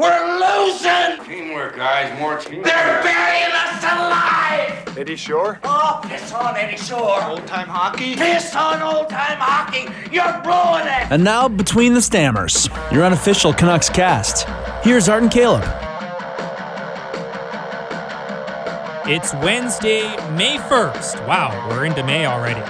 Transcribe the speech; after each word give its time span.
We're 0.00 0.38
losing! 0.40 1.22
Teamwork, 1.26 1.76
guys. 1.76 2.18
More 2.18 2.38
teamwork. 2.38 2.64
They're 2.64 3.02
burying 3.02 3.52
us 3.52 3.82
alive! 3.82 4.96
Eddie 4.96 5.14
Shore? 5.14 5.60
Oh, 5.62 6.00
piss 6.04 6.32
on 6.32 6.56
Eddie 6.56 6.78
Shore! 6.78 7.22
Old 7.24 7.46
time 7.46 7.68
hockey? 7.68 8.16
Piss 8.16 8.56
on 8.56 8.80
old 8.80 9.10
time 9.10 9.36
hockey! 9.38 9.90
You're 10.10 10.40
blowing 10.42 10.86
it! 10.86 11.12
And 11.12 11.22
now, 11.22 11.48
Between 11.48 11.92
the 11.92 12.00
Stammers, 12.00 12.70
your 12.90 13.04
unofficial 13.04 13.52
Canucks 13.52 13.90
cast. 13.90 14.48
Here's 14.82 15.06
Art 15.10 15.22
and 15.22 15.30
Caleb. 15.30 15.64
It's 19.06 19.34
Wednesday, 19.34 20.16
May 20.34 20.56
1st. 20.56 21.26
Wow, 21.26 21.68
we're 21.68 21.84
into 21.84 22.02
May 22.04 22.24
already. 22.24 22.60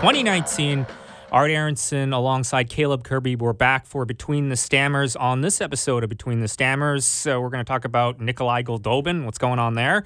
2019. 0.00 0.86
Art 1.30 1.52
Aronson 1.52 2.12
alongside 2.12 2.68
Caleb 2.68 3.04
Kirby. 3.04 3.36
We're 3.36 3.52
back 3.52 3.86
for 3.86 4.04
Between 4.04 4.48
the 4.48 4.56
Stammers. 4.56 5.14
On 5.14 5.42
this 5.42 5.60
episode 5.60 6.02
of 6.02 6.10
Between 6.10 6.40
the 6.40 6.48
Stammers, 6.48 7.04
so 7.04 7.40
we're 7.40 7.50
going 7.50 7.64
to 7.64 7.68
talk 7.68 7.84
about 7.84 8.20
Nikolai 8.20 8.62
Goldobin. 8.62 9.24
What's 9.24 9.38
going 9.38 9.60
on 9.60 9.74
there? 9.74 10.04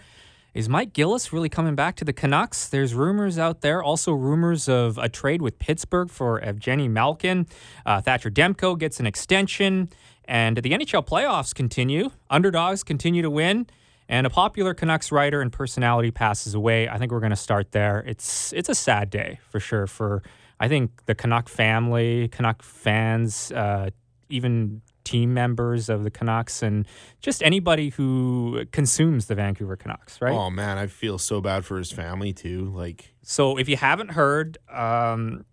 Is 0.53 0.69
Mike 0.69 0.93
Gillis 0.93 1.33
really 1.33 1.49
coming 1.49 1.75
back 1.75 1.97
to 1.97 2.05
the 2.05 2.13
Canucks? 2.13 2.69
There's 2.69 2.93
rumors 2.93 3.39
out 3.39 3.63
there, 3.63 3.83
also 3.83 4.13
rumors 4.13 4.69
of 4.69 4.99
a 4.99 5.09
trade 5.09 5.41
with 5.41 5.59
Pittsburgh 5.59 6.11
for 6.11 6.41
Evgeny 6.43 6.91
Malkin. 6.91 7.47
Uh, 7.87 8.03
Thatcher 8.03 8.31
Demko 8.31 8.79
gets 8.79 9.01
an 9.01 9.07
extension, 9.07 9.89
and 10.27 10.59
the 10.59 10.71
NHL 10.71 11.07
playoffs 11.07 11.55
continue. 11.55 12.11
Underdogs 12.29 12.83
continue 12.83 13.23
to 13.23 13.31
win, 13.31 13.67
and 14.11 14.27
a 14.27 14.31
popular 14.31 14.75
Canucks 14.75 15.11
writer 15.11 15.41
and 15.41 15.51
personality 15.51 16.11
passes 16.11 16.53
away. 16.53 16.87
I 16.87 16.99
think 16.99 17.11
we're 17.11 17.21
going 17.21 17.31
to 17.31 17.37
start 17.37 17.73
there. 17.73 18.05
It's 18.07 18.53
it's 18.53 18.69
a 18.69 18.75
sad 18.75 19.09
day 19.09 19.41
for 19.49 19.59
sure 19.59 19.87
for 19.87 20.23
I 20.65 20.69
think 20.69 21.05
the 21.05 21.15
Canuck 21.15 21.51
family, 21.51 22.29
Canuck 22.29 22.63
fans, 22.63 23.53
uh, 23.53 23.91
even 24.31 24.81
team 25.05 25.35
members 25.35 25.91
of 25.91 26.05
the 26.05 26.11
Canucks, 26.11 26.63
and 26.63 26.87
just 27.21 27.43
anybody 27.43 27.91
who 27.91 28.65
consumes 28.73 29.27
the 29.27 29.35
Vancouver 29.35 29.77
Canucks, 29.77 30.23
right? 30.23 30.33
Oh 30.33 30.49
man, 30.49 30.79
I 30.79 30.87
feel 30.87 31.19
so 31.19 31.43
bad 31.43 31.67
for 31.67 31.77
his 31.77 31.93
family 31.93 32.33
too. 32.33 32.73
Like, 32.75 33.13
so 33.23 33.59
if 33.59 33.69
you 33.69 33.77
haven't 33.77 34.13
heard, 34.13 34.57
um, 34.73 35.45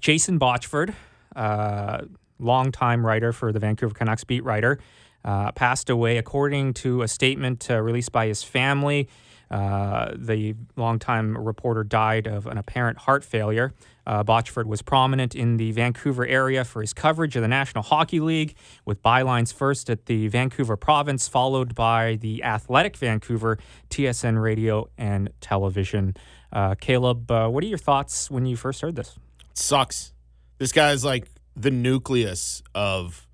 Jason 0.00 0.38
Botchford, 0.38 0.92
uh, 1.34 2.02
longtime 2.38 3.06
writer 3.06 3.32
for 3.32 3.52
the 3.52 3.58
Vancouver 3.58 3.94
Canucks 3.94 4.24
beat 4.24 4.44
writer, 4.44 4.78
uh, 5.24 5.50
passed 5.52 5.88
away. 5.88 6.18
According 6.18 6.74
to 6.74 7.00
a 7.00 7.08
statement 7.08 7.70
uh, 7.70 7.80
released 7.80 8.12
by 8.12 8.26
his 8.26 8.42
family, 8.42 9.08
uh, 9.50 10.12
the 10.14 10.54
longtime 10.76 11.36
reporter 11.36 11.84
died 11.84 12.26
of 12.26 12.46
an 12.46 12.58
apparent 12.58 12.98
heart 12.98 13.24
failure. 13.24 13.72
Uh, 14.06 14.24
Botchford 14.24 14.64
was 14.64 14.80
prominent 14.80 15.34
in 15.34 15.58
the 15.58 15.70
Vancouver 15.72 16.26
area 16.26 16.64
for 16.64 16.80
his 16.80 16.94
coverage 16.94 17.36
of 17.36 17.42
the 17.42 17.48
National 17.48 17.82
Hockey 17.82 18.20
League, 18.20 18.56
with 18.84 19.02
bylines 19.02 19.52
first 19.52 19.90
at 19.90 20.06
the 20.06 20.28
Vancouver 20.28 20.76
province, 20.76 21.28
followed 21.28 21.74
by 21.74 22.16
the 22.20 22.42
Athletic 22.42 22.96
Vancouver, 22.96 23.58
TSN 23.90 24.40
radio, 24.40 24.88
and 24.96 25.30
television. 25.40 26.14
Uh, 26.52 26.74
Caleb, 26.74 27.30
uh, 27.30 27.48
what 27.48 27.62
are 27.62 27.66
your 27.66 27.78
thoughts 27.78 28.30
when 28.30 28.46
you 28.46 28.56
first 28.56 28.80
heard 28.80 28.96
this? 28.96 29.18
It 29.50 29.58
sucks. 29.58 30.14
This 30.58 30.72
guy's 30.72 31.04
like 31.04 31.28
the 31.54 31.70
nucleus 31.70 32.62
of 32.74 33.26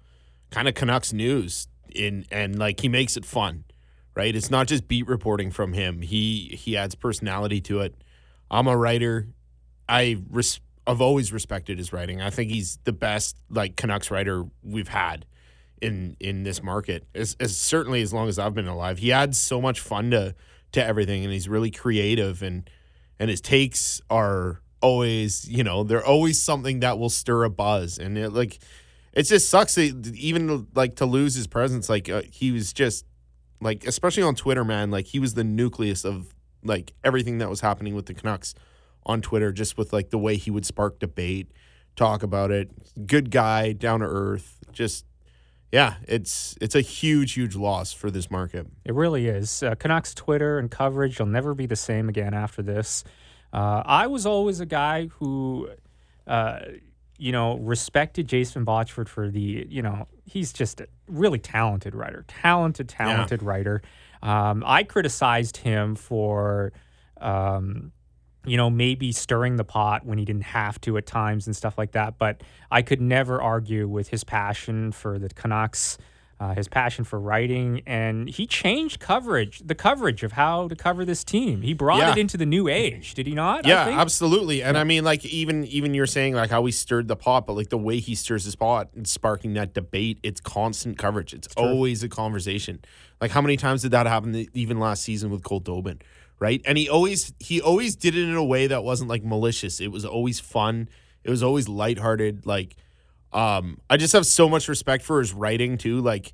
kind 0.51 0.67
of 0.69 0.75
Canucks 0.75 1.13
news 1.13 1.69
in 1.95 2.25
and 2.31 2.59
like 2.59 2.81
he 2.81 2.89
makes 2.89 3.17
it 3.17 3.25
fun, 3.25 3.65
right? 4.15 4.35
It's 4.35 4.51
not 4.51 4.67
just 4.67 4.89
beat 4.89 5.07
reporting 5.07 5.51
from 5.51 5.73
him. 5.73 6.03
He 6.03 6.57
he 6.59 6.77
adds 6.77 6.95
personality 6.95 7.61
to 7.63 7.81
it. 7.81 7.95
I'm 8.51 8.67
a 8.67 8.77
writer. 8.77 9.29
I 9.89 10.23
res- 10.31 10.61
I've 10.87 11.01
always 11.01 11.33
respected 11.33 11.79
his 11.79 11.93
writing. 11.93 12.21
I 12.21 12.31
think 12.31 12.51
he's 12.51 12.79
the 12.85 12.93
best 12.93 13.37
like 13.51 13.77
Canucks 13.77 14.11
writer 14.11 14.45
we've 14.63 14.89
had 14.89 15.27
in 15.81 16.17
in 16.21 16.43
this 16.43 16.63
market. 16.63 17.07
As, 17.15 17.37
as 17.41 17.57
certainly 17.57 18.03
as 18.03 18.13
long 18.13 18.29
as 18.29 18.39
I've 18.39 18.55
been 18.55 18.69
alive. 18.69 18.99
He 18.99 19.13
adds 19.13 19.39
so 19.39 19.61
much 19.61 19.81
fun 19.81 20.11
to 20.11 20.35
to 20.73 20.85
everything, 20.85 21.25
and 21.25 21.33
he's 21.33 21.49
really 21.49 21.71
creative 21.71 22.43
and 22.43 22.69
and 23.19 23.31
his 23.31 23.41
takes 23.41 24.01
are 24.11 24.61
always 24.81 25.49
you 25.49 25.65
know 25.65 25.83
they're 25.83 26.05
always 26.05 26.43
something 26.43 26.81
that 26.81 26.99
will 26.99 27.09
stir 27.09 27.45
a 27.45 27.51
buzz 27.51 27.97
and 27.97 28.19
it, 28.19 28.31
like 28.35 28.59
it 29.15 29.23
just 29.23 29.49
sucks 29.49 29.77
that 29.77 30.13
even 30.15 30.67
like 30.75 30.97
to 30.97 31.07
lose 31.07 31.35
his 31.35 31.47
presence 31.47 31.89
like 31.89 32.11
uh, 32.11 32.21
he 32.31 32.51
was 32.51 32.71
just 32.73 33.07
like 33.65 33.85
especially 33.87 34.23
on 34.23 34.35
Twitter 34.35 34.65
man 34.65 34.91
like 34.91 35.07
he 35.07 35.19
was 35.19 35.35
the 35.35 35.43
nucleus 35.43 36.05
of 36.05 36.35
like 36.63 36.93
everything 37.03 37.39
that 37.39 37.51
was 37.51 37.61
happening 37.61 37.95
with 37.95 38.07
the 38.07 38.15
Canucks 38.15 38.55
on 39.07 39.21
Twitter 39.21 39.53
just 39.53 39.77
with 39.77 39.93
like 39.93 40.11
the 40.11 40.19
way 40.19 40.37
he 40.37 40.51
would 40.51 40.65
spark 40.65 40.99
debate, 40.99 41.51
talk 41.97 42.23
about 42.23 42.51
it. 42.51 42.71
Good 43.07 43.31
guy, 43.31 43.73
down 43.73 44.01
to 44.01 44.07
earth. 44.07 44.65
Just 44.73 45.05
yeah, 45.73 45.97
it's 46.07 46.57
it's 46.61 46.75
a 46.75 46.81
huge 46.81 47.33
huge 47.33 47.57
loss 47.57 47.93
for 47.93 48.11
this 48.11 48.31
market. 48.31 48.67
It 48.85 48.95
really 48.95 49.27
is. 49.27 49.63
Uh, 49.63 49.75
Canucks 49.75 50.15
Twitter 50.15 50.59
and 50.59 50.71
coverage 50.71 51.19
will 51.19 51.27
never 51.27 51.55
be 51.55 51.67
the 51.67 51.77
same 51.77 52.09
again 52.09 52.35
after 52.35 52.63
this. 52.63 53.05
Uh, 53.53 53.83
I 53.85 54.07
was 54.07 54.27
always 54.27 54.59
a 54.59 54.67
guy 54.67 55.07
who, 55.07 55.69
uh, 56.27 56.61
you 57.19 57.33
know, 57.33 57.57
respected 57.59 58.29
Jason 58.29 58.65
Botchford 58.65 59.09
for 59.09 59.31
the, 59.31 59.67
you 59.69 59.83
know, 59.83 60.09
he's 60.25 60.53
just 60.53 60.81
a 60.81 60.89
really 61.09 61.39
talented 61.39 61.95
writer, 61.95 62.25
talented, 62.29 62.89
talented 62.89 63.43
yeah. 63.43 63.49
writer. 63.49 63.83
Um, 64.23 64.63
I 64.67 64.83
criticized 64.85 65.59
him 65.59 65.95
for. 65.95 66.73
Um, 67.21 67.93
you 68.47 68.57
know, 68.57 68.69
maybe 68.69 69.11
stirring 69.13 69.57
the 69.57 69.65
pot 69.65 70.05
when 70.05 70.19
he 70.19 70.25
didn't 70.25 70.43
have 70.45 70.81
to 70.83 70.97
at 70.99 71.07
times 71.07 71.47
and 71.47 71.57
stuff 71.57 71.79
like 71.79 71.93
that. 71.93 72.19
But 72.19 72.43
I 72.71 72.83
could 72.83 73.01
never 73.01 73.41
argue 73.41 73.89
with 73.89 74.09
his 74.09 74.23
passion 74.23 74.93
for 74.93 75.19
the 75.19 75.29
Canucks, 75.31 75.97
uh, 76.41 76.55
his 76.55 76.69
passion 76.69 77.05
for 77.05 77.19
writing, 77.21 77.83
and 77.87 78.29
he 78.29 78.47
changed 78.47 79.01
coverage, 79.01 79.63
the 79.65 79.75
coverage 79.75 80.23
of 80.23 80.33
how 80.33 80.69
to 80.69 80.77
cover 80.77 81.05
this 81.05 81.25
team. 81.25 81.63
He 81.63 81.75
brought 81.75 81.99
yeah. 81.99 82.13
it 82.13 82.19
into 82.19 82.37
the 82.37 82.47
new 82.47 82.69
age, 82.69 83.15
did 83.15 83.27
he 83.27 83.35
not? 83.35 83.67
Yeah, 83.67 83.89
absolutely. 83.89 84.63
And 84.63 84.75
yeah. 84.75 84.81
I 84.81 84.85
mean, 84.85 85.05
like 85.05 85.25
even 85.25 85.65
even 85.67 85.95
you're 85.95 86.07
saying 86.07 86.35
like 86.35 86.51
how 86.51 86.65
he 86.65 86.73
stirred 86.73 87.09
the 87.09 87.17
pot, 87.17 87.47
but 87.47 87.55
like 87.55 87.69
the 87.69 87.79
way 87.79 87.99
he 87.99 88.15
stirs 88.15 88.45
his 88.45 88.57
pot 88.57 88.91
and 88.95 89.07
sparking 89.07 89.55
that 89.55 89.75
debate, 89.75 90.19
it's 90.23 90.41
constant 90.41 90.99
coverage. 90.99 91.33
It's, 91.33 91.47
it's 91.47 91.57
always 91.57 92.03
a 92.03 92.09
conversation. 92.09 92.85
Like 93.21 93.31
how 93.31 93.41
many 93.41 93.57
times 93.57 93.83
did 93.83 93.93
that 93.93 94.07
happen 94.07 94.47
even 94.55 94.79
last 94.79 95.03
season 95.03 95.31
with 95.31 95.43
Goldobin? 95.43 96.01
right? 96.41 96.61
And 96.65 96.77
he 96.77 96.89
always 96.89 97.33
he 97.39 97.61
always 97.61 97.97
did 97.97 98.17
it 98.17 98.29
in 98.29 98.35
a 98.35 98.45
way 98.45 98.67
that 98.67 98.85
wasn't 98.85 99.09
like 99.09 99.25
malicious. 99.25 99.81
It 99.81 99.93
was 99.93 100.05
always 100.05 100.41
fun. 100.41 100.89
It 101.23 101.31
was 101.31 101.43
always 101.43 101.69
lighthearted. 101.69 102.45
Like, 102.45 102.77
um, 103.35 103.79
I 103.91 103.97
just 103.97 104.13
have 104.13 104.27
so 104.27 104.49
much 104.49 104.69
respect 104.69 105.05
for 105.05 105.19
his 105.19 105.33
writing 105.33 105.77
too. 105.77 106.01
Like, 106.01 106.33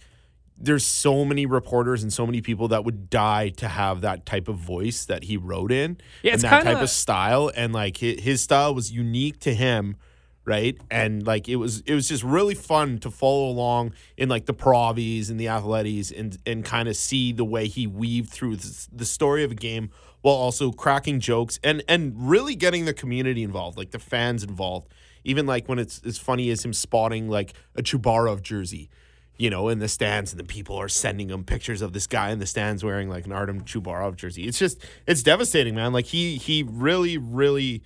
there's 0.56 0.84
so 0.84 1.24
many 1.24 1.46
reporters 1.46 2.02
and 2.02 2.12
so 2.12 2.26
many 2.26 2.42
people 2.42 2.68
that 2.68 2.84
would 2.84 3.08
die 3.08 3.48
to 3.48 3.66
have 3.66 4.02
that 4.02 4.26
type 4.26 4.46
of 4.46 4.56
voice 4.56 5.06
that 5.06 5.24
he 5.24 5.38
wrote 5.38 5.72
in 5.72 5.96
yeah, 6.22 6.34
and 6.34 6.42
that 6.42 6.62
kinda... 6.62 6.74
type 6.74 6.82
of 6.82 6.90
style. 6.90 7.50
And 7.56 7.72
like 7.72 7.96
his, 7.96 8.20
his 8.20 8.40
style 8.42 8.74
was 8.74 8.92
unique 8.92 9.40
to 9.40 9.54
him 9.54 9.96
right? 10.44 10.76
And 10.90 11.26
like 11.26 11.48
it 11.48 11.56
was 11.56 11.80
it 11.80 11.94
was 11.94 12.08
just 12.08 12.24
really 12.24 12.54
fun 12.54 12.98
to 13.00 13.10
follow 13.10 13.48
along 13.48 13.92
in 14.16 14.28
like 14.28 14.46
the 14.46 14.54
Provies 14.54 15.30
and 15.30 15.38
the 15.38 15.48
Athletes 15.48 16.10
and 16.10 16.36
and 16.46 16.64
kind 16.64 16.88
of 16.88 16.96
see 16.96 17.32
the 17.32 17.44
way 17.44 17.68
he 17.68 17.86
weaved 17.86 18.30
through 18.30 18.56
the 18.56 19.04
story 19.04 19.44
of 19.44 19.52
a 19.52 19.54
game 19.54 19.90
while 20.22 20.34
also 20.34 20.72
cracking 20.72 21.20
jokes 21.20 21.60
and 21.62 21.82
and 21.88 22.14
really 22.28 22.54
getting 22.56 22.84
the 22.84 22.94
community 22.94 23.42
involved, 23.42 23.78
like 23.78 23.90
the 23.90 23.98
fans 23.98 24.42
involved. 24.42 24.92
Even 25.24 25.46
like 25.46 25.68
when 25.68 25.78
it's 25.78 26.00
as 26.04 26.18
funny 26.18 26.50
as 26.50 26.64
him 26.64 26.72
spotting 26.72 27.28
like 27.28 27.54
a 27.76 27.82
Chubarov 27.82 28.42
jersey, 28.42 28.90
you 29.36 29.50
know, 29.50 29.68
in 29.68 29.78
the 29.78 29.88
stands, 29.88 30.32
and 30.32 30.40
the 30.40 30.44
people 30.44 30.76
are 30.76 30.88
sending 30.88 31.30
him 31.30 31.44
pictures 31.44 31.82
of 31.82 31.92
this 31.92 32.06
guy 32.06 32.30
in 32.30 32.38
the 32.38 32.46
stands 32.46 32.84
wearing 32.84 33.08
like 33.08 33.26
an 33.26 33.32
Artem 33.32 33.62
Chubarov 33.62 34.16
jersey. 34.16 34.44
It's 34.44 34.58
just 34.58 34.84
it's 35.06 35.22
devastating, 35.22 35.74
man. 35.74 35.92
Like 35.92 36.06
he 36.06 36.36
he 36.36 36.62
really 36.62 37.18
really 37.18 37.82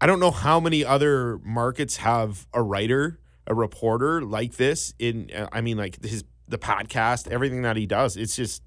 I 0.00 0.06
don't 0.06 0.20
know 0.20 0.30
how 0.30 0.60
many 0.60 0.84
other 0.84 1.38
markets 1.38 1.96
have 1.96 2.46
a 2.52 2.62
writer, 2.62 3.18
a 3.46 3.54
reporter 3.54 4.22
like 4.22 4.54
this. 4.54 4.94
In 4.98 5.30
uh, 5.34 5.48
I 5.52 5.60
mean, 5.60 5.76
like 5.76 6.04
his 6.04 6.24
the 6.46 6.58
podcast, 6.58 7.28
everything 7.28 7.62
that 7.62 7.76
he 7.76 7.86
does. 7.86 8.16
It's 8.16 8.36
just 8.36 8.62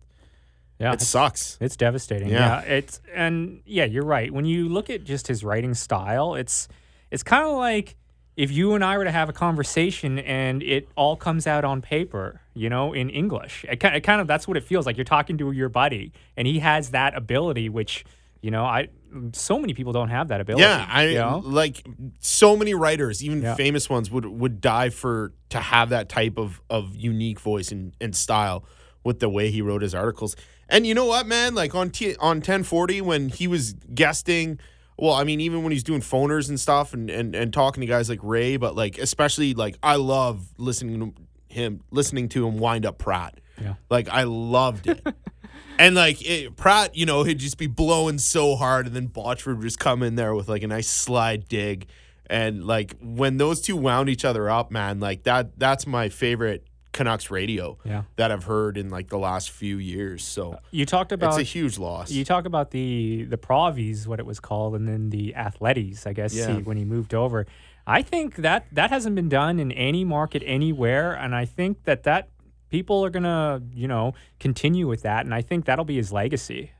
yeah, 0.79 0.93
it 0.93 1.01
sucks. 1.01 1.57
It's 1.61 1.75
devastating. 1.75 2.29
Yeah. 2.29 2.61
yeah. 2.63 2.73
it's 2.73 3.01
and 3.13 3.61
yeah, 3.65 3.85
you're 3.85 4.05
right. 4.05 4.33
When 4.33 4.45
you 4.45 4.67
look 4.67 4.89
at 4.89 5.03
just 5.03 5.27
his 5.27 5.43
writing 5.43 5.73
style, 5.73 6.35
it's 6.35 6.67
it's 7.11 7.23
kind 7.23 7.45
of 7.45 7.55
like 7.57 7.95
if 8.37 8.51
you 8.51 8.73
and 8.73 8.83
I 8.83 8.97
were 8.97 9.03
to 9.03 9.11
have 9.11 9.29
a 9.29 9.33
conversation 9.33 10.17
and 10.19 10.63
it 10.63 10.87
all 10.95 11.15
comes 11.15 11.45
out 11.45 11.65
on 11.65 11.81
paper, 11.81 12.41
you 12.53 12.69
know, 12.69 12.93
in 12.93 13.09
English. 13.09 13.65
It, 13.69 13.83
it 13.83 14.01
kind 14.01 14.21
of 14.21 14.27
that's 14.27 14.47
what 14.47 14.57
it 14.57 14.63
feels 14.63 14.85
like. 14.85 14.97
You're 14.97 15.03
talking 15.03 15.37
to 15.37 15.51
your 15.51 15.69
buddy, 15.69 16.13
and 16.37 16.47
he 16.47 16.59
has 16.59 16.91
that 16.91 17.15
ability, 17.15 17.69
which 17.69 18.05
you 18.41 18.49
know, 18.49 18.65
I 18.65 18.89
so 19.33 19.59
many 19.59 19.73
people 19.73 19.93
don't 19.93 20.09
have 20.09 20.29
that 20.29 20.41
ability. 20.41 20.63
Yeah, 20.63 20.87
I 20.89 21.05
you 21.07 21.15
know? 21.15 21.41
like 21.43 21.85
so 22.19 22.55
many 22.55 22.73
writers, 22.73 23.23
even 23.23 23.41
yeah. 23.41 23.55
famous 23.55 23.89
ones, 23.89 24.09
would 24.09 24.25
would 24.25 24.61
die 24.61 24.89
for 24.89 25.33
to 25.49 25.59
have 25.59 25.89
that 25.89 26.09
type 26.09 26.37
of 26.37 26.61
of 26.69 26.95
unique 26.95 27.39
voice 27.39 27.71
and, 27.71 27.93
and 28.01 28.15
style 28.15 28.65
with 29.03 29.19
the 29.19 29.29
way 29.29 29.51
he 29.51 29.61
wrote 29.61 29.81
his 29.81 29.93
articles. 29.93 30.35
And 30.69 30.87
you 30.87 30.93
know 30.93 31.05
what, 31.05 31.27
man? 31.27 31.53
Like 31.53 31.75
on 31.75 31.89
T- 31.89 32.15
on 32.15 32.37
1040 32.37 33.01
when 33.01 33.29
he 33.29 33.47
was 33.47 33.73
guesting, 33.93 34.59
well, 35.01 35.15
I 35.15 35.23
mean, 35.23 35.41
even 35.41 35.63
when 35.63 35.71
he's 35.71 35.83
doing 35.83 35.99
phoners 35.99 36.47
and 36.47 36.59
stuff 36.59 36.93
and, 36.93 37.09
and 37.09 37.33
and 37.35 37.51
talking 37.51 37.81
to 37.81 37.87
guys 37.87 38.07
like 38.07 38.19
Ray, 38.21 38.57
but 38.57 38.75
like 38.75 38.99
especially 38.99 39.55
like 39.55 39.75
I 39.81 39.95
love 39.95 40.47
listening 40.59 40.99
to 40.99 41.21
him 41.51 41.81
listening 41.89 42.29
to 42.29 42.47
him 42.47 42.59
wind 42.59 42.85
up 42.85 42.99
Pratt 42.99 43.39
Yeah. 43.59 43.73
Like 43.89 44.09
I 44.09 44.23
loved 44.23 44.85
it. 44.85 45.03
and 45.79 45.95
like 45.95 46.23
it, 46.23 46.55
Pratt, 46.55 46.95
you 46.95 47.07
know, 47.07 47.23
he'd 47.23 47.39
just 47.39 47.57
be 47.57 47.65
blowing 47.65 48.19
so 48.19 48.55
hard, 48.55 48.85
and 48.85 48.95
then 48.95 49.07
Botchford 49.07 49.55
would 49.57 49.63
just 49.63 49.79
come 49.79 50.03
in 50.03 50.13
there 50.13 50.35
with 50.35 50.47
like 50.47 50.61
a 50.61 50.67
nice 50.67 50.87
slide 50.87 51.49
dig. 51.49 51.87
And 52.27 52.63
like 52.63 52.95
when 53.01 53.37
those 53.37 53.59
two 53.59 53.75
wound 53.75 54.07
each 54.07 54.23
other 54.23 54.51
up, 54.51 54.69
man, 54.69 54.99
like 54.99 55.23
that 55.23 55.57
that's 55.57 55.87
my 55.87 56.09
favorite 56.09 56.67
Canucks 56.93 57.31
radio 57.31 57.77
Yeah. 57.85 58.03
that 58.17 58.31
I've 58.31 58.43
heard 58.43 58.77
in 58.77 58.89
like 58.89 59.07
the 59.09 59.17
last 59.17 59.49
few 59.51 59.77
years. 59.77 60.23
So 60.23 60.53
uh, 60.53 60.59
You 60.71 60.85
talked 60.85 61.11
about 61.11 61.29
it's 61.29 61.37
a 61.39 61.43
huge 61.43 61.77
loss. 61.77 62.11
You 62.11 62.25
talk 62.25 62.45
about 62.45 62.71
the 62.71 63.23
the 63.23 63.37
Provies, 63.37 64.07
what 64.07 64.19
it 64.19 64.25
was 64.25 64.39
called, 64.39 64.75
and 64.75 64.87
then 64.87 65.09
the 65.09 65.33
Athletes, 65.35 66.05
I 66.05 66.13
guess, 66.13 66.33
Yeah. 66.35 66.57
he, 66.57 66.61
when 66.63 66.77
he 66.77 66.85
moved 66.85 67.13
over. 67.13 67.45
I 67.87 68.01
think 68.01 68.35
that 68.37 68.65
that 68.73 68.89
hasn't 68.91 69.15
been 69.15 69.29
done 69.29 69.59
in 69.59 69.71
any 69.71 70.03
market 70.05 70.43
anywhere, 70.45 71.13
and 71.13 71.33
I 71.33 71.45
think 71.45 71.83
that 71.85 72.03
that 72.03 72.29
people 72.69 73.03
are 73.03 73.09
gonna, 73.09 73.61
you 73.73 73.87
know, 73.87 74.13
continue 74.39 74.87
with 74.87 75.01
that, 75.01 75.25
and 75.25 75.33
I 75.33 75.41
think 75.41 75.65
that'll 75.65 75.85
be 75.85 75.95
his 75.97 76.11
legacy. 76.11 76.71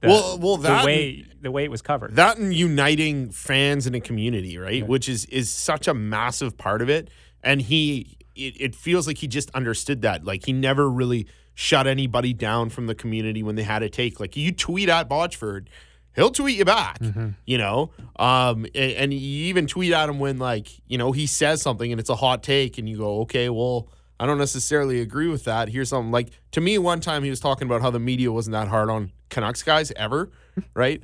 The- 0.00 0.08
Well- 0.08 0.38
well, 0.38 0.56
that- 0.58 0.82
the 0.82 0.86
way 0.86 1.24
the 1.40 1.50
way 1.50 1.64
it 1.64 1.70
was 1.70 1.82
covered. 1.82 2.14
that 2.16 2.36
and 2.38 2.52
uniting 2.54 3.30
fans 3.30 3.86
in 3.86 3.94
a 3.94 4.00
community, 4.00 4.58
right? 4.58 4.86
Which 4.86 5.08
is 5.08 5.24
is 5.26 5.50
such 5.50 5.88
a 5.88 5.94
massive 5.94 6.56
part 6.58 6.82
of 6.82 6.88
it. 6.90 7.08
And 7.42 7.62
he, 7.62 8.16
it, 8.36 8.56
it 8.60 8.74
feels 8.74 9.06
like 9.06 9.18
he 9.18 9.26
just 9.28 9.50
understood 9.50 10.02
that. 10.02 10.24
Like 10.24 10.44
he 10.46 10.52
never 10.52 10.88
really 10.88 11.26
shut 11.54 11.86
anybody 11.86 12.32
down 12.32 12.68
from 12.70 12.86
the 12.86 12.94
community 12.94 13.42
when 13.42 13.56
they 13.56 13.62
had 13.62 13.82
a 13.82 13.88
take. 13.88 14.20
Like 14.20 14.36
you 14.36 14.52
tweet 14.52 14.88
at 14.88 15.08
Botchford, 15.08 15.68
he'll 16.14 16.30
tweet 16.30 16.58
you 16.58 16.64
back. 16.64 16.98
You 17.44 17.58
know, 17.58 17.90
um, 18.16 18.66
a- 18.74 18.96
and, 18.96 19.12
you 19.12 19.46
even 19.46 19.66
tweet 19.66 19.92
at 19.92 20.08
him 20.08 20.18
when 20.18 20.38
like 20.38 20.68
you 20.86 20.98
know 20.98 21.12
he 21.12 21.26
says 21.26 21.62
something 21.62 21.90
and 21.90 22.00
it's 22.00 22.10
a 22.10 22.16
hot 22.16 22.42
take, 22.42 22.78
and 22.78 22.88
you 22.88 22.98
go, 22.98 23.20
okay, 23.22 23.48
well. 23.48 23.88
I 24.18 24.24
don't 24.24 24.38
necessarily 24.38 25.02
agree 25.02 25.28
with 25.28 25.44
that. 25.44 25.68
Here's 25.68 25.90
something 25.90 26.10
like 26.10 26.30
to 26.52 26.62
me. 26.62 26.78
One 26.78 27.00
time 27.00 27.22
he 27.22 27.28
was 27.28 27.38
talking 27.38 27.68
about 27.68 27.82
how 27.82 27.90
the 27.90 27.98
media 28.00 28.32
wasn't 28.32 28.52
that 28.52 28.68
hard 28.68 28.88
on 28.88 29.12
Canucks 29.28 29.62
guys 29.62 29.92
ever, 29.94 30.30
right? 30.74 31.02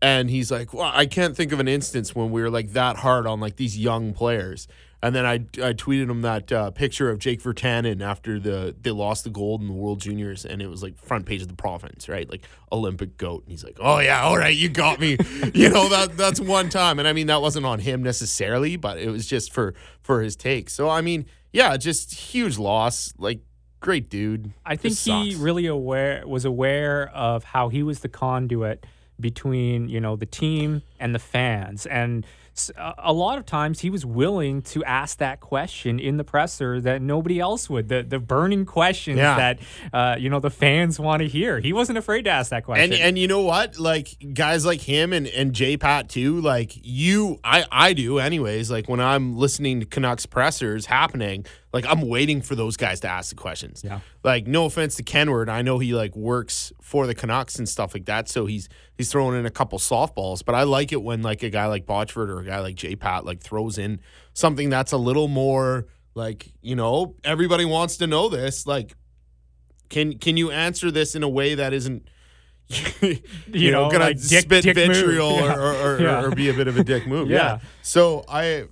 And 0.00 0.30
he's 0.30 0.50
like, 0.50 0.72
well, 0.72 0.90
I 0.94 1.04
can't 1.04 1.36
think 1.36 1.52
of 1.52 1.60
an 1.60 1.68
instance 1.68 2.14
when 2.14 2.30
we 2.30 2.40
were 2.40 2.48
like 2.48 2.72
that 2.72 2.96
hard 2.96 3.26
on 3.26 3.40
like 3.40 3.56
these 3.56 3.76
young 3.78 4.14
players. 4.14 4.68
And 5.02 5.14
then 5.14 5.26
I, 5.26 5.34
I 5.34 5.72
tweeted 5.74 6.10
him 6.10 6.22
that 6.22 6.50
uh, 6.50 6.70
picture 6.70 7.10
of 7.10 7.18
Jake 7.18 7.42
Virtanen 7.42 8.02
after 8.02 8.40
the 8.40 8.74
they 8.80 8.90
lost 8.90 9.24
the 9.24 9.30
gold 9.30 9.60
in 9.60 9.66
the 9.66 9.72
World 9.74 10.00
Juniors, 10.00 10.44
and 10.44 10.62
it 10.62 10.68
was 10.68 10.82
like 10.82 10.98
front 10.98 11.26
page 11.26 11.42
of 11.42 11.48
the 11.48 11.54
province, 11.54 12.08
right? 12.08 12.28
Like 12.28 12.42
Olympic 12.72 13.18
goat. 13.18 13.42
And 13.42 13.50
he's 13.50 13.62
like, 13.62 13.76
oh 13.80 13.98
yeah, 13.98 14.22
all 14.22 14.38
right, 14.38 14.56
you 14.56 14.68
got 14.68 14.98
me. 14.98 15.18
you 15.54 15.68
know 15.68 15.88
that 15.90 16.16
that's 16.16 16.40
one 16.40 16.70
time, 16.70 16.98
and 16.98 17.06
I 17.06 17.12
mean 17.12 17.26
that 17.26 17.42
wasn't 17.42 17.66
on 17.66 17.78
him 17.78 18.02
necessarily, 18.02 18.76
but 18.76 18.98
it 18.98 19.10
was 19.10 19.26
just 19.26 19.52
for 19.52 19.74
for 20.00 20.22
his 20.22 20.34
take. 20.34 20.70
So 20.70 20.88
I 20.88 21.02
mean, 21.02 21.26
yeah, 21.52 21.76
just 21.76 22.14
huge 22.14 22.58
loss. 22.58 23.12
Like 23.18 23.40
great 23.80 24.08
dude. 24.08 24.52
I 24.64 24.76
think 24.76 24.96
he 24.98 25.36
really 25.38 25.66
aware 25.66 26.26
was 26.26 26.44
aware 26.44 27.10
of 27.10 27.44
how 27.44 27.68
he 27.68 27.82
was 27.82 28.00
the 28.00 28.08
conduit 28.08 28.86
between 29.20 29.88
you 29.88 30.00
know 30.00 30.16
the 30.16 30.26
team 30.26 30.82
and 30.98 31.14
the 31.14 31.18
fans, 31.18 31.86
and 31.86 32.26
a 32.98 33.12
lot 33.12 33.38
of 33.38 33.46
times 33.46 33.80
he 33.80 33.90
was 33.90 34.04
willing 34.06 34.62
to 34.62 34.82
ask 34.84 35.18
that 35.18 35.40
question 35.40 35.98
in 35.98 36.16
the 36.16 36.24
presser 36.24 36.80
that 36.80 37.02
nobody 37.02 37.38
else 37.38 37.68
would. 37.68 37.88
The 37.88 38.02
the 38.02 38.18
burning 38.18 38.64
questions 38.64 39.18
Yeah. 39.18 39.36
that 39.36 39.58
uh, 39.92 40.16
you 40.18 40.30
know 40.30 40.40
the 40.40 40.50
fans 40.50 40.98
want 40.98 41.20
to 41.22 41.28
hear. 41.28 41.60
He 41.60 41.72
wasn't 41.72 41.98
afraid 41.98 42.22
to 42.24 42.30
ask 42.30 42.50
that 42.50 42.64
question. 42.64 42.92
And 42.92 43.02
and 43.02 43.18
you 43.18 43.28
know 43.28 43.42
what? 43.42 43.78
Like 43.78 44.16
guys 44.34 44.64
like 44.64 44.80
him 44.80 45.12
and 45.12 45.26
and 45.26 45.52
J 45.52 45.76
Pat 45.76 46.08
too. 46.08 46.40
Like 46.40 46.72
you, 46.82 47.38
I 47.44 47.64
I 47.70 47.92
do 47.92 48.18
anyways. 48.18 48.70
Like 48.70 48.88
when 48.88 49.00
I'm 49.00 49.36
listening 49.36 49.80
to 49.80 49.86
Canucks 49.86 50.26
pressers 50.26 50.86
happening, 50.86 51.44
like 51.76 51.86
I'm 51.86 52.08
waiting 52.08 52.40
for 52.42 52.54
those 52.54 52.76
guys 52.76 53.00
to 53.00 53.08
ask 53.08 53.30
the 53.30 53.36
questions. 53.36 53.82
Yeah. 53.84 54.00
Like 54.24 54.46
no 54.46 54.64
offense 54.64 54.96
to 54.96 55.02
Kenward, 55.02 55.48
I 55.48 55.62
know 55.62 55.78
he 55.78 55.94
like 55.94 56.16
works 56.16 56.72
for 56.80 57.06
the 57.06 57.14
Canucks 57.14 57.58
and 57.58 57.68
stuff 57.68 57.94
like 57.94 58.06
that, 58.06 58.28
so 58.28 58.46
he's 58.46 58.68
he's 58.96 59.10
throwing 59.10 59.38
in 59.38 59.46
a 59.46 59.50
couple 59.50 59.78
softballs. 59.78 60.44
But 60.44 60.54
I 60.54 60.62
like 60.62 60.92
it 60.92 61.02
when 61.02 61.22
like 61.22 61.42
a 61.42 61.50
guy 61.50 61.66
like 61.66 61.86
Botchford 61.86 62.28
or 62.28 62.40
a 62.40 62.44
guy 62.44 62.60
like 62.60 62.74
J 62.76 62.96
Pat 62.96 63.24
like 63.24 63.40
throws 63.40 63.78
in 63.78 64.00
something 64.32 64.70
that's 64.70 64.92
a 64.92 64.98
little 64.98 65.28
more 65.28 65.86
like 66.14 66.52
you 66.62 66.74
know 66.76 67.14
everybody 67.24 67.64
wants 67.64 67.98
to 67.98 68.06
know 68.06 68.28
this. 68.28 68.66
Like 68.66 68.94
can 69.88 70.18
can 70.18 70.36
you 70.36 70.50
answer 70.50 70.90
this 70.90 71.14
in 71.14 71.22
a 71.22 71.28
way 71.28 71.54
that 71.54 71.72
isn't 71.72 72.08
you, 73.00 73.70
know, 73.70 73.84
know, 73.84 73.90
gonna 73.90 74.04
like 74.04 74.16
dick- 74.20 74.42
spit 74.44 74.64
dick 74.64 74.74
vitriol 74.74 75.36
Yeah. 75.36 75.54
or, 75.54 75.60
or, 75.60 75.74
or, 75.96 76.00
Yeah. 76.02 76.22
or 76.24 76.30
be 76.34 76.48
a 76.48 76.54
bit 76.54 76.66
of 76.68 76.76
a 76.78 76.82
dick 76.84 77.06
move? 77.06 77.30
yeah. 77.30 77.36
Yeah. 77.36 77.58
So 77.82 78.24
I, 78.28 78.64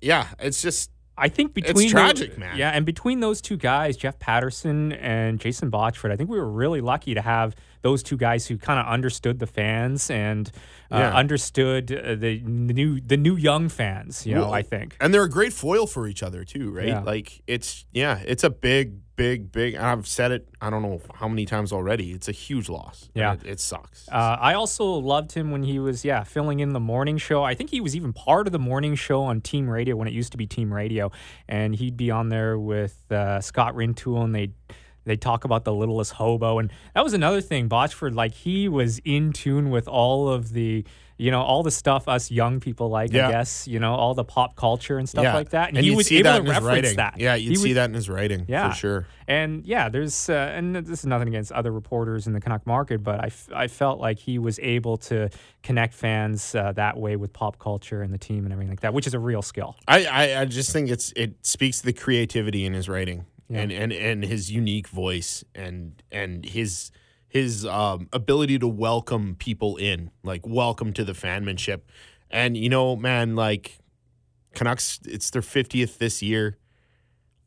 yeah, 0.00 0.28
it's 0.38 0.62
just 0.62 0.90
I 1.16 1.28
think 1.28 1.54
between 1.54 1.84
it's 1.84 1.92
tragic, 1.92 2.34
the- 2.34 2.40
man. 2.40 2.56
Yeah, 2.56 2.70
and 2.70 2.84
between 2.84 3.20
those 3.20 3.40
two 3.40 3.56
guys, 3.56 3.96
Jeff 3.96 4.18
Paterson 4.18 4.92
and 4.92 5.38
Jason 5.38 5.70
Botchford, 5.70 6.10
I 6.10 6.16
think 6.16 6.28
we 6.28 6.38
were 6.38 6.50
really 6.50 6.80
lucky 6.80 7.14
to 7.14 7.20
have 7.22 7.54
those 7.84 8.02
two 8.02 8.16
guys 8.16 8.46
who 8.48 8.56
kind 8.58 8.80
of 8.80 8.86
understood 8.86 9.38
the 9.38 9.46
fans 9.46 10.10
and 10.10 10.50
uh, 10.90 10.98
Yeah. 10.98 11.14
understood 11.14 11.92
uh, 11.92 12.14
the 12.16 12.40
new 12.40 12.98
the 13.00 13.16
new 13.18 13.36
young 13.36 13.68
fans. 13.68 14.26
You 14.26 14.34
know, 14.34 14.40
Well, 14.44 14.54
I 14.54 14.62
think. 14.62 14.96
and 15.00 15.12
they're 15.12 15.28
a 15.32 15.34
great 15.38 15.52
foil 15.52 15.86
for 15.86 16.08
each 16.08 16.22
other 16.22 16.44
too, 16.44 16.70
right? 16.72 16.88
Yeah. 16.88 17.00
Like 17.12 17.42
it's 17.46 17.84
yeah, 17.92 18.20
it's 18.26 18.42
a 18.42 18.50
big, 18.50 18.86
big, 19.16 19.52
big. 19.52 19.74
and 19.74 19.84
I've 19.84 20.06
said 20.08 20.32
it. 20.32 20.48
I 20.62 20.70
don't 20.70 20.80
know 20.82 21.00
how 21.20 21.28
many 21.28 21.44
times 21.44 21.72
already. 21.72 22.12
It's 22.12 22.28
a 22.28 22.32
huge 22.32 22.68
loss. 22.70 23.10
Yeah. 23.14 23.34
it, 23.34 23.40
it 23.44 23.60
sucks. 23.60 24.08
Uh, 24.10 24.36
I 24.40 24.54
also 24.54 24.84
loved 24.86 25.32
him 25.32 25.50
when 25.50 25.62
he 25.62 25.78
was, 25.78 26.04
yeah, 26.06 26.24
filling 26.24 26.60
in 26.60 26.70
the 26.72 26.80
morning 26.80 27.18
show. 27.18 27.42
I 27.44 27.54
think 27.54 27.68
he 27.70 27.80
was 27.82 27.94
even 27.94 28.12
part 28.14 28.46
of 28.48 28.52
the 28.52 28.58
morning 28.70 28.94
show 28.96 29.22
on 29.24 29.40
Team 29.42 29.68
Radio 29.68 29.94
when 29.96 30.08
it 30.08 30.14
used 30.14 30.32
to 30.32 30.38
be 30.38 30.46
Team 30.46 30.72
Radio, 30.72 31.12
and 31.48 31.74
he'd 31.76 31.96
be 31.98 32.10
on 32.10 32.30
there 32.30 32.58
with 32.58 32.96
uh, 33.12 33.40
Scott 33.42 33.74
Rintoul, 33.74 34.24
and 34.24 34.34
they 34.34 34.48
they 35.04 35.16
talk 35.16 35.44
about 35.44 35.64
the 35.64 35.72
littlest 35.72 36.12
hobo, 36.12 36.58
and 36.58 36.70
that 36.94 37.04
was 37.04 37.12
another 37.14 37.40
thing. 37.40 37.68
Botchford, 37.68 38.14
like 38.14 38.34
he 38.34 38.68
was 38.68 39.00
in 39.04 39.32
tune 39.32 39.70
with 39.70 39.88
all 39.88 40.28
of 40.28 40.52
the. 40.52 40.84
You 41.16 41.30
know 41.30 41.42
all 41.42 41.62
the 41.62 41.70
stuff 41.70 42.08
us 42.08 42.32
young 42.32 42.58
people 42.58 42.88
like, 42.88 43.12
Yeah. 43.12 43.28
I 43.28 43.30
guess. 43.30 43.68
You 43.68 43.78
know 43.78 43.94
all 43.94 44.14
the 44.14 44.24
pop 44.24 44.56
culture 44.56 44.98
and 44.98 45.08
stuff 45.08 45.22
yeah, 45.22 45.32
like 45.34 45.50
that, 45.50 45.68
and, 45.68 45.78
and 45.78 45.86
he 45.86 45.94
was 45.94 46.08
see 46.08 46.16
able 46.18 46.32
that 46.32 46.38
to 46.38 46.50
reference 46.50 46.66
writing. 46.66 46.96
that. 46.96 47.20
Yeah, 47.20 47.36
you'd 47.36 47.50
He 47.50 47.54
see 47.54 47.72
that 47.74 47.88
in 47.88 47.94
his 47.94 48.10
writing 48.10 48.46
yeah. 48.48 48.70
for 48.70 48.74
sure. 48.74 49.06
And 49.28 49.64
yeah, 49.64 49.88
there's, 49.88 50.28
uh, 50.28 50.32
and 50.32 50.74
this 50.74 50.98
is 50.98 51.06
nothing 51.06 51.28
against 51.28 51.52
other 51.52 51.70
reporters 51.70 52.26
in 52.26 52.32
the 52.32 52.40
Canuck 52.40 52.66
market, 52.66 53.04
but 53.04 53.20
I, 53.20 53.26
f- 53.26 53.48
I 53.54 53.68
felt 53.68 54.00
like 54.00 54.18
he 54.18 54.40
was 54.40 54.58
able 54.58 54.96
to 54.98 55.30
connect 55.62 55.94
fans 55.94 56.52
uh, 56.52 56.72
that 56.72 56.96
way 56.98 57.14
with 57.14 57.32
pop 57.32 57.60
culture 57.60 58.02
and 58.02 58.12
the 58.12 58.18
team 58.18 58.42
and 58.42 58.52
everything 58.52 58.70
like 58.70 58.80
that, 58.80 58.92
which 58.92 59.06
is 59.06 59.14
a 59.14 59.20
real 59.20 59.40
skill. 59.40 59.76
I, 59.86 60.06
I, 60.06 60.40
I 60.40 60.44
just 60.46 60.72
think 60.72 60.90
it's 60.90 61.12
it 61.14 61.46
speaks 61.46 61.78
to 61.78 61.86
the 61.86 61.92
creativity 61.92 62.64
in 62.64 62.74
his 62.74 62.88
writing 62.88 63.24
and, 63.50 63.72
and 63.72 63.92
and 63.92 64.24
his 64.24 64.50
unique 64.50 64.88
voice 64.88 65.44
and 65.54 66.02
and 66.10 66.44
his 66.44 66.90
his 67.34 67.66
um, 67.66 68.08
ability 68.12 68.60
to 68.60 68.68
welcome 68.68 69.34
people 69.34 69.76
in, 69.76 70.12
like 70.22 70.46
welcome 70.46 70.92
to 70.92 71.04
the 71.04 71.12
fanmanship. 71.12 71.80
And 72.30 72.56
you 72.56 72.68
know, 72.68 72.94
man, 72.94 73.34
like 73.34 73.80
Canucks, 74.54 75.00
it's 75.04 75.30
their 75.30 75.42
fiftieth 75.42 75.98
this 75.98 76.22
year. 76.22 76.58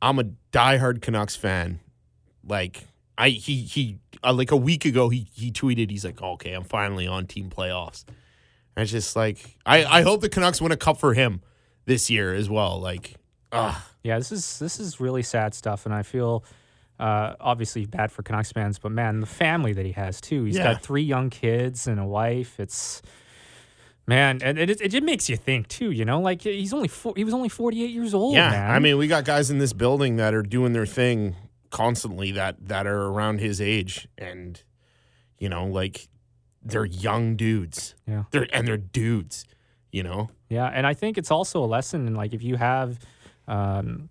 I'm 0.01 0.19
a 0.19 0.25
diehard 0.51 1.01
Canucks 1.01 1.35
fan. 1.37 1.79
Like 2.45 2.83
I 3.17 3.29
he 3.29 3.61
he 3.61 3.99
uh, 4.23 4.33
like 4.33 4.51
a 4.51 4.57
week 4.57 4.85
ago 4.85 5.09
he 5.09 5.27
he 5.33 5.51
tweeted 5.51 5.89
he's 5.89 6.05
like 6.05 6.21
okay 6.21 6.53
I'm 6.53 6.63
finally 6.63 7.07
on 7.07 7.25
team 7.25 7.49
playoffs. 7.49 8.03
And 8.75 8.83
it's 8.83 8.91
just 8.91 9.15
like 9.15 9.57
I 9.65 9.85
I 9.85 10.01
hope 10.01 10.21
the 10.21 10.29
Canucks 10.29 10.61
win 10.61 10.71
a 10.71 10.77
cup 10.77 10.99
for 10.99 11.13
him 11.13 11.41
this 11.85 12.09
year 12.09 12.33
as 12.33 12.49
well. 12.49 12.79
Like 12.79 13.15
ah 13.51 13.89
Yeah, 14.07 14.17
this 14.17 14.31
is 14.31 14.59
this 14.59 14.79
is 14.79 14.99
really 14.99 15.23
sad 15.23 15.53
stuff, 15.53 15.85
and 15.85 15.93
I 15.93 16.03
feel 16.03 16.43
uh, 16.99 17.35
obviously 17.39 17.85
bad 17.85 18.11
for 18.11 18.23
Canucks 18.23 18.51
fans, 18.51 18.79
but 18.79 18.91
man, 18.91 19.19
the 19.19 19.27
family 19.27 19.73
that 19.73 19.85
he 19.85 19.91
has 19.91 20.19
too. 20.19 20.45
He's 20.45 20.57
Yeah. 20.57 20.73
got 20.73 20.81
three 20.81 21.03
young 21.03 21.29
kids 21.29 21.85
and 21.87 21.99
a 21.99 22.05
wife. 22.05 22.59
It's 22.59 23.01
man, 24.07 24.39
and 24.41 24.57
it, 24.57 24.69
it, 24.81 24.93
it 24.93 25.03
makes 25.03 25.29
you 25.29 25.35
think 25.37 25.67
too. 25.67 25.91
You 25.91 26.05
know, 26.05 26.19
like 26.21 26.41
he's 26.41 26.73
only 26.73 26.87
four, 26.87 27.13
he 27.15 27.23
was 27.23 27.33
only 27.33 27.49
forty 27.49 27.83
eight 27.83 27.91
years 27.91 28.13
old. 28.13 28.33
yeah. 28.35 28.49
man. 28.49 28.71
I 28.71 28.79
mean 28.79 28.97
we 28.97 29.07
got 29.07 29.25
guys 29.25 29.49
in 29.51 29.57
this 29.59 29.73
building 29.73 30.15
that 30.17 30.33
are 30.33 30.43
doing 30.43 30.73
their 30.73 30.85
thing 30.85 31.35
constantly 31.69 32.31
that 32.31 32.55
that 32.67 32.87
are 32.87 33.07
around 33.07 33.39
his 33.41 33.59
age 33.59 34.07
and 34.17 34.63
you 35.37 35.49
know 35.49 35.65
like 35.65 36.07
they're 36.63 36.85
young 36.85 37.35
dudes. 37.35 37.95
Yeah. 38.07 38.23
They're 38.31 38.47
and 38.53 38.67
they're 38.67 38.77
dudes. 38.77 39.45
You 39.91 40.03
know. 40.03 40.29
Yeah, 40.49 40.65
and 40.67 40.85
I 40.85 40.93
think 40.93 41.17
it's 41.17 41.31
also 41.31 41.63
a 41.63 41.65
lesson 41.65 42.07
in 42.07 42.15
like 42.15 42.33
if 42.33 42.43
you 42.43 42.55
have, 42.57 42.99
um, 43.47 44.09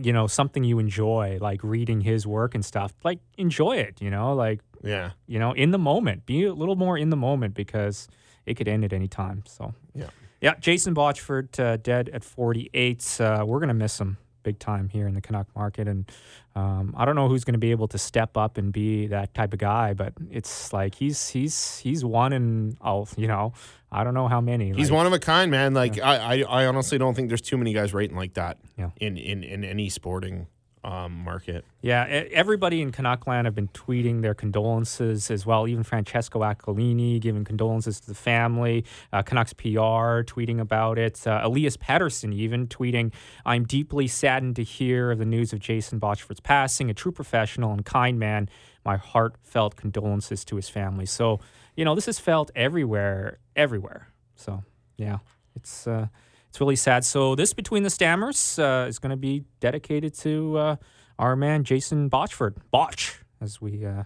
you 0.00 0.12
know, 0.12 0.26
something 0.26 0.62
you 0.64 0.78
enjoy, 0.78 1.38
like 1.40 1.62
reading 1.64 2.00
his 2.02 2.26
work 2.26 2.54
and 2.54 2.64
stuff, 2.64 2.92
like 3.02 3.18
enjoy 3.38 3.76
it. 3.76 4.00
You 4.02 4.10
know, 4.10 4.34
like 4.34 4.60
Yeah. 4.82 5.12
you 5.26 5.38
know, 5.38 5.52
in 5.52 5.70
the 5.70 5.78
moment, 5.78 6.26
be 6.26 6.44
a 6.44 6.52
little 6.52 6.76
more 6.76 6.98
in 6.98 7.10
the 7.10 7.16
moment 7.16 7.54
because 7.54 8.08
it 8.44 8.54
could 8.54 8.68
end 8.68 8.84
at 8.84 8.92
any 8.92 9.08
time. 9.08 9.42
So 9.46 9.74
Yeah. 9.94 10.10
yeah, 10.40 10.54
Jason 10.60 10.94
Botchford 10.94 11.58
uh, 11.58 11.76
dead 11.78 12.10
at 12.12 12.24
48. 12.24 13.20
Uh, 13.20 13.44
we're 13.46 13.60
gonna 13.60 13.74
miss 13.74 13.98
him 14.00 14.18
big 14.42 14.58
time 14.60 14.88
here 14.90 15.08
in 15.08 15.14
the 15.14 15.20
Canuck 15.20 15.48
market, 15.56 15.88
and 15.88 16.08
um, 16.54 16.94
I 16.96 17.04
don't 17.04 17.16
know 17.16 17.28
who's 17.28 17.42
gonna 17.44 17.58
be 17.58 17.72
able 17.72 17.88
to 17.88 17.98
step 17.98 18.36
up 18.36 18.58
and 18.58 18.72
be 18.72 19.06
that 19.08 19.34
type 19.34 19.52
of 19.52 19.58
guy, 19.58 19.92
but 19.94 20.12
it's 20.30 20.72
like 20.72 20.94
he's 20.94 21.30
he's 21.30 21.78
he's 21.78 22.04
one 22.04 22.32
in 22.32 22.76
oh 22.82 23.08
you 23.16 23.26
know 23.26 23.54
I 23.96 24.04
don't 24.04 24.14
know 24.14 24.28
how 24.28 24.40
many. 24.40 24.72
He's 24.72 24.90
like- 24.90 24.96
one 24.96 25.06
of 25.06 25.12
a 25.12 25.18
kind, 25.18 25.50
man. 25.50 25.74
Like 25.74 26.00
I, 26.00 26.42
I, 26.42 26.62
I 26.62 26.66
honestly 26.66 26.98
don't 26.98 27.14
think 27.14 27.28
there's 27.28 27.40
too 27.40 27.56
many 27.56 27.72
guys 27.72 27.94
writing 27.94 28.16
like 28.16 28.34
that 28.34 28.58
Yeah. 28.78 28.90
in, 29.00 29.16
in, 29.16 29.42
in 29.42 29.64
any 29.64 29.88
sporting 29.88 30.46
um, 30.84 31.12
market. 31.24 31.64
Yeah, 31.82 32.04
everybody 32.30 32.80
in 32.80 32.92
Canuckland 32.92 33.46
have 33.46 33.56
been 33.56 33.66
tweeting 33.68 34.22
their 34.22 34.34
condolences 34.34 35.32
as 35.32 35.44
well. 35.44 35.66
Even 35.66 35.82
Francesco 35.82 36.40
Aquilini 36.40 37.18
giving 37.20 37.44
condolences 37.44 37.98
to 38.00 38.06
the 38.06 38.14
family. 38.14 38.84
Uh, 39.12 39.22
Canucks 39.22 39.52
PR 39.52 40.22
tweeting 40.22 40.60
about 40.60 40.96
it. 40.96 41.26
Uh, 41.26 41.40
Elias 41.42 41.76
Pettersson 41.76 42.32
even 42.32 42.68
tweeting, 42.68 43.12
"I'm 43.44 43.64
deeply 43.64 44.06
saddened 44.06 44.54
to 44.56 44.62
hear 44.62 45.10
of 45.10 45.18
the 45.18 45.24
news 45.26 45.52
of 45.52 45.58
Jason 45.58 45.98
Botchford's 45.98 46.38
passing. 46.40 46.88
A 46.88 46.94
true 46.94 47.12
professional 47.12 47.72
and 47.72 47.84
kind 47.84 48.16
man. 48.18 48.48
My 48.84 48.96
heartfelt 48.96 49.74
condolences 49.74 50.44
to 50.44 50.54
his 50.56 50.68
family." 50.68 51.06
So 51.06 51.40
you 51.76 51.84
know 51.84 51.94
this 51.94 52.08
is 52.08 52.18
felt 52.18 52.50
everywhere, 52.56 53.38
everywhere. 53.54 54.08
So 54.34 54.64
yeah, 54.96 55.18
it's. 55.54 55.86
Uh, 55.86 56.08
it's 56.56 56.60
really 56.62 56.76
sad. 56.76 57.04
So 57.04 57.34
this 57.34 57.52
between 57.52 57.82
the 57.82 57.90
stammers 57.90 58.58
uh, 58.58 58.86
is 58.88 58.98
going 58.98 59.10
to 59.10 59.16
be 59.18 59.44
dedicated 59.60 60.14
to 60.20 60.56
uh, 60.56 60.76
our 61.18 61.36
man 61.36 61.64
Jason 61.64 62.08
Botchford, 62.08 62.54
Botch, 62.70 63.20
as 63.42 63.60
we 63.60 63.84
uh, 63.84 64.04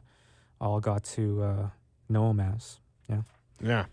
all 0.60 0.80
got 0.80 1.04
to 1.04 1.44
uh, 1.44 1.68
know 2.08 2.30
him 2.30 2.40
as. 2.40 2.80
Yeah, 3.08 3.22
Yeah. 3.62 3.84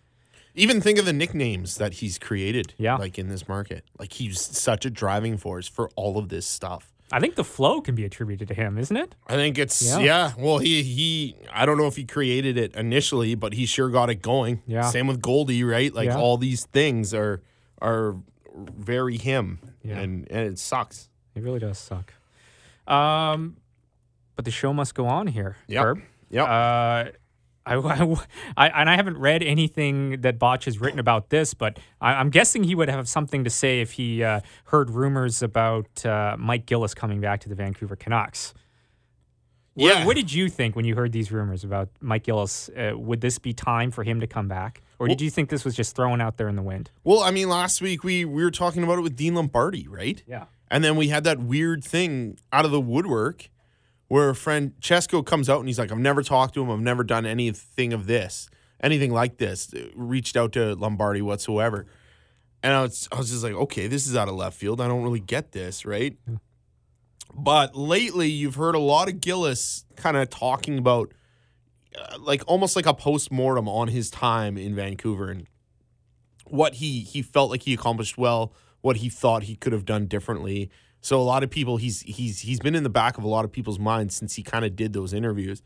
Even 0.56 0.82
think 0.82 0.98
of 0.98 1.06
the 1.06 1.14
nicknames 1.14 1.76
that 1.76 1.94
he's 1.94 2.18
created. 2.18 2.74
Yeah. 2.80 2.96
Like 2.96 3.20
in 3.20 3.28
this 3.28 3.48
market. 3.48 3.84
Like 4.00 4.14
he's 4.14 4.42
such 4.42 4.86
a 4.86 4.90
driving 4.90 5.38
force 5.38 5.68
for 5.68 5.92
all 5.96 6.18
of 6.18 6.30
this 6.30 6.48
stuff. 6.48 6.96
I 7.12 7.20
think 7.22 7.36
the 7.36 7.44
flow 7.44 7.80
can 7.80 7.96
be 7.96 8.04
attributed 8.04 8.48
to 8.50 8.54
him, 8.54 8.78
isn't 8.78 8.96
it? 8.98 9.16
I 9.28 9.36
think 9.36 9.58
it's 9.58 9.82
Yeah. 9.82 10.00
yeah. 10.00 10.32
Well, 10.38 10.58
he 10.58 10.84
he. 10.84 11.36
I 11.52 11.66
don't 11.66 11.78
know 11.78 11.88
if 11.88 11.96
he 11.96 12.04
created 12.04 12.58
it 12.58 12.76
initially, 12.76 13.34
but 13.36 13.54
he 13.54 13.66
sure 13.66 13.90
got 13.90 14.10
it 14.10 14.22
going. 14.22 14.62
Yeah. 14.68 14.90
Same 14.90 15.08
with 15.08 15.22
Goldie, 15.22 15.64
right? 15.64 15.94
Like 15.94 16.08
Yeah. 16.08 16.18
all 16.18 16.38
these 16.38 16.66
things 16.66 17.14
are 17.14 17.42
are 17.82 18.16
very 18.56 19.18
him, 19.18 19.60
Yeah. 19.84 20.00
and 20.00 20.28
and 20.30 20.48
it 20.48 20.60
sucks. 20.60 21.10
It 21.36 21.44
really 21.44 21.60
does 21.60 21.78
suck. 21.80 22.14
Um, 22.88 23.58
but 24.36 24.46
the 24.46 24.52
show 24.52 24.74
must 24.74 24.96
go 24.96 25.06
on 25.08 25.28
here. 25.28 25.58
Yep. 25.68 25.84
Herb. 25.86 26.02
Yep. 26.30 26.48
Uh, 26.48 27.06
I, 27.68 27.76
I, 28.58 28.68
I- 28.68 28.82
and 28.82 28.90
I 28.90 28.96
haven't 28.96 29.18
read 29.18 29.44
anything 29.44 30.22
that 30.22 30.40
Botch 30.40 30.66
has 30.66 30.80
written 30.80 31.00
about 31.00 31.30
this, 31.30 31.54
but 31.54 31.80
I, 32.02 32.14
I'm 32.14 32.30
guessing 32.30 32.64
he 32.64 32.76
would 32.76 32.90
have 32.90 33.08
something 33.10 33.44
to 33.44 33.50
say 33.50 33.82
if 33.82 33.92
he 33.94 34.24
uh, 34.24 34.42
heard 34.66 34.90
rumors 34.90 35.42
about 35.44 36.06
uh, 36.06 36.36
Mike 36.40 36.66
Gillis 36.66 36.94
coming 36.94 37.20
back 37.22 37.42
to 37.42 37.50
the 37.50 37.56
Vancouver 37.56 37.96
Canucks. 37.96 38.54
What, 39.74 39.88
Yeah. 39.96 40.06
what 40.06 40.16
did 40.16 40.32
you 40.34 40.50
think 40.50 40.76
when 40.76 40.86
you 40.86 40.96
heard 40.96 41.12
these 41.12 41.32
rumors 41.32 41.64
about 41.64 41.90
Mike 42.02 42.24
Gillis? 42.24 42.70
Uh, 42.70 42.94
would 42.98 43.22
this 43.22 43.38
be 43.38 43.54
time 43.54 43.92
for 43.92 44.04
him 44.04 44.20
to 44.22 44.28
come 44.28 44.48
back, 44.48 44.82
or 44.98 45.08
did 45.08 45.22
you 45.22 45.30
think 45.30 45.50
this 45.50 45.64
was 45.64 45.76
just 45.76 45.96
thrown 45.96 46.20
out 46.20 46.38
there 46.38 46.48
in 46.50 46.56
the 46.56 46.64
wind? 46.64 46.90
well, 47.04 47.20
I 47.22 47.30
mean, 47.32 47.48
last 47.50 47.82
week 47.82 48.04
we 48.04 48.26
we 48.26 48.44
were 48.44 48.50
talking 48.52 48.82
about 48.84 48.98
it 48.98 49.02
with 49.02 49.16
Dean 49.16 49.36
Lombardi, 49.36 49.88
right? 49.88 50.24
Yeah. 50.28 50.46
And 50.72 50.84
then 50.84 50.96
we 50.96 51.08
had 51.10 51.24
that 51.26 51.40
weird 51.40 51.84
thing 51.84 52.38
out 52.52 52.66
of 52.66 52.72
the 52.72 52.82
woodwork 52.82 53.50
where 54.08 54.34
Francesco 54.34 55.22
comes 55.22 55.50
out 55.50 55.60
and 55.60 55.68
he's 55.68 55.80
like, 55.80 55.92
I've 55.92 55.98
never 55.98 56.24
talked 56.24 56.54
to 56.54 56.64
him. 56.64 56.72
I've 56.72 56.80
never 56.80 57.04
done 57.04 57.26
anything 57.26 57.94
of 57.94 58.08
this, 58.08 58.50
anything 58.82 59.12
like 59.12 59.38
this, 59.38 59.74
uh, 59.74 59.88
reached 59.96 60.38
out 60.38 60.54
to 60.54 60.76
Lombardi 60.76 61.22
whatsoever. 61.22 61.86
And 62.64 62.74
I 62.74 62.82
was, 62.82 63.08
I 63.12 63.18
was 63.18 63.30
just 63.30 63.44
like, 63.44 63.54
okay, 63.54 63.88
this 63.88 64.08
is 64.08 64.16
out 64.16 64.28
of 64.28 64.36
left 64.36 64.58
field. 64.58 64.82
I 64.82 64.88
don't 64.88 65.04
really 65.04 65.20
get 65.20 65.52
this, 65.52 65.86
right? 65.86 66.18
But 67.34 67.76
lately, 67.76 68.30
you've 68.30 68.56
heard 68.56 68.76
a 68.76 68.80
lot 68.80 69.10
of 69.10 69.22
Gillis 69.22 69.86
kind 69.96 70.18
of 70.18 70.30
talking 70.30 70.78
about 70.78 71.14
uh, 71.98 72.18
like 72.20 72.44
almost 72.48 72.76
like 72.76 72.86
a 72.86 72.94
post 72.94 73.32
mortem 73.32 73.68
on 73.68 73.90
his 73.90 74.10
time 74.10 74.58
in 74.58 74.76
Vancouver 74.76 75.30
and 75.30 75.48
what 76.46 76.76
he 76.76 77.02
he 77.02 77.22
felt 77.22 77.52
like 77.52 77.64
he 77.64 77.74
accomplished 77.74 78.18
well, 78.18 78.54
what 78.82 78.98
he 78.98 79.10
thought 79.10 79.44
he 79.44 79.56
could 79.56 79.74
have 79.74 79.86
done 79.86 80.08
differently. 80.08 80.72
So 81.02 81.20
a 81.20 81.24
lot 81.24 81.44
of 81.44 81.50
people 81.50 81.78
he's 81.78 82.02
he's 82.02 82.42
he's 82.42 82.60
been 82.60 82.76
in 82.76 82.84
the 82.84 82.90
back 82.90 83.18
of 83.18 83.24
a 83.24 83.28
lot 83.28 83.46
of 83.46 83.52
people's 83.52 83.80
minds 83.80 84.16
since 84.16 84.36
he 84.36 84.44
kind 84.44 84.66
of 84.66 84.76
did 84.76 84.94
those 84.94 85.14
interviews. 85.14 85.62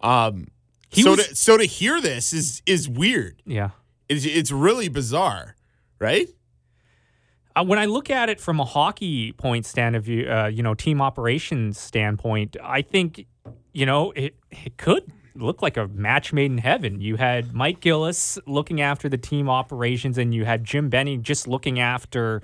Um 0.00 0.48
He 0.90 1.02
so 1.02 1.10
was- 1.12 1.28
to 1.28 1.34
so 1.36 1.56
to 1.56 1.64
hear 1.64 2.00
this 2.00 2.32
is 2.32 2.62
is 2.66 2.88
weird. 2.88 3.42
Yeah. 3.46 3.70
It's 4.08 4.24
it's 4.24 4.50
really 4.50 4.88
bizarre, 4.88 5.56
right? 5.98 6.28
Uh, 7.56 7.64
when 7.64 7.78
I 7.78 7.84
look 7.84 8.10
at 8.10 8.28
it 8.28 8.40
from 8.40 8.58
a 8.58 8.64
hockey 8.64 9.30
point 9.32 9.64
stand 9.64 9.94
of 9.94 10.04
view, 10.04 10.28
uh, 10.28 10.46
you 10.48 10.62
know, 10.62 10.74
team 10.74 11.00
operations 11.00 11.78
standpoint, 11.78 12.56
I 12.62 12.82
think, 12.82 13.26
you 13.72 13.86
know, 13.86 14.10
it 14.16 14.34
it 14.50 14.76
could 14.76 15.04
look 15.36 15.62
like 15.62 15.76
a 15.76 15.86
match 15.88 16.32
made 16.32 16.50
in 16.50 16.58
heaven. 16.58 17.00
You 17.00 17.16
had 17.16 17.52
Mike 17.54 17.80
Gillis 17.80 18.38
looking 18.46 18.80
after 18.80 19.08
the 19.08 19.18
team 19.18 19.48
operations, 19.48 20.18
and 20.18 20.34
you 20.34 20.44
had 20.44 20.64
Jim 20.64 20.88
Benning 20.88 21.22
just 21.22 21.46
looking 21.48 21.78
after, 21.80 22.42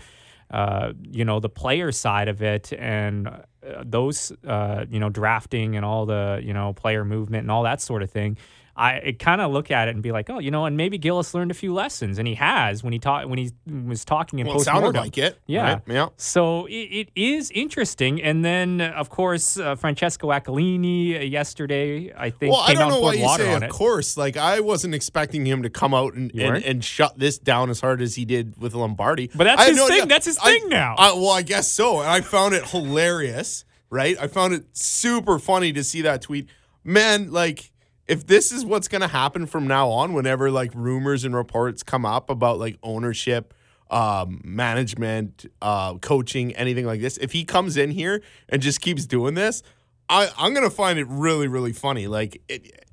uh, 0.50 0.92
you 1.02 1.24
know, 1.24 1.40
the 1.40 1.48
player 1.48 1.92
side 1.92 2.28
of 2.28 2.42
it, 2.42 2.72
and 2.72 3.28
uh, 3.28 3.42
those, 3.84 4.32
uh, 4.46 4.84
you 4.90 4.98
know, 4.98 5.08
drafting 5.08 5.76
and 5.76 5.84
all 5.84 6.06
the, 6.06 6.40
you 6.42 6.52
know, 6.52 6.72
player 6.72 7.04
movement 7.04 7.42
and 7.42 7.50
all 7.50 7.62
that 7.62 7.80
sort 7.80 8.02
of 8.02 8.10
thing. 8.10 8.36
I 8.82 9.16
kind 9.18 9.40
of 9.40 9.52
look 9.52 9.70
at 9.70 9.88
it 9.88 9.94
and 9.94 10.02
be 10.02 10.10
like, 10.10 10.30
oh, 10.30 10.38
you 10.38 10.50
know, 10.50 10.64
and 10.64 10.76
maybe 10.76 10.96
Gillis 10.96 11.34
learned 11.34 11.50
a 11.50 11.54
few 11.54 11.74
lessons, 11.74 12.18
and 12.18 12.26
he 12.26 12.34
has 12.36 12.82
when 12.82 12.92
he 12.92 12.98
taught 12.98 13.28
when 13.28 13.38
he 13.38 13.50
was 13.86 14.04
talking 14.04 14.38
in 14.38 14.46
Well, 14.46 14.56
it 14.56 14.64
sounded 14.64 14.94
like 14.94 15.18
it. 15.18 15.38
Yeah. 15.46 15.72
right? 15.74 15.82
Yeah. 15.86 16.08
So 16.16 16.64
it, 16.66 16.72
it 16.72 17.08
is 17.14 17.50
interesting. 17.50 18.22
And 18.22 18.44
then, 18.44 18.80
of 18.80 19.10
course, 19.10 19.58
uh, 19.58 19.74
Francesco 19.76 20.28
Aquilini 20.30 21.16
uh, 21.18 21.22
yesterday, 21.22 22.12
I 22.16 22.30
think, 22.30 22.52
Well, 22.52 22.62
I 22.62 22.72
don't 22.74 22.88
know 22.88 23.00
why 23.00 23.14
you 23.14 23.28
say 23.36 23.54
of 23.54 23.62
it. 23.62 23.70
course. 23.70 24.16
Like 24.16 24.36
I 24.36 24.60
wasn't 24.60 24.94
expecting 24.94 25.44
him 25.44 25.62
to 25.62 25.70
come 25.70 25.92
out 25.92 26.14
and, 26.14 26.30
and, 26.34 26.64
and 26.64 26.84
shut 26.84 27.18
this 27.18 27.38
down 27.38 27.70
as 27.70 27.80
hard 27.80 28.00
as 28.00 28.14
he 28.14 28.24
did 28.24 28.54
with 28.60 28.74
Lombardi. 28.74 29.30
But 29.34 29.44
that's 29.44 29.60
I 29.60 29.68
his 29.70 29.78
thing. 29.78 29.92
idea. 29.92 30.06
That's 30.06 30.26
his 30.26 30.38
I- 30.38 30.58
thing 30.58 30.68
now. 30.70 30.94
I, 30.96 31.12
well, 31.12 31.30
I 31.30 31.42
guess 31.42 31.70
so. 31.70 32.00
And 32.00 32.08
I 32.08 32.22
found 32.22 32.54
it 32.54 32.64
hilarious, 32.70 33.64
right? 33.90 34.16
I 34.20 34.26
found 34.26 34.54
it 34.54 34.64
super 34.72 35.38
funny 35.38 35.72
to 35.74 35.84
see 35.84 36.02
that 36.02 36.22
tweet. 36.22 36.48
Man, 36.82 37.30
like 37.30 37.69
if 38.10 38.26
this 38.26 38.50
is 38.52 38.64
what's 38.64 38.88
going 38.88 39.02
to 39.02 39.08
happen 39.08 39.46
from 39.46 39.66
now 39.66 39.88
on 39.88 40.12
whenever 40.12 40.50
like 40.50 40.72
rumors 40.74 41.24
and 41.24 41.34
reports 41.34 41.82
come 41.82 42.04
up 42.04 42.28
about 42.28 42.58
like 42.58 42.76
ownership 42.82 43.54
um, 43.90 44.40
management, 44.44 45.46
uh, 45.62 45.94
coaching, 45.98 46.54
anything 46.56 46.86
like 46.86 47.00
this. 47.00 47.16
If 47.18 47.32
he 47.32 47.44
comes 47.44 47.76
in 47.76 47.90
here 47.90 48.22
and 48.48 48.60
just 48.62 48.80
keeps 48.80 49.06
doing 49.06 49.34
this, 49.34 49.62
I, 50.08 50.28
I'm 50.38 50.54
gonna 50.54 50.70
find 50.70 50.98
it 50.98 51.06
really, 51.08 51.48
really 51.48 51.72
funny. 51.72 52.06
Like 52.08 52.42
it, 52.48 52.84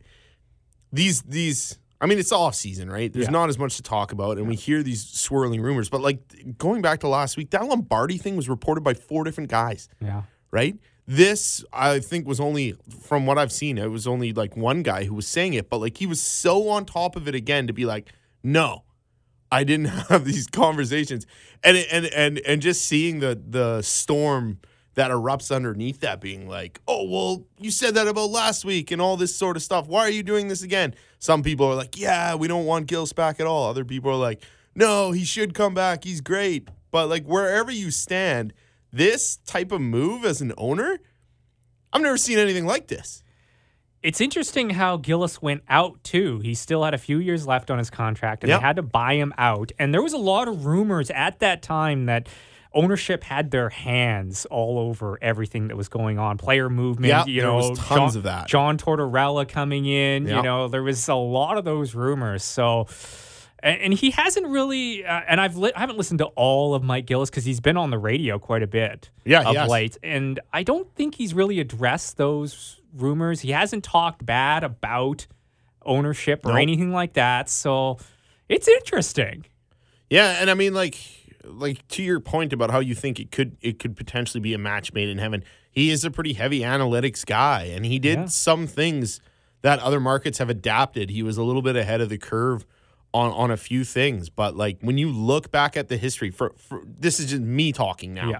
these, 0.92 1.22
these. 1.24 1.78
I 2.00 2.06
mean, 2.06 2.20
it's 2.20 2.32
off 2.32 2.54
season, 2.54 2.92
right? 2.92 3.12
There's 3.12 3.26
Yeah. 3.26 3.32
not 3.32 3.50
as 3.50 3.58
much 3.58 3.76
to 3.78 3.82
talk 3.84 4.12
about, 4.12 4.38
and 4.38 4.48
we 4.48 4.56
hear 4.56 4.84
these 4.84 5.04
swirling 5.04 5.62
rumors. 5.62 5.90
But 5.90 6.02
like 6.02 6.58
going 6.60 6.84
back 6.84 7.00
to 7.00 7.08
last 7.08 7.38
week, 7.38 7.50
that 7.52 7.66
Lombardi 7.66 8.18
thing 8.20 8.36
was 8.36 8.48
reported 8.48 8.82
by 8.84 8.94
four 8.94 9.24
different 9.24 9.50
guys 9.50 9.90
Yeah. 10.00 10.22
right? 10.52 10.78
This, 11.08 11.64
I 11.72 12.00
think, 12.00 12.28
was 12.28 12.40
only 12.40 12.76
from 13.02 13.26
what 13.26 13.38
I've 13.38 13.52
seen, 13.52 13.78
it 13.78 13.90
was 13.90 14.08
only 14.08 14.34
like 14.34 14.58
one 14.58 14.84
guy 14.84 15.06
who 15.06 15.14
was 15.14 15.26
saying 15.26 15.54
it, 15.54 15.70
but 15.70 15.80
like 15.80 15.98
he 15.98 16.06
was 16.06 16.22
so 16.22 16.68
on 16.70 16.86
top 16.86 17.16
of 17.16 17.28
it 17.30 17.36
again 17.36 17.68
to 17.68 17.74
be 17.74 17.86
like, 17.86 18.12
no, 18.44 18.84
I 19.52 19.64
didn't 19.64 19.86
have 20.10 20.26
these 20.26 20.48
conversations, 20.48 21.26
and 21.64 21.78
and 21.78 22.08
and 22.08 22.40
and 22.40 22.62
just 22.62 22.86
seeing 22.86 23.20
the 23.20 23.42
the 23.42 23.82
storm 23.82 24.60
that 24.96 25.12
erupts 25.12 25.56
underneath 25.56 26.02
that, 26.02 26.20
being 26.20 26.50
like, 26.50 26.82
oh 26.88 27.08
well, 27.10 27.46
you 27.58 27.72
said 27.72 27.96
that 27.96 28.08
about 28.08 28.30
last 28.32 28.66
week 28.66 28.92
and 28.92 29.02
all 29.02 29.16
this 29.16 29.34
sort 29.34 29.56
of 29.56 29.64
stuff. 29.64 29.88
Why 29.88 30.02
are 30.02 30.10
you 30.10 30.24
doing 30.24 30.50
this 30.50 30.62
again? 30.62 30.94
Some 31.20 31.42
people 31.42 31.68
are 31.68 31.76
like, 31.76 31.98
yeah, 31.98 32.36
we 32.36 32.48
don't 32.48 32.66
want 32.66 32.88
Gillis 32.88 33.14
back 33.14 33.40
at 33.40 33.48
all. 33.48 33.70
Other 33.70 33.86
people 33.86 34.12
are 34.12 34.16
like, 34.16 34.44
no, 34.76 35.12
he 35.12 35.24
should 35.24 35.54
come 35.54 35.74
back. 35.74 36.04
He's 36.04 36.20
great. 36.20 36.68
But 36.92 37.08
like 37.08 37.26
wherever 37.26 37.72
you 37.72 37.92
stand, 37.92 38.54
this 38.92 39.38
type 39.46 39.72
of 39.72 39.82
move 39.82 40.26
as 40.26 40.42
an 40.42 40.54
owner, 40.58 41.00
I've 41.94 42.02
never 42.02 42.18
seen 42.18 42.38
anything 42.38 42.66
like 42.66 42.88
this. 42.88 43.24
It's 44.04 44.22
interesting 44.22 44.70
how 44.72 44.98
Gillis 44.98 45.42
went 45.42 45.64
out 45.68 46.04
too. 46.04 46.40
He 46.40 46.54
still 46.54 46.84
had 46.84 46.94
a 46.94 46.98
few 47.00 47.18
years 47.18 47.48
left 47.48 47.72
on 47.72 47.78
his 47.80 47.90
contract, 47.90 48.44
and 48.44 48.50
Yep. 48.50 48.60
they 48.60 48.66
had 48.66 48.76
to 48.78 48.84
buy 48.84 49.14
him 49.16 49.34
out. 49.38 49.72
And 49.80 49.94
there 49.94 50.04
was 50.04 50.14
a 50.14 50.18
lot 50.18 50.48
of 50.48 50.66
rumors 50.66 51.10
at 51.10 51.40
that 51.40 51.62
time 51.62 52.06
that 52.06 52.30
ownership 52.74 53.24
had 53.24 53.50
their 53.50 53.70
hands 53.70 54.46
all 54.46 54.78
over 54.78 55.18
everything 55.22 55.68
that 55.70 55.76
was 55.76 55.90
going 55.90 56.20
on. 56.20 56.38
Player 56.38 56.70
movement, 56.70 57.10
Yep, 57.10 57.28
you 57.28 57.42
know, 57.42 57.74
tons 57.74 57.80
John, 57.90 58.18
of 58.18 58.24
that. 58.24 58.48
John 58.48 58.78
Tortorella 58.78 59.48
coming 59.48 59.86
in. 59.86 60.28
You 60.28 60.42
know, 60.44 60.68
there 60.68 60.84
was 60.84 61.08
a 61.08 61.16
lot 61.16 61.58
of 61.58 61.66
those 61.66 61.96
rumors. 61.96 62.44
So. 62.44 62.88
And 63.64 63.82
and 63.82 63.94
he 63.94 64.12
hasn't 64.12 64.48
really, 64.48 65.04
uh, 65.06 65.22
and 65.28 65.42
I've 65.42 65.56
li- 65.58 65.72
I 65.76 65.80
haven't 65.80 65.98
listened 65.98 66.20
to 66.20 66.26
all 66.36 66.76
of 66.76 66.84
Mike 66.84 67.06
Gillis 67.08 67.30
because 67.30 67.44
he's 67.46 67.60
been 67.60 67.76
on 67.78 67.90
the 67.90 67.98
radio 67.98 68.38
quite 68.38 68.62
a 68.64 68.68
bit 68.68 69.10
Yeah, 69.26 69.50
of 69.50 69.68
late, 69.70 69.98
and 70.04 70.40
I 70.54 70.64
don't 70.64 70.94
think 70.96 71.16
he's 71.16 71.34
really 71.34 71.60
addressed 71.60 72.18
those 72.18 72.80
rumors. 72.94 73.42
He 73.42 73.52
hasn't 73.52 73.84
talked 73.84 74.26
bad 74.26 74.64
about 74.64 75.26
ownership 75.86 76.46
or 76.46 76.50
Nope. 76.50 76.60
anything 76.62 76.92
like 76.92 77.14
that. 77.14 77.50
So 77.50 77.98
it's 78.50 78.68
interesting. 78.68 79.46
Yeah, 80.10 80.38
and 80.40 80.50
I 80.50 80.54
mean 80.54 80.74
like 80.74 80.98
like 81.44 81.88
to 81.88 82.04
your 82.04 82.20
point 82.20 82.52
about 82.54 82.72
how 82.72 82.80
you 82.80 82.94
think 82.94 83.20
it 83.20 83.32
could 83.32 83.58
it 83.62 83.80
could 83.80 83.96
potentially 83.96 84.42
be 84.42 84.54
a 84.54 84.58
match 84.58 84.94
made 84.94 85.10
in 85.10 85.18
heaven. 85.18 85.44
He 85.72 85.90
is 85.92 86.04
a 86.04 86.12
pretty 86.12 86.34
heavy 86.34 86.60
analytics 86.62 87.26
guy 87.26 87.64
and 87.64 87.86
he 87.86 88.00
did 88.00 88.18
Yeah. 88.20 88.26
some 88.26 88.68
things 88.68 89.20
that 89.64 89.80
other 89.80 90.00
markets 90.00 90.38
have 90.40 90.50
adapted. 90.50 91.10
He 91.10 91.24
was 91.24 91.38
a 91.38 91.44
little 91.44 91.62
bit 91.62 91.76
ahead 91.76 92.02
of 92.02 92.10
the 92.10 92.18
curve 92.18 92.66
on 93.14 93.32
on 93.32 93.52
a 93.52 93.58
few 93.58 93.84
things, 93.84 94.30
but 94.30 94.56
like 94.56 94.78
when 94.82 94.98
you 94.98 95.10
look 95.12 95.52
back 95.52 95.76
at 95.78 95.88
the 95.88 95.98
history 95.98 96.30
for, 96.32 96.54
for 96.58 96.82
this 96.86 97.20
is 97.20 97.30
just 97.30 97.42
me 97.42 97.72
talking 97.72 98.14
now. 98.14 98.30
Yeah. 98.30 98.40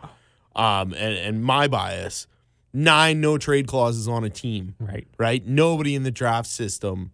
Um 0.56 0.94
and 0.94 1.16
and 1.18 1.44
my 1.44 1.68
bias 1.68 2.28
nine 2.74 3.22
no 3.22 3.38
trade 3.38 3.66
clauses 3.68 4.08
on 4.08 4.24
a 4.24 4.30
team, 4.30 4.76
Right. 4.80 5.08
right? 5.18 5.46
Nobody 5.46 5.96
in 5.96 6.04
the 6.04 6.12
draft 6.12 6.48
system. 6.50 7.12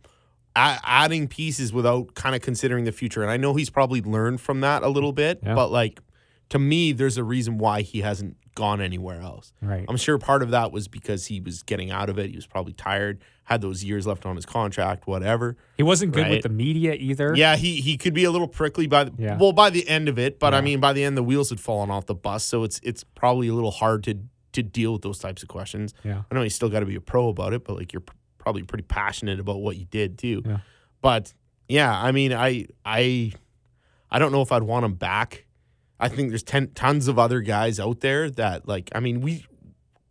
A- 0.56 0.80
adding 0.84 1.28
pieces 1.28 1.72
without 1.74 2.16
kind 2.16 2.36
of 2.36 2.42
considering 2.42 2.84
the 2.86 2.92
future. 2.92 3.22
And 3.22 3.32
I 3.32 3.38
know 3.38 3.54
he's 3.56 3.70
probably 3.70 4.02
learned 4.02 4.42
from 4.42 4.62
that 4.62 4.84
a 4.84 4.88
little 4.90 5.14
bit, 5.14 5.40
Yeah. 5.44 5.56
but 5.56 5.72
like 5.72 6.00
to 6.54 6.60
me, 6.60 6.92
there's 6.92 7.18
a 7.18 7.24
reason 7.24 7.58
why 7.58 7.82
he 7.82 8.02
hasn't 8.02 8.38
gone 8.54 8.80
anywhere 8.80 9.20
else. 9.22 9.52
Right. 9.60 9.84
I'm 9.90 9.98
sure 9.98 10.20
part 10.20 10.44
of 10.44 10.52
that 10.52 10.72
was 10.72 10.88
because 10.88 11.26
he 11.26 11.40
was 11.40 11.64
getting 11.64 11.90
out 11.90 12.10
of 12.10 12.20
it. 12.20 12.30
He 12.30 12.36
was 12.36 12.46
probably 12.46 12.74
tired, 12.74 13.24
had 13.46 13.62
those 13.62 13.84
years 13.84 14.06
left 14.06 14.28
on 14.28 14.36
his 14.36 14.46
contract, 14.46 15.08
whatever. 15.08 15.58
He 15.78 15.82
wasn't 15.82 16.12
good 16.12 16.22
Right. 16.22 16.32
with 16.34 16.44
the 16.44 16.50
media 16.50 16.94
either. 16.94 17.34
Yeah, 17.36 17.56
he 17.56 17.82
he 17.82 17.98
could 17.98 18.14
be 18.14 18.24
a 18.26 18.30
little 18.30 18.48
prickly 18.48 18.86
by 18.86 19.06
the 19.06 19.14
Yeah. 19.18 19.38
well 19.40 19.52
by 19.52 19.72
the 19.72 19.88
end 19.90 20.08
of 20.08 20.20
it, 20.20 20.38
but 20.38 20.54
I 20.54 20.62
mean 20.62 20.80
by 20.80 20.94
the 20.94 21.04
end 21.04 21.18
the 21.18 21.24
wheels 21.24 21.50
had 21.50 21.60
fallen 21.60 21.90
off 21.90 22.06
the 22.06 22.14
bus, 22.14 22.44
so 22.44 22.64
it's 22.64 22.80
it's 22.84 23.04
probably 23.04 23.48
a 23.48 23.54
little 23.56 23.72
hard 23.72 24.04
to 24.04 24.20
to 24.52 24.62
deal 24.62 24.94
with 24.94 25.02
those 25.02 25.18
types 25.18 25.42
of 25.42 25.50
questions. 25.50 25.96
Yeah. 26.04 26.22
I 26.30 26.36
know 26.36 26.44
you 26.44 26.52
still 26.52 26.70
got 26.70 26.82
to 26.82 26.86
be 26.86 26.96
a 26.96 27.02
pro 27.02 27.30
about 27.30 27.54
it, 27.54 27.64
but 27.66 27.76
like 27.76 27.92
you're 27.92 28.04
probably 28.38 28.62
pretty 28.62 28.84
passionate 28.84 29.40
about 29.40 29.62
what 29.62 29.78
you 29.78 29.86
did 29.86 30.20
too. 30.20 30.44
Yeah. 30.46 30.60
But 31.02 31.34
yeah, 31.68 31.92
I 31.92 32.12
mean, 32.12 32.32
I 32.32 32.68
I 32.86 33.32
I 34.12 34.20
don't 34.20 34.32
know 34.32 34.44
if 34.44 34.52
I'd 34.52 34.62
want 34.62 34.86
him 34.86 34.94
back. 34.94 35.46
I 36.04 36.10
think 36.10 36.30
there's 36.30 36.44
ten, 36.44 36.68
tons 36.76 37.08
of 37.08 37.18
other 37.18 37.42
guys 37.42 37.80
out 37.80 38.00
there 38.02 38.30
that 38.32 38.68
like. 38.68 38.90
I 38.94 39.00
mean, 39.00 39.22
we 39.22 39.46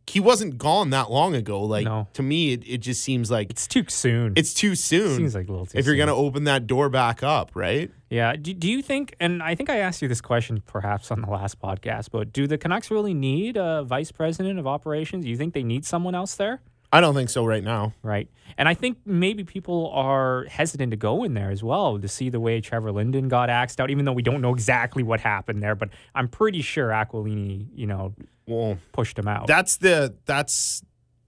he 0.09 0.21
wasn't 0.21 0.59
gone 0.59 0.91
that 0.91 1.11
long 1.11 1.35
ago. 1.35 1.63
Like 1.63 1.85
No. 1.87 2.07
to 2.15 2.23
me, 2.23 2.53
it, 2.53 2.65
it 2.69 2.79
just 2.79 3.03
seems 3.03 3.31
like 3.31 3.51
It's 3.51 3.67
too 3.67 3.85
soon. 3.89 4.35
it's 4.37 4.53
too 4.53 4.75
soon. 4.75 5.17
Seems 5.17 5.35
like 5.35 5.49
a 5.49 5.51
little 5.51 5.65
too 5.67 5.79
if 5.79 5.87
you're 5.87 5.95
soon. 5.95 6.01
gonna 6.07 6.17
open 6.17 6.45
that 6.45 6.67
door 6.67 6.89
back 6.91 7.23
up, 7.23 7.53
right? 7.55 7.91
Yeah. 8.11 8.35
Do, 8.37 8.53
do 8.53 8.69
you 8.71 8.83
think, 8.83 9.15
and 9.21 9.43
I 9.43 9.55
think 9.55 9.71
I 9.71 9.79
asked 9.79 10.03
you 10.03 10.09
this 10.09 10.21
question 10.21 10.63
perhaps 10.67 11.11
on 11.11 11.23
the 11.23 11.31
last 11.31 11.59
podcast, 11.63 12.09
but 12.11 12.31
do 12.33 12.47
the 12.47 12.59
Canucks 12.59 12.91
really 12.91 13.15
need 13.15 13.57
a 13.57 13.85
vice 13.85 14.13
president 14.13 14.59
of 14.59 14.67
operations? 14.67 15.25
Do 15.25 15.31
you 15.31 15.37
think 15.39 15.55
they 15.55 15.63
need 15.63 15.87
someone 15.87 16.15
else 16.15 16.35
there? 16.35 16.61
I 16.93 17.01
don't 17.01 17.15
think 17.15 17.31
so 17.31 17.45
right 17.47 17.65
now. 17.65 17.95
Right. 18.03 18.29
And 18.59 18.69
I 18.69 18.75
think 18.75 18.99
maybe 19.07 19.45
people 19.45 19.91
are 19.95 20.45
hesitant 20.45 20.91
to 20.91 20.97
go 20.97 21.25
in 21.25 21.33
there 21.33 21.51
as 21.51 21.63
well 21.63 21.99
to 21.99 22.07
see 22.07 22.29
the 22.29 22.39
way 22.39 22.61
Trevor 22.61 22.93
Linden 22.93 23.29
got 23.29 23.49
axed 23.49 23.81
out, 23.81 23.91
even 23.91 24.05
though 24.05 24.13
we 24.13 24.23
don't 24.23 24.43
know 24.43 24.53
exactly 24.53 25.03
what 25.03 25.21
happened 25.21 25.63
there. 25.63 25.75
But 25.75 25.89
I'm 26.15 26.29
pretty 26.29 26.61
sure 26.61 26.89
Aquilini, 26.91 27.67
you 27.75 27.87
know, 27.87 28.15
Well, 28.47 28.77
pushed 28.93 29.19
him 29.19 29.27
out. 29.27 29.47
that's 29.47 29.79
the 29.79 30.15
that's 30.27 30.83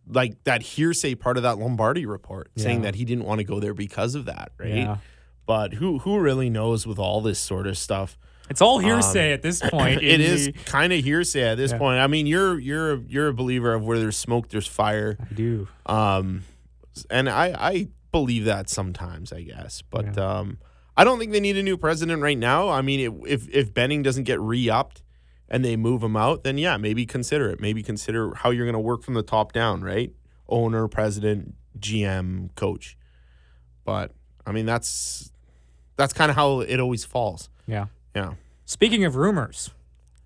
like 0.06 0.44
that 0.44 0.60
hearsay 0.60 1.14
part 1.14 1.38
of 1.38 1.44
that 1.44 1.56
Lombardi 1.58 2.04
report 2.04 2.50
saying 2.58 2.82
that 2.82 2.94
he 2.94 3.06
didn't 3.06 3.24
want 3.24 3.38
to 3.38 3.44
go 3.44 3.58
there 3.58 3.72
because 3.72 4.14
of 4.14 4.26
that, 4.26 4.52
right? 4.58 4.74
Yeah. 4.74 4.96
But 5.46 5.72
who 5.74 6.00
who 6.00 6.18
really 6.20 6.50
knows 6.50 6.86
with 6.86 6.98
all 6.98 7.22
this 7.22 7.38
sort 7.38 7.66
of 7.66 7.78
stuff? 7.78 8.18
It's 8.50 8.60
all 8.60 8.78
hearsay 8.78 9.32
at 9.32 9.42
this 9.42 9.60
point. 9.70 9.98
Um, 9.98 10.04
it 10.04 10.20
in 10.20 10.22
is 10.22 10.46
the- 10.46 10.52
kind 10.52 10.92
of 10.92 11.02
hearsay 11.02 11.42
at 11.42 11.54
this 11.56 11.72
Yeah. 11.72 11.78
point. 11.78 12.00
I 12.00 12.06
mean, 12.06 12.26
you're 12.26 12.58
you're 12.58 12.96
you're 13.04 13.28
a 13.28 13.34
believer 13.34 13.72
of 13.74 13.84
where 13.84 13.98
there's 13.98 14.16
smoke, 14.16 14.48
there's 14.48 14.66
fire. 14.66 15.16
I 15.30 15.34
do. 15.34 15.68
Um, 15.86 16.44
and 17.10 17.28
I 17.28 17.46
I 17.58 17.88
believe 18.12 18.44
that 18.44 18.68
sometimes, 18.68 19.32
I 19.32 19.42
guess. 19.42 19.82
But 19.82 20.16
um, 20.18 20.58
I 20.96 21.04
don't 21.04 21.18
think 21.18 21.32
they 21.32 21.40
need 21.40 21.56
a 21.56 21.62
new 21.62 21.76
president 21.76 22.22
right 22.22 22.38
now. 22.38 22.68
I 22.68 22.82
mean, 22.82 23.00
it, 23.00 23.12
if 23.28 23.48
if 23.48 23.72
Benning 23.74 24.02
doesn't 24.02 24.24
get 24.24 24.38
re-upped 24.40 25.02
and 25.48 25.64
they 25.64 25.76
move 25.76 26.02
him 26.02 26.16
out, 26.16 26.44
then 26.44 26.58
yeah, 26.58 26.76
maybe 26.76 27.06
consider 27.06 27.48
it. 27.50 27.60
Maybe 27.60 27.82
consider 27.82 28.34
how 28.34 28.50
you're 28.50 28.64
going 28.66 28.74
to 28.74 28.78
work 28.78 29.02
from 29.02 29.14
the 29.14 29.22
top 29.22 29.52
down, 29.52 29.82
right? 29.82 30.12
Owner, 30.48 30.86
president, 30.88 31.54
GM, 31.78 32.54
coach. 32.54 32.96
But 33.84 34.12
I 34.46 34.52
mean, 34.52 34.66
that's 34.66 35.32
that's 35.96 36.12
kind 36.12 36.30
of 36.30 36.36
how 36.36 36.60
it 36.60 36.78
always 36.78 37.04
falls. 37.04 37.48
Yeah. 37.66 37.86
Yeah. 38.14 38.34
Speaking 38.64 39.04
of 39.04 39.16
rumors, 39.16 39.70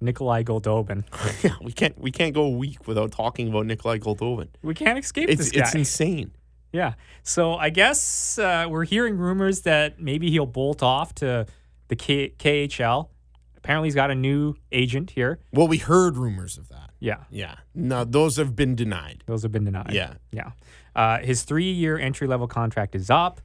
Nikolai 0.01 0.43
Goldobin. 0.43 1.05
Yeah, 1.43 1.55
we 1.63 1.73
can't 1.73 1.99
we 1.99 2.11
can't 2.11 2.35
go 2.35 2.43
a 2.45 2.51
week 2.51 2.87
without 2.87 3.11
talking 3.13 3.49
about 3.49 3.67
Nikolai 3.67 3.99
Goldobin. 3.99 4.49
We 4.63 4.75
can't 4.75 4.99
escape 4.99 5.29
It's 5.29 5.39
this 5.39 5.51
guy. 5.53 5.61
it's 5.61 5.75
insane. 5.75 6.33
Yeah. 6.73 6.95
So 7.23 7.55
I 7.55 7.71
guess 7.71 8.39
uh, 8.39 8.67
we're 8.69 8.85
hearing 8.85 9.17
rumors 9.17 9.63
that 9.63 10.01
maybe 10.01 10.31
he'll 10.31 10.47
bolt 10.47 10.83
off 10.83 11.15
to 11.17 11.47
the 11.89 11.97
K- 11.97 12.31
KHL. 12.39 13.09
Apparently, 13.57 13.87
he's 13.89 13.95
got 13.95 14.11
a 14.11 14.15
new 14.15 14.55
agent 14.71 15.11
here. 15.11 15.41
Well, 15.53 15.67
we 15.67 15.79
heard 15.79 16.17
rumors 16.17 16.59
of 16.59 16.69
that. 16.69 16.91
Yeah. 17.01 17.25
Yeah. 17.31 17.57
No, 17.75 18.05
those 18.05 18.37
have 18.37 18.55
been 18.55 18.75
denied. 18.75 19.25
Those 19.27 19.43
have 19.43 19.53
been 19.53 19.65
denied. 19.65 19.93
Yeah. 19.93 20.15
Yeah. 20.31 20.51
Uh, 20.95 21.19
his 21.19 21.43
three 21.43 21.71
year 21.73 21.99
entry 21.99 22.27
level 22.27 22.47
contract 22.47 22.95
is 22.95 23.09
up. 23.11 23.41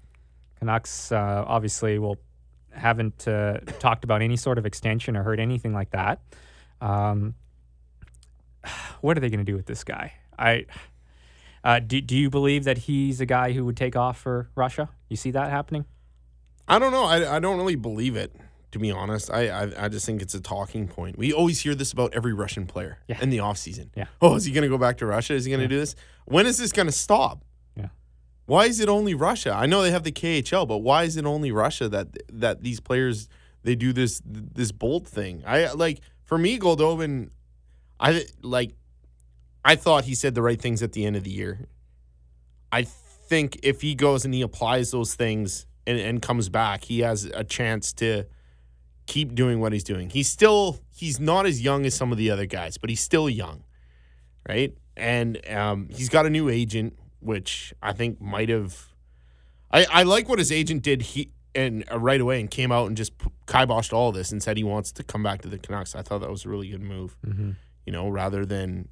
Canucks 0.59 1.11
uh, 1.11 1.43
obviously 1.47 1.99
will 1.99 2.17
haven't 2.75 3.27
uh, 3.27 3.59
talked 3.79 4.03
about 4.03 4.21
any 4.21 4.37
sort 4.37 4.57
of 4.57 4.65
extension 4.65 5.15
or 5.15 5.23
heard 5.23 5.39
anything 5.39 5.73
like 5.73 5.91
that. 5.91 6.21
Um, 6.81 7.35
what 9.01 9.17
are 9.17 9.19
they 9.19 9.29
going 9.29 9.39
to 9.45 9.49
do 9.51 9.55
with 9.55 9.65
this 9.65 9.83
guy? 9.83 10.13
I 10.37 10.65
uh, 11.63 11.79
do. 11.79 12.01
Do 12.01 12.15
you 12.15 12.29
believe 12.29 12.63
that 12.63 12.79
he's 12.79 13.21
a 13.21 13.25
guy 13.25 13.51
who 13.51 13.65
would 13.65 13.77
take 13.77 13.95
off 13.95 14.19
for 14.19 14.49
Russia? 14.55 14.89
You 15.09 15.17
see 15.17 15.31
that 15.31 15.49
happening? 15.49 15.85
I 16.67 16.79
don't 16.79 16.91
know. 16.91 17.03
I, 17.05 17.35
I 17.35 17.39
don't 17.39 17.57
really 17.57 17.75
believe 17.75 18.15
it, 18.15 18.33
to 18.71 18.79
be 18.79 18.89
honest. 18.91 19.29
I, 19.29 19.49
I 19.49 19.85
I 19.85 19.89
just 19.89 20.05
think 20.05 20.21
it's 20.21 20.33
a 20.33 20.41
talking 20.41 20.87
point. 20.87 21.17
We 21.17 21.33
always 21.33 21.59
hear 21.61 21.75
this 21.75 21.91
about 21.91 22.13
every 22.13 22.33
Russian 22.33 22.65
player 22.65 22.99
Yeah. 23.07 23.21
in 23.21 23.29
the 23.29 23.37
offseason. 23.39 23.89
Yeah. 23.95 24.05
Oh, 24.21 24.35
is 24.35 24.45
he 24.45 24.51
going 24.53 24.63
to 24.63 24.69
go 24.69 24.77
back 24.77 24.97
to 24.97 25.05
Russia? 25.05 25.33
Is 25.33 25.45
he 25.45 25.51
going 25.51 25.61
to 25.61 25.67
do 25.67 25.79
this? 25.79 25.95
When 26.25 26.45
is 26.45 26.57
this 26.57 26.71
going 26.71 26.87
to 26.87 26.91
stop? 26.93 27.43
Why 28.45 28.65
is 28.65 28.79
it 28.79 28.89
only 28.89 29.13
Russia? 29.13 29.53
I 29.53 29.65
know 29.65 29.81
they 29.81 29.91
have 29.91 30.03
the 30.03 30.11
KHL, 30.11 30.67
but 30.67 30.79
why 30.79 31.03
is 31.03 31.17
it 31.17 31.25
only 31.25 31.51
Russia 31.51 31.87
that 31.89 32.07
that 32.31 32.61
these 32.61 32.79
players 32.79 33.29
they 33.63 33.75
do 33.75 33.93
this 33.93 34.21
this 34.25 34.71
bold 34.71 35.07
thing? 35.07 35.43
I 35.45 35.71
like 35.71 36.01
for 36.23 36.37
me 36.37 36.59
Goldobin 36.59 37.29
I 37.99 38.25
like 38.41 38.75
I 39.63 39.75
thought 39.75 40.03
he 40.03 40.15
said 40.15 40.35
the 40.35 40.41
right 40.41 40.61
things 40.61 40.83
at 40.83 40.91
the 40.91 41.05
end 41.05 41.15
of 41.15 41.23
the 41.23 41.31
year. 41.31 41.67
I 42.71 42.83
think 42.83 43.59
if 43.63 43.81
he 43.81 43.95
goes 43.95 44.25
and 44.25 44.33
he 44.33 44.41
applies 44.41 44.91
those 44.91 45.15
things 45.15 45.65
and, 45.87 45.97
and 45.99 46.21
comes 46.21 46.49
back, 46.49 46.83
he 46.85 46.99
has 46.99 47.25
a 47.25 47.43
chance 47.43 47.93
to 47.93 48.25
keep 49.05 49.35
doing 49.35 49.59
what 49.59 49.71
he's 49.71 49.83
doing. 49.83 50.09
He's 50.09 50.27
still 50.27 50.79
he's 50.95 51.19
not 51.19 51.45
as 51.45 51.61
young 51.61 51.85
as 51.85 51.93
some 51.93 52.11
of 52.11 52.17
the 52.17 52.29
other 52.29 52.45
guys, 52.45 52.77
but 52.77 52.89
he's 52.89 53.01
still 53.01 53.29
young, 53.29 53.63
right? 54.47 54.75
And 54.97 55.39
um, 55.49 55.87
he's 55.89 56.09
got 56.09 56.25
a 56.25 56.29
new 56.29 56.49
agent, 56.49 56.97
which 57.23 57.73
I 57.81 57.93
think 57.93 58.21
might 58.21 58.49
have. 58.49 58.87
I, 59.71 59.85
I 59.91 60.03
like 60.03 60.29
what 60.29 60.39
his 60.39 60.51
agent 60.51 60.83
did. 60.83 61.01
He 61.01 61.31
and 61.55 61.83
uh, 61.91 61.99
right 61.99 62.19
away 62.21 62.39
and 62.39 62.49
came 62.49 62.71
out 62.71 62.87
and 62.87 62.97
just 62.97 63.17
p- 63.17 63.27
kiboshed 63.47 63.93
all 63.93 64.11
this 64.11 64.31
and 64.31 64.41
said 64.41 64.57
he 64.57 64.63
wants 64.63 64.91
to 64.93 65.03
come 65.03 65.21
back 65.23 65.41
to 65.43 65.47
the 65.47 65.57
Canucks. 65.59 65.95
I 65.95 66.01
thought 66.01 66.19
that 66.21 66.29
was 66.31 66.45
a 66.45 66.49
really 66.49 66.69
good 66.69 66.81
move. 66.81 67.15
You 67.85 67.91
know, 67.91 68.09
rather 68.09 68.45
than. 68.45 68.89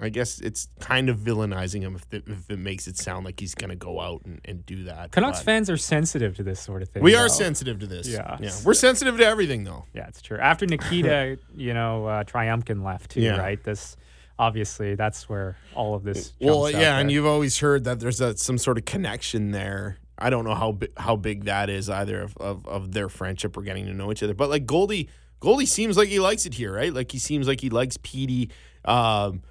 I 0.00 0.08
guess 0.08 0.40
it's 0.40 0.66
kind 0.80 1.08
of 1.08 1.18
villainizing 1.18 1.82
him 1.82 1.94
if, 1.94 2.04
it- 2.12 2.24
if 2.26 2.50
it 2.50 2.58
makes 2.58 2.88
it 2.88 2.98
sound 2.98 3.24
like 3.24 3.38
he's 3.38 3.54
going 3.54 3.70
to 3.70 3.76
go 3.76 4.00
out 4.00 4.22
and, 4.24 4.40
and 4.44 4.66
do 4.66 4.82
that. 4.84 5.12
Canucks 5.12 5.38
but- 5.38 5.44
fans 5.44 5.70
are 5.70 5.76
sensitive 5.76 6.34
to 6.36 6.42
this 6.42 6.58
sort 6.58 6.82
of 6.82 6.88
thing. 6.88 7.00
we 7.04 7.14
are 7.14 7.28
though. 7.28 7.34
sensitive 7.34 7.78
to 7.78 7.86
this. 7.86 8.08
Yeah. 8.08 8.36
yeah. 8.40 8.50
We're 8.64 8.74
sensitive 8.74 9.16
to 9.18 9.24
everything, 9.24 9.62
though. 9.62 9.84
Yeah, 9.94 10.08
it's 10.08 10.20
true. 10.20 10.36
After 10.38 10.66
Nikita, 10.66 11.38
you 11.54 11.74
know, 11.74 12.06
uh, 12.06 12.24
Tryamkin 12.24 12.82
left 12.84 13.12
too, 13.12 13.20
Yeah. 13.20 13.36
right? 13.38 13.62
This 13.62 13.96
obviously 14.38 14.94
that's 14.94 15.28
where 15.28 15.56
all 15.74 15.94
of 15.94 16.02
this. 16.02 16.32
Well, 16.40 16.70
yeah, 16.70 16.98
and 16.98 17.10
you've 17.10 17.26
always 17.26 17.58
heard 17.58 17.84
that 17.84 18.00
there's 18.00 18.20
a, 18.20 18.36
some 18.36 18.58
sort 18.58 18.78
of 18.78 18.84
connection 18.84 19.50
there. 19.50 19.98
I 20.18 20.30
don't 20.30 20.44
know 20.44 20.54
how 20.54 20.72
bi- 20.72 20.88
how 20.96 21.16
big 21.16 21.44
that 21.44 21.68
is 21.68 21.90
either 21.90 22.22
of, 22.22 22.36
of, 22.36 22.66
of 22.66 22.92
their 22.92 23.08
friendship 23.08 23.56
or 23.56 23.62
getting 23.62 23.86
to 23.86 23.92
know 23.92 24.12
each 24.12 24.22
other. 24.22 24.34
But 24.34 24.48
like 24.50 24.66
Goldie, 24.66 25.08
Goldie 25.40 25.66
seems 25.66 25.96
like 25.96 26.08
he 26.08 26.20
likes 26.20 26.46
it 26.46 26.54
here, 26.54 26.72
right? 26.72 26.92
Like 26.92 27.10
he 27.10 27.18
seems 27.18 27.48
like 27.48 27.60
he 27.60 27.70
likes 27.70 27.96
Petey. 28.02 28.50
Um, 28.84 29.42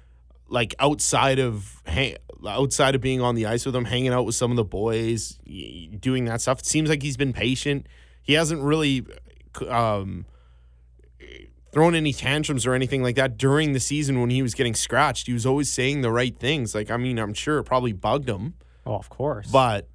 like 0.48 0.74
outside 0.78 1.38
of 1.38 1.82
hang, 1.86 2.16
outside 2.46 2.94
of 2.94 3.00
being 3.00 3.20
on 3.20 3.34
the 3.34 3.46
ice 3.46 3.66
with 3.66 3.74
him, 3.74 3.84
hanging 3.84 4.12
out 4.12 4.24
with 4.24 4.34
some 4.34 4.50
of 4.50 4.56
the 4.56 4.64
boys, 4.64 5.38
doing 6.00 6.26
that 6.26 6.40
stuff. 6.40 6.60
It 6.60 6.66
seems 6.66 6.88
like 6.88 7.02
he's 7.02 7.16
been 7.16 7.32
patient. 7.32 7.86
He 8.22 8.34
hasn't 8.34 8.62
really 8.62 9.06
um, 9.68 10.26
thrown 11.74 11.94
any 11.94 12.12
tantrums 12.12 12.66
or 12.66 12.72
anything 12.74 13.02
like 13.02 13.16
that 13.16 13.36
during 13.36 13.72
the 13.72 13.80
season 13.80 14.20
when 14.20 14.30
he 14.30 14.40
was 14.40 14.54
getting 14.54 14.74
scratched. 14.74 15.26
He 15.26 15.32
was 15.32 15.44
always 15.44 15.70
saying 15.70 16.00
the 16.00 16.10
right 16.10 16.36
things. 16.36 16.74
Like 16.74 16.90
I 16.90 16.96
mean, 16.96 17.18
I'm 17.18 17.34
sure 17.34 17.58
it 17.58 17.64
probably 17.64 17.92
bugged 17.92 18.28
him, 18.28 18.54
oh, 18.86 18.94
of 18.94 19.08
course. 19.10 19.50
but 19.50 19.88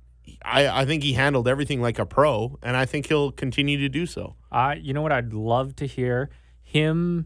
I 0.44 0.68
I 0.82 0.86
think 0.86 1.04
he 1.04 1.14
handled 1.14 1.48
everything 1.48 1.82
like 1.82 1.98
a 1.98 2.06
pro, 2.06 2.60
and 2.62 2.78
I 2.78 2.86
think 2.86 3.08
he'll 3.08 3.32
continue 3.32 3.78
to 3.80 3.90
do 3.90 4.06
so. 4.06 4.36
Uh, 4.52 4.76
you 4.80 4.94
know 4.94 5.02
what? 5.02 5.12
I'd 5.12 5.34
love 5.34 5.76
to 5.78 5.88
hear 5.88 6.30
him. 6.62 7.26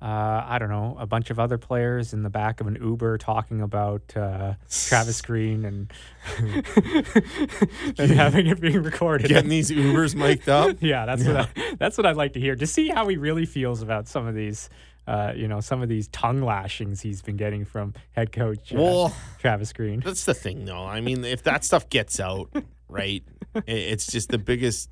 Uh, 0.00 0.44
I 0.46 0.58
don't 0.60 0.68
know, 0.68 0.96
a 1.00 1.06
bunch 1.06 1.30
of 1.30 1.40
other 1.40 1.58
players 1.58 2.12
in 2.12 2.22
the 2.22 2.30
back 2.30 2.60
of 2.60 2.68
an 2.68 2.78
Uber 2.80 3.18
talking 3.18 3.60
about 3.60 4.16
uh, 4.16 4.54
Travis 4.70 5.20
Green 5.22 5.64
and 5.64 5.92
and 7.98 8.10
having 8.12 8.46
it 8.46 8.60
being 8.60 8.80
recorded. 8.84 9.26
Getting 9.28 9.50
these 9.50 9.72
Ubers 9.72 10.14
mic'd 10.14 10.48
up. 10.48 10.76
yeah, 10.80 11.04
that's 11.04 11.24
what 11.26 11.36
I, 11.36 11.48
that's 11.80 11.98
what 11.98 12.06
I'd 12.06 12.16
like 12.16 12.34
to 12.34 12.40
hear 12.40 12.54
to 12.54 12.66
see 12.66 12.88
how 12.88 13.08
he 13.08 13.16
really 13.16 13.44
feels 13.44 13.82
about 13.82 14.06
some 14.06 14.28
of 14.28 14.36
these, 14.36 14.70
uh, 15.08 15.32
you 15.34 15.48
know, 15.48 15.58
some 15.58 15.82
of 15.82 15.88
these 15.88 16.06
tongue 16.08 16.42
lashings 16.42 17.00
he's 17.00 17.20
been 17.20 17.36
getting 17.36 17.64
from 17.64 17.92
head 18.12 18.30
coach 18.30 18.72
uh, 18.72 18.80
Well, 18.80 19.16
Travis 19.40 19.72
Green. 19.72 19.98
That's 19.98 20.24
the 20.24 20.34
thing, 20.34 20.64
though. 20.64 20.86
I 20.86 21.00
mean, 21.00 21.24
if 21.24 21.42
that 21.42 21.64
stuff 21.64 21.90
gets 21.90 22.20
out, 22.20 22.50
right, 22.88 23.24
it's 23.66 24.06
just 24.06 24.28
the 24.28 24.38
biggest 24.38 24.90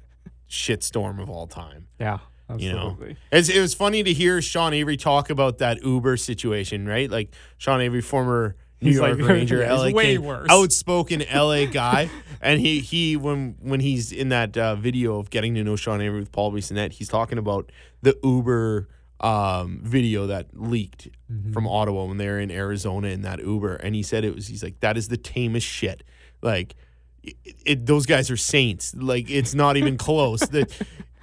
shitstorm 0.50 1.22
of 1.22 1.30
all 1.30 1.46
time. 1.46 1.86
Yeah, 2.00 2.18
You 2.56 2.72
know, 2.72 2.90
Absolutely. 2.90 3.16
it's, 3.32 3.48
it 3.48 3.60
was 3.60 3.74
funny 3.74 4.02
to 4.04 4.12
hear 4.12 4.40
Sean 4.40 4.72
Avery 4.72 4.96
talk 4.96 5.30
about 5.30 5.58
that 5.58 5.82
Uber 5.82 6.16
situation, 6.16 6.86
right? 6.86 7.10
Like 7.10 7.34
Sean 7.58 7.80
Avery, 7.80 8.00
former 8.00 8.54
New 8.80 8.90
He's 8.90 8.98
York 8.98 9.18
like- 9.18 9.28
Ranger, 9.28 9.66
LA 9.66 9.90
way 9.90 10.14
King, 10.16 10.22
worse. 10.24 10.46
outspoken 10.50 11.24
LA 11.34 11.64
guy, 11.66 12.08
and 12.40 12.60
he 12.60 12.78
he 12.80 13.16
when 13.16 13.56
when 13.60 13.80
he's 13.80 14.12
in 14.12 14.28
that 14.28 14.56
uh, 14.56 14.76
video 14.76 15.18
of 15.18 15.30
getting 15.30 15.54
to 15.54 15.64
know 15.64 15.74
Sean 15.76 16.00
Avery 16.00 16.20
with 16.20 16.30
Paul 16.30 16.52
Bissonnette, 16.52 16.92
he's 16.92 17.08
talking 17.08 17.38
about 17.38 17.72
the 18.02 18.16
Uber 18.22 18.88
um, 19.20 19.80
video 19.82 20.26
that 20.28 20.48
leaked 20.54 21.08
Mm-hmm. 21.32 21.52
from 21.52 21.66
Ottawa 21.66 22.04
when 22.04 22.18
they 22.18 22.28
were 22.28 22.38
in 22.38 22.52
Arizona 22.52 23.08
in 23.08 23.22
that 23.22 23.40
Uber, 23.40 23.74
and 23.76 23.96
he 23.96 24.04
said 24.04 24.24
it 24.24 24.32
was 24.32 24.46
he's 24.46 24.62
like 24.62 24.78
that 24.78 24.96
is 24.96 25.08
the 25.08 25.16
tamest 25.16 25.66
shit, 25.66 26.04
like. 26.42 26.76
It, 27.24 27.34
it, 27.64 27.86
those 27.86 28.06
guys 28.06 28.30
are 28.30 28.36
saints. 28.36 28.94
Like 28.94 29.28
it's 29.28 29.52
not 29.52 29.76
even 29.76 29.98
close. 29.98 30.38
That 30.42 30.70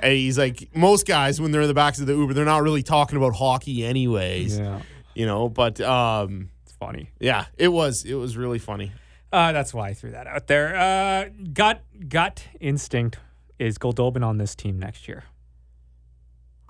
and 0.03 0.13
he's 0.13 0.37
like 0.37 0.75
most 0.75 1.07
guys 1.07 1.39
when 1.39 1.51
they're 1.51 1.61
in 1.61 1.67
the 1.67 1.73
backs 1.73 1.99
of 1.99 2.05
the 2.07 2.13
Uber, 2.13 2.33
they're 2.33 2.45
not 2.45 2.61
really 2.61 2.83
talking 2.83 3.17
about 3.17 3.35
hockey 3.35 3.85
anyways. 3.85 4.59
Yeah, 4.59 4.81
You 5.15 5.25
know, 5.25 5.49
but 5.49 5.79
um, 5.81 6.49
it's 6.63 6.73
funny. 6.73 7.09
yeah, 7.19 7.45
it 7.57 7.69
was 7.69 8.03
it 8.03 8.15
was 8.15 8.37
really 8.37 8.59
funny. 8.59 8.91
Uh, 9.31 9.51
that's 9.51 9.73
why 9.73 9.89
I 9.89 9.93
threw 9.93 10.11
that 10.11 10.27
out 10.27 10.47
there. 10.47 10.75
Uh, 10.75 11.29
gut 11.53 11.83
gut 12.07 12.47
instinct 12.59 13.17
is 13.57 13.77
Goldobin 13.77 14.23
on 14.23 14.37
this 14.37 14.55
team 14.55 14.77
next 14.77 15.07
year. 15.07 15.23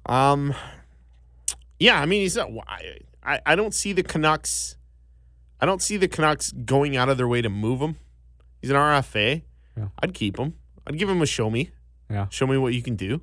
Um, 0.06 0.54
yeah, 1.80 2.00
I 2.00 2.06
mean 2.06 2.22
he's 2.22 2.36
not. 2.36 2.50
I 2.68 3.40
I, 3.46 3.56
don't 3.56 3.74
see 3.74 3.94
the 3.94 4.04
Canucks. 4.04 4.78
I 5.60 5.66
don't 5.66 5.82
see 5.82 5.98
the 5.98 6.08
Canucks 6.08 6.52
going 6.52 6.98
out 6.98 7.10
of 7.10 7.18
their 7.18 7.28
way 7.28 7.42
to 7.42 7.50
move 7.50 7.80
him. 7.80 7.98
He's 8.62 8.70
an 8.70 8.76
RFA. 8.76 9.44
Yeah. 9.78 9.88
I'd 10.00 10.14
keep 10.14 10.38
him. 10.38 10.56
I'd 10.86 10.98
give 10.98 11.10
him 11.10 11.22
a 11.22 11.26
show 11.26 11.50
me. 11.50 11.72
Yeah. 12.14 12.28
Show 12.30 12.48
me 12.48 12.58
what 12.58 12.74
you 12.74 12.82
can 12.82 12.96
do. 12.96 13.22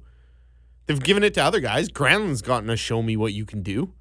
They've 0.87 1.03
given 1.03 1.22
it 1.22 1.33
to 1.35 1.42
other 1.44 1.61
guys. 1.61 1.88
Granlund's 1.88 2.42
gotten 2.42 2.68
a 2.68 2.76
show 2.76 3.00
me 3.03 3.16
what 3.16 3.33
you 3.33 3.44
can 3.46 3.62
do. 3.62 3.92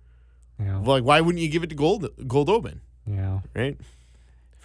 Yeah, 0.60 0.80
Like, 0.80 1.04
why 1.04 1.22
wouldn't 1.22 1.42
you 1.42 1.50
give 1.50 1.64
it 1.64 1.70
to 1.70 1.76
Gold 1.76 2.10
Goldobin? 2.28 2.80
yeah. 3.06 3.40
Right? 3.56 3.78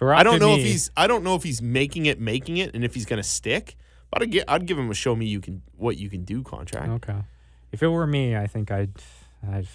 I 0.01 0.23
don't 0.23 0.39
know 0.39 0.55
if 0.55 0.63
he's 0.65 0.91
I 0.97 1.07
don't 1.07 1.23
know 1.23 1.35
if 1.35 1.43
he's 1.43 1.61
making 1.61 2.05
it, 2.07 2.19
making 2.19 2.57
it, 2.57 2.75
and 2.75 2.83
if 2.83 2.93
he's 2.95 3.05
gonna 3.05 3.23
stick. 3.23 3.75
But 4.11 4.23
I'd, 4.23 4.31
gi- 4.31 4.47
I'd 4.47 4.65
give 4.65 4.77
him 4.77 4.91
a 4.91 4.93
show 4.93 5.15
me 5.15 5.25
you 5.25 5.39
can 5.39 5.61
what 5.77 5.97
you 5.97 6.09
can 6.09 6.23
do 6.25 6.43
contract. 6.43 6.89
okay. 6.89 7.19
If 7.71 7.81
it 7.81 7.87
were 7.87 8.05
me, 8.07 8.35
I 8.35 8.47
think 8.47 8.71
I'd 8.71 8.91
I'd 9.47 9.67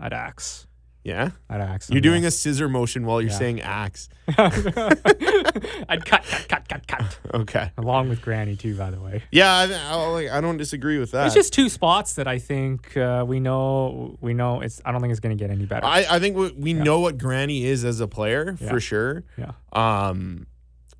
I'd 0.00 0.12
axe. 0.14 0.66
Yeah, 1.06 1.30
I'd 1.48 1.60
axe. 1.60 1.88
you're 1.88 2.00
doing 2.00 2.24
a 2.24 2.32
scissor 2.32 2.68
motion 2.68 3.06
while 3.06 3.20
you're 3.22 3.30
Yeah. 3.30 3.38
saying 3.38 3.60
axe. 3.60 4.08
I'd 4.28 6.04
cut, 6.04 6.24
cut, 6.24 6.48
cut, 6.48 6.68
cut, 6.68 6.86
cut. 6.88 7.18
Okay. 7.32 7.70
Along 7.78 8.08
with 8.08 8.20
Granny 8.22 8.56
too, 8.56 8.76
by 8.76 8.90
the 8.90 9.00
way. 9.00 9.22
Yeah, 9.30 9.52
I, 9.54 9.72
I, 9.92 9.94
like, 10.06 10.30
I 10.30 10.40
don't 10.40 10.56
disagree 10.56 10.98
with 10.98 11.12
that. 11.12 11.26
It's 11.26 11.34
just 11.34 11.52
two 11.52 11.68
spots 11.68 12.14
that 12.14 12.26
I 12.26 12.38
think 12.38 12.96
uh, 12.96 13.24
we 13.26 13.38
know. 13.40 14.16
We 14.20 14.34
know 14.34 14.60
it's. 14.60 14.80
I 14.84 14.90
don't 14.92 15.00
think 15.00 15.12
it's 15.12 15.20
going 15.20 15.36
to 15.36 15.42
get 15.42 15.50
any 15.52 15.64
better. 15.64 15.86
I, 15.86 16.06
I 16.10 16.18
think 16.18 16.36
we, 16.36 16.50
we 16.52 16.72
know 16.72 17.00
what 17.00 17.18
Granny 17.18 17.64
is 17.64 17.84
as 17.84 18.00
a 18.00 18.08
player 18.08 18.56
Yeah. 18.60 18.68
for 18.68 18.80
sure. 18.80 19.24
yeah. 19.36 19.52
Um, 19.72 20.46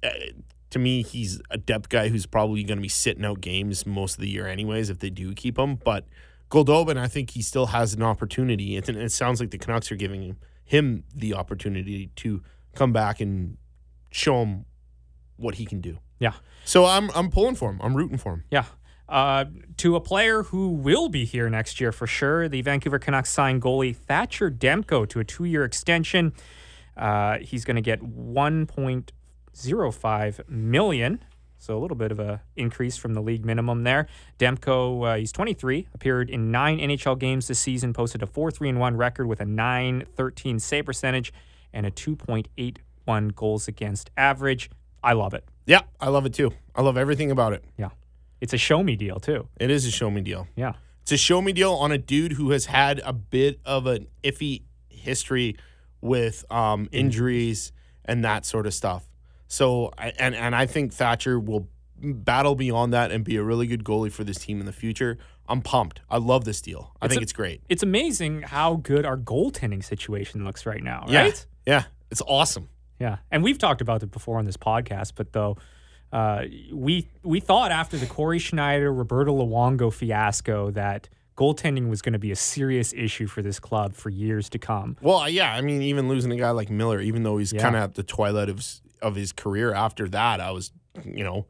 eh, 0.02 0.30
to 0.70 0.78
me, 0.78 1.02
he's 1.02 1.40
a 1.50 1.58
depth 1.58 1.88
guy 1.88 2.08
who's 2.10 2.26
probably 2.26 2.62
going 2.64 2.78
to 2.78 2.82
be 2.82 2.88
sitting 2.88 3.24
out 3.24 3.40
games 3.40 3.86
most 3.86 4.14
of 4.14 4.20
the 4.20 4.28
year, 4.28 4.46
anyways, 4.46 4.88
if 4.90 4.98
they 5.00 5.10
do 5.10 5.32
keep 5.34 5.58
him. 5.58 5.76
But 5.76 6.06
Goldobin, 6.50 6.96
I 6.96 7.08
think 7.08 7.30
he 7.30 7.42
still 7.42 7.66
has 7.66 7.94
an 7.94 8.02
opportunity. 8.02 8.76
It, 8.86 8.88
it 8.88 9.12
sounds 9.12 9.40
like 9.40 9.50
the 9.50 9.58
Canucks 9.58 9.90
are 9.90 9.96
giving 9.96 10.22
him, 10.22 10.36
him 10.64 11.04
the 11.14 11.34
opportunity 11.34 12.10
to 12.16 12.42
come 12.74 12.92
back 12.92 13.20
and 13.20 13.56
show 14.10 14.42
him 14.42 14.64
what 15.36 15.56
he 15.56 15.64
can 15.64 15.80
do. 15.80 15.98
Yeah. 16.18 16.34
So 16.64 16.86
I'm 16.86 17.10
I'm 17.14 17.30
pulling 17.30 17.56
for 17.56 17.70
him. 17.70 17.80
I'm 17.82 17.96
rooting 17.96 18.18
for 18.18 18.34
him. 18.34 18.44
Yeah. 18.50 18.64
Uh, 19.08 19.44
to 19.76 19.94
a 19.94 20.00
player 20.00 20.42
who 20.42 20.70
will 20.70 21.08
be 21.08 21.24
here 21.24 21.48
next 21.48 21.80
year 21.80 21.92
for 21.92 22.08
sure, 22.08 22.48
the 22.48 22.60
Vancouver 22.62 22.98
Canucks 22.98 23.30
signed 23.30 23.62
goalie 23.62 23.94
Thatcher 23.94 24.50
Demko 24.50 25.08
to 25.08 25.20
a 25.20 25.24
two 25.24 25.44
year 25.44 25.62
extension. 25.64 26.32
Uh, 26.96 27.38
he's 27.38 27.64
going 27.64 27.76
to 27.76 27.82
get 27.82 28.00
1.05 28.00 30.48
million. 30.48 31.24
So 31.58 31.76
a 31.76 31.80
little 31.80 31.96
bit 31.96 32.12
of 32.12 32.20
a 32.20 32.42
increase 32.54 32.96
from 32.96 33.14
the 33.14 33.20
league 33.20 33.44
minimum 33.44 33.82
there. 33.82 34.06
Demko, 34.38 35.14
uh, 35.14 35.16
he's 35.16 35.32
23, 35.32 35.88
appeared 35.94 36.30
in 36.30 36.50
nine 36.50 36.78
NHL 36.78 37.18
games 37.18 37.48
this 37.48 37.58
season, 37.58 37.92
posted 37.92 38.22
a 38.22 38.26
4-3 38.26 38.70
and 38.70 38.80
1 38.80 38.96
record 38.96 39.26
with 39.26 39.40
a 39.40 39.44
9-13 39.44 40.60
save 40.60 40.86
percentage 40.86 41.32
and 41.72 41.86
a 41.86 41.90
2.81 41.90 43.34
goals 43.34 43.68
against 43.68 44.10
average. 44.16 44.70
I 45.02 45.12
love 45.12 45.34
it. 45.34 45.44
Yeah, 45.66 45.82
I 46.00 46.08
love 46.08 46.26
it 46.26 46.34
too. 46.34 46.52
I 46.74 46.82
love 46.82 46.96
everything 46.96 47.30
about 47.30 47.52
it. 47.52 47.64
Yeah. 47.76 47.90
It's 48.40 48.52
a 48.52 48.58
show 48.58 48.82
me 48.82 48.96
deal 48.96 49.18
too. 49.18 49.48
It 49.58 49.70
is 49.70 49.86
a 49.86 49.90
show 49.90 50.10
me 50.10 50.20
deal. 50.20 50.46
Yeah. 50.56 50.74
It's 51.02 51.12
a 51.12 51.16
show 51.16 51.40
me 51.40 51.52
deal 51.52 51.72
on 51.72 51.92
a 51.92 51.98
dude 51.98 52.32
who 52.32 52.50
has 52.50 52.66
had 52.66 53.00
a 53.04 53.12
bit 53.12 53.60
of 53.64 53.86
an 53.86 54.08
iffy 54.22 54.62
history 54.88 55.56
with 56.00 56.44
um, 56.50 56.88
injuries 56.92 57.72
and 58.04 58.24
that 58.24 58.44
sort 58.44 58.66
of 58.66 58.74
stuff. 58.74 59.08
So, 59.48 59.92
I- 59.98 60.12
and 60.18 60.34
and 60.34 60.54
I 60.54 60.66
think 60.66 60.92
Thatcher 60.92 61.38
will 61.38 61.68
battle 61.98 62.54
beyond 62.54 62.92
that 62.92 63.10
and 63.10 63.24
be 63.24 63.36
a 63.36 63.42
really 63.42 63.66
good 63.66 63.82
goalie 63.84 64.12
for 64.12 64.22
this 64.24 64.38
team 64.38 64.60
in 64.60 64.66
the 64.66 64.72
future. 64.72 65.18
I'm 65.48 65.62
pumped. 65.62 66.00
I 66.10 66.18
love 66.18 66.44
this 66.44 66.60
deal. 66.60 66.92
I 67.00 67.06
It's 67.06 67.12
think 67.14 67.20
a- 67.20 67.24
it's 67.24 67.32
great. 67.32 67.60
It's 67.68 67.82
amazing 67.82 68.42
how 68.42 68.76
good 68.76 69.06
our 69.06 69.16
goaltending 69.16 69.82
situation 69.84 70.44
looks 70.44 70.66
right 70.66 70.82
now, 70.82 71.06
Yeah, 71.08 71.22
right? 71.22 71.46
yeah, 71.66 71.84
it's 72.10 72.22
awesome. 72.26 72.68
Yeah. 72.98 73.18
And 73.30 73.42
we've 73.42 73.58
talked 73.58 73.80
about 73.80 74.02
it 74.02 74.10
before 74.10 74.38
on 74.38 74.44
this 74.46 74.56
podcast, 74.56 75.12
but 75.14 75.32
though 75.32 75.56
uh, 76.12 76.42
we 76.72 77.08
we 77.22 77.40
thought 77.40 77.70
after 77.72 77.96
the 77.96 78.06
Cory 78.06 78.38
Schneider, 78.38 78.92
Roberto 78.92 79.32
Luongo 79.34 79.92
fiasco 79.92 80.70
that 80.72 81.08
goaltending 81.36 81.88
was 81.88 82.00
going 82.00 82.12
to 82.14 82.18
be 82.18 82.30
a 82.30 82.36
serious 82.36 82.92
issue 82.94 83.26
for 83.26 83.42
this 83.42 83.58
club 83.60 83.94
for 83.94 84.08
years 84.08 84.48
to 84.50 84.58
come. 84.58 84.96
Well, 85.02 85.28
yeah, 85.28 85.52
I 85.52 85.60
mean, 85.60 85.82
even 85.82 86.08
losing 86.08 86.32
a 86.32 86.36
guy 86.36 86.50
like 86.50 86.70
Miller, 86.70 87.00
even 87.00 87.22
though 87.24 87.36
he's 87.38 87.52
Yeah. 87.52 87.60
kind 87.60 87.76
of 87.76 87.82
at 87.82 87.94
the 87.94 88.02
twilight 88.02 88.48
of 88.48 88.64
of 89.02 89.14
his 89.14 89.32
career 89.32 89.72
after 89.72 90.08
that, 90.08 90.40
I 90.40 90.50
was, 90.50 90.72
you 91.04 91.24
know, 91.24 91.46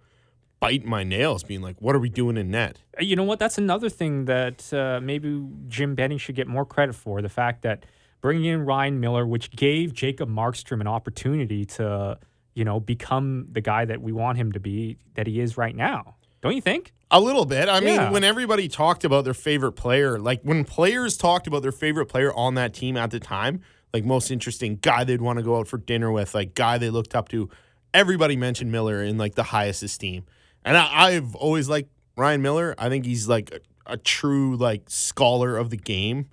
biting 0.61 0.89
my 0.89 1.05
nails, 1.05 1.43
being 1.45 1.61
like, 1.63 1.81
"What 1.81 1.95
are 1.95 1.99
we 1.99 2.09
doing 2.09 2.37
in 2.37 2.51
net?" 2.51 2.81
Uh, 2.99 3.05
You 3.05 3.17
know 3.17 3.25
what? 3.25 3.39
That's 3.39 3.59
another 3.59 3.89
thing 3.89 4.25
that 4.27 4.73
uh, 4.73 5.01
maybe 5.03 5.47
Jim 5.69 5.95
Benning 5.95 6.19
should 6.19 6.35
get 6.35 6.47
more 6.49 6.65
credit 6.65 6.95
for. 6.95 7.21
The 7.23 7.29
fact 7.29 7.63
that 7.63 7.85
bringing 8.21 8.47
in 8.47 8.63
Ryan 8.65 8.99
Miller, 9.01 9.27
which 9.27 9.51
gave 9.51 9.93
Jacob 9.93 10.29
Markstrom 10.29 10.81
an 10.81 10.87
opportunity 10.89 11.65
to, 11.67 12.19
you 12.55 12.65
know, 12.65 12.81
become 12.81 13.47
the 13.53 13.61
guy 13.61 13.85
that 13.85 14.01
we 14.01 14.13
want 14.13 14.39
him 14.39 14.53
to 14.53 14.61
be, 14.61 14.97
that 15.15 15.27
he 15.27 15.41
is 15.41 15.57
right 15.57 15.77
now. 15.77 16.17
Don't 16.43 16.55
you 16.55 16.61
think? 16.63 16.93
A 17.11 17.21
little 17.21 17.45
bit. 17.45 17.69
I 17.69 17.79
Yeah. 17.81 18.05
mean, 18.05 18.13
when 18.13 18.25
everybody 18.25 18.67
talked 18.69 19.05
about 19.05 19.25
their 19.25 19.35
favorite 19.35 19.73
player, 19.73 20.19
like 20.19 20.41
when 20.43 20.65
players 20.65 21.17
talked 21.17 21.47
about 21.47 21.63
their 21.63 21.71
favorite 21.73 22.07
player 22.07 22.33
on 22.35 22.55
that 22.55 22.75
team 22.75 22.97
at 22.97 23.11
the 23.11 23.21
time, 23.21 23.61
like 23.93 24.05
most 24.05 24.31
interesting 24.31 24.77
guy 24.77 25.05
they'd 25.05 25.21
want 25.21 25.39
to 25.39 25.43
go 25.43 25.57
out 25.57 25.69
for 25.69 25.79
dinner 25.79 26.11
with, 26.11 26.35
like 26.35 26.55
guy 26.55 26.79
they 26.79 26.91
looked 26.91 27.15
up 27.15 27.29
to, 27.31 27.49
everybody 27.95 28.37
mentioned 28.37 28.71
Miller 28.71 29.03
in 29.03 29.19
like 29.19 29.35
the 29.35 29.43
highest 29.43 29.83
esteem. 29.83 30.25
And 30.65 30.77
I, 30.77 30.89
I've 31.07 31.35
always 31.35 31.69
liked 31.69 31.91
Ryan 32.17 32.43
Miller. 32.43 32.75
I 32.79 32.89
think 32.89 33.07
he's 33.07 33.29
like 33.29 33.53
a, 33.53 33.95
a 33.95 33.97
true 33.97 34.57
like 34.57 34.89
scholar 34.89 35.57
of 35.57 35.71
the 35.71 35.77
game. 35.77 36.29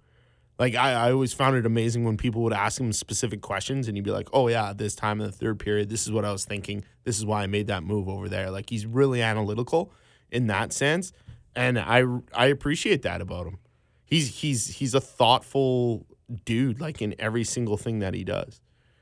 Like 0.60 0.76
I, 0.76 0.94
I 0.94 1.12
always 1.12 1.34
found 1.34 1.56
it 1.56 1.66
amazing 1.66 2.04
when 2.04 2.18
people 2.18 2.44
would 2.44 2.54
ask 2.54 2.80
him 2.80 2.92
specific 2.94 3.42
questions 3.42 3.88
and 3.88 3.98
he'd 3.98 4.04
be 4.04 4.12
like, 4.12 4.30
"Oh 4.34 4.48
yeah, 4.48 4.74
this 4.74 4.96
time 4.96 5.20
in 5.20 5.26
the 5.26 5.32
third 5.32 5.60
period, 5.60 5.90
this 5.90 6.04
is 6.04 6.12
what 6.12 6.26
I 6.26 6.32
was 6.32 6.46
thinking. 6.46 6.84
This 7.04 7.18
is 7.18 7.26
why 7.26 7.44
I 7.44 7.48
made 7.48 7.68
that 7.68 7.84
move 7.84 8.08
over 8.08 8.30
there." 8.30 8.52
Like 8.52 8.70
he's 8.70 8.86
really 8.86 9.22
analytical 9.22 9.92
in 10.32 10.48
that 10.48 10.72
sense, 10.72 11.12
and 11.56 11.80
I 11.80 12.04
I 12.34 12.48
appreciate 12.48 13.02
that 13.02 13.20
about 13.20 13.48
him. 13.48 13.58
He's 14.06 14.42
he's 14.42 14.68
he's 14.68 14.94
a 14.94 15.02
thoughtful 15.02 16.06
dude, 16.46 16.80
like 16.82 17.02
in 17.02 17.16
every 17.20 17.44
single 17.44 17.78
thing 17.78 18.00
that 18.00 18.14
he 18.14 18.24
does. 18.24 18.62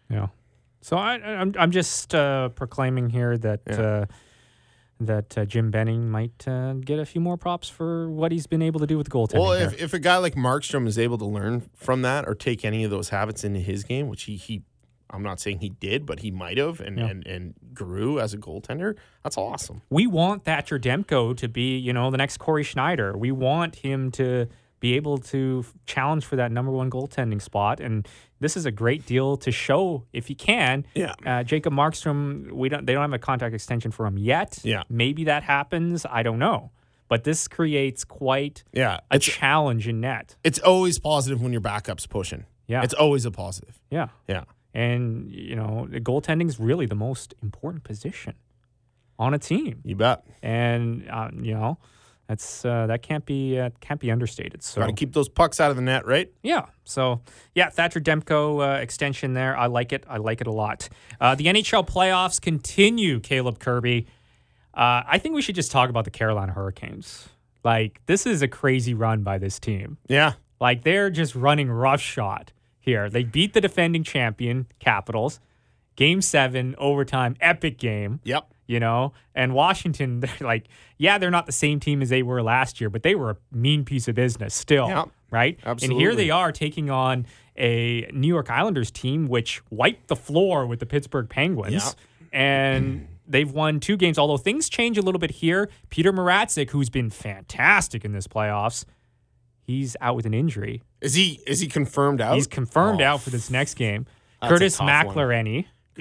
Yeah. 0.09 0.27
So 0.81 0.97
I, 0.97 1.13
I'm 1.15 1.53
I'm 1.57 1.71
just 1.71 2.13
uh, 2.15 2.49
proclaiming 2.49 3.09
here 3.09 3.37
that 3.37 3.61
Yeah. 3.67 3.81
uh, 3.81 4.05
that 4.99 5.35
uh, 5.37 5.45
Jim 5.45 5.71
Benning 5.71 6.09
might 6.11 6.47
uh, 6.47 6.73
get 6.73 6.99
a 6.99 7.05
few 7.05 7.21
more 7.21 7.35
props 7.37 7.67
for 7.69 8.09
what 8.09 8.31
he's 8.31 8.45
been 8.45 8.61
able 8.61 8.79
to 8.81 8.87
do 8.87 8.97
with 8.97 9.09
goaltending. 9.09 9.39
Well, 9.41 9.53
if, 9.53 9.81
if 9.81 9.93
a 9.95 9.99
guy 9.99 10.17
like 10.17 10.35
Markstrom 10.35 10.85
is 10.87 10.99
able 10.99 11.17
to 11.17 11.25
learn 11.25 11.67
from 11.75 12.03
that 12.03 12.27
or 12.27 12.35
take 12.35 12.63
any 12.63 12.83
of 12.83 12.91
those 12.91 13.09
habits 13.09 13.43
into 13.43 13.59
his 13.59 13.83
game, 13.83 14.07
which 14.09 14.23
he 14.23 14.35
he 14.35 14.61
I'm 15.13 15.23
not 15.23 15.39
saying 15.41 15.59
he 15.59 15.69
did, 15.69 16.05
but 16.05 16.19
he 16.21 16.31
might 16.31 16.57
have 16.57 16.79
and, 16.79 16.97
Yeah. 16.99 17.07
and 17.07 17.25
and 17.27 17.53
grew 17.73 18.19
as 18.19 18.33
a 18.33 18.37
goaltender, 18.37 18.95
that's 19.23 19.37
awesome. 19.37 19.81
we 19.89 20.07
want 20.07 20.43
Thatcher 20.45 20.79
Demko 20.79 21.35
to 21.37 21.47
be, 21.49 21.77
you 21.77 21.93
know, 21.93 22.11
the 22.11 22.17
next 22.17 22.37
Cory 22.37 22.63
Schneider. 22.63 23.17
We 23.17 23.31
want 23.31 23.77
him 23.77 24.11
to 24.11 24.47
be 24.81 24.95
able 24.97 25.17
to 25.19 25.63
challenge 25.85 26.25
for 26.25 26.35
that 26.35 26.51
number 26.51 26.71
one 26.71 26.89
goaltending 26.89 27.41
spot. 27.41 27.79
And 27.79 28.05
this 28.41 28.57
is 28.57 28.65
a 28.65 28.71
great 28.71 29.05
deal 29.05 29.37
to 29.37 29.51
show 29.51 30.03
if 30.11 30.27
he 30.27 30.35
can. 30.35 30.85
Yeah. 30.95 31.13
Uh, 31.25 31.43
Jacob 31.43 31.71
Markstrom, 31.71 32.51
we 32.51 32.67
don't. 32.67 32.85
They 32.85 32.91
don't 32.93 33.03
have 33.03 33.13
a 33.13 33.19
contract 33.19 33.55
extension 33.55 33.91
for 33.91 34.05
him 34.05 34.17
yet. 34.17 34.59
Yeah. 34.63 34.83
Maybe 34.89 35.23
that 35.25 35.43
happens. 35.43 36.05
I 36.05 36.23
don't 36.23 36.39
know. 36.39 36.71
But 37.07 37.23
this 37.23 37.47
creates 37.47 38.03
quite 38.03 38.63
Yeah. 38.73 38.99
a 39.09 39.19
challenge 39.19 39.87
in 39.87 40.01
net. 40.01 40.35
it's 40.43 40.59
always 40.59 40.97
positive 40.99 41.41
when 41.41 41.51
your 41.53 41.61
backup's 41.61 42.05
pushing. 42.07 42.45
Yeah. 42.67 42.83
It's 42.83 42.93
always 42.93 43.25
a 43.25 43.31
positive. 43.31 43.79
Yeah. 43.89 44.07
Yeah. 44.27 44.43
And 44.73 45.29
you 45.29 45.55
know, 45.55 45.87
the 45.89 45.99
goaltending 46.01 46.47
is 46.47 46.59
really 46.59 46.85
the 46.87 46.95
most 46.95 47.33
important 47.43 47.83
position 47.83 48.33
on 49.19 49.33
a 49.33 49.37
team. 49.39 49.81
You 49.83 49.95
bet. 49.95 50.23
and 50.41 51.07
uh, 51.09 51.29
you 51.39 51.53
know 51.53 51.77
That's 52.31 52.63
uh, 52.63 52.87
that 52.87 53.01
can't 53.01 53.25
be 53.25 53.59
uh, 53.59 53.71
can't 53.81 53.99
be 53.99 54.09
understated. 54.09 54.63
So 54.63 54.79
Got 54.79 54.87
to 54.87 54.93
keep 54.93 55.11
those 55.11 55.27
pucks 55.27 55.59
out 55.59 55.69
of 55.69 55.75
the 55.75 55.81
net, 55.81 56.05
right? 56.05 56.31
yeah. 56.41 56.67
So 56.85 57.19
yeah, 57.53 57.69
Thatcher 57.69 57.99
Demko 57.99 58.77
uh, 58.77 58.79
extension 58.79 59.33
there. 59.33 59.57
I 59.57 59.65
like 59.65 59.91
it. 59.91 60.05
I 60.07 60.15
like 60.15 60.39
it 60.39 60.47
a 60.47 60.51
lot. 60.51 60.87
Uh, 61.19 61.35
the 61.35 61.47
NHL 61.47 61.85
playoffs 61.85 62.39
continue. 62.39 63.19
Caleb 63.19 63.59
Kirby. 63.59 64.07
Uh, 64.73 65.03
I 65.05 65.17
think 65.17 65.35
we 65.35 65.41
should 65.41 65.55
just 65.55 65.73
talk 65.73 65.89
about 65.89 66.05
the 66.05 66.09
Carolina 66.09 66.53
Hurricanes. 66.53 67.27
Like 67.65 67.99
this 68.05 68.25
is 68.25 68.41
a 68.41 68.47
crazy 68.47 68.93
run 68.93 69.23
by 69.23 69.37
this 69.37 69.59
team. 69.59 69.97
Yeah. 70.07 70.35
Like 70.61 70.85
they're 70.85 71.09
just 71.09 71.35
running 71.35 71.69
roughshod 71.69 72.53
here. 72.79 73.09
They 73.09 73.25
beat 73.25 73.51
the 73.51 73.59
defending 73.59 74.05
champion 74.05 74.67
Capitals, 74.79 75.41
game 75.97 76.21
seven, 76.21 76.75
overtime, 76.77 77.35
epic 77.41 77.77
game. 77.77 78.21
Yep. 78.23 78.47
You 78.71 78.79
know, 78.79 79.11
and 79.35 79.53
Washington, 79.53 80.19
they're 80.21 80.31
like, 80.39 80.67
yeah, 80.97 81.17
they're 81.17 81.29
not 81.29 81.45
the 81.45 81.51
same 81.51 81.79
team 81.81 82.01
as 82.01 82.07
they 82.09 82.23
were 82.23 82.41
last 82.41 82.79
year, 82.79 82.89
but 82.89 83.03
they 83.03 83.15
were 83.15 83.31
a 83.31 83.37
mean 83.51 83.83
piece 83.83 84.07
of 84.07 84.15
business 84.15 84.53
still, 84.55 84.87
Yeah, 84.87 85.05
right? 85.29 85.59
And 85.65 85.99
here 85.99 86.15
they 86.15 86.29
are 86.29 86.51
taking 86.53 86.89
on 86.89 87.25
a 87.57 88.09
New 88.13 88.29
York 88.29 88.49
Islanders 88.49 88.89
team 88.89 89.27
which 89.27 89.61
wiped 89.69 90.07
the 90.07 90.15
floor 90.15 90.65
with 90.65 90.79
the 90.79 90.85
Pittsburgh 90.85 91.27
Penguins, 91.29 91.95
and 92.31 93.07
they've 93.27 93.51
won 93.51 93.79
two 93.79 93.97
games. 93.97 94.17
Although 94.17 94.37
things 94.37 94.69
change 94.69 94.97
a 94.97 95.01
little 95.01 95.19
bit 95.19 95.31
here, 95.31 95.69
Petr 95.89 96.13
Mrazek, 96.13 96.69
who's 96.69 96.89
been 96.89 97.09
fantastic 97.09 98.05
in 98.05 98.13
this 98.13 98.27
playoffs, 98.27 98.85
he's 99.63 99.97
out 100.01 100.15
with 100.15 100.25
an 100.25 100.33
injury. 100.33 100.81
Is 101.01 101.13
he 101.15 101.41
is 101.45 101.59
he 101.59 101.67
confirmed 101.67 102.21
out? 102.21 102.35
He's 102.35 102.47
confirmed 102.47 103.01
Oh, 103.01 103.05
out 103.05 103.21
for 103.21 103.31
this 103.31 103.49
next 103.49 103.73
game. 103.75 104.05
Curtis 104.41 104.77
tough 104.77 104.87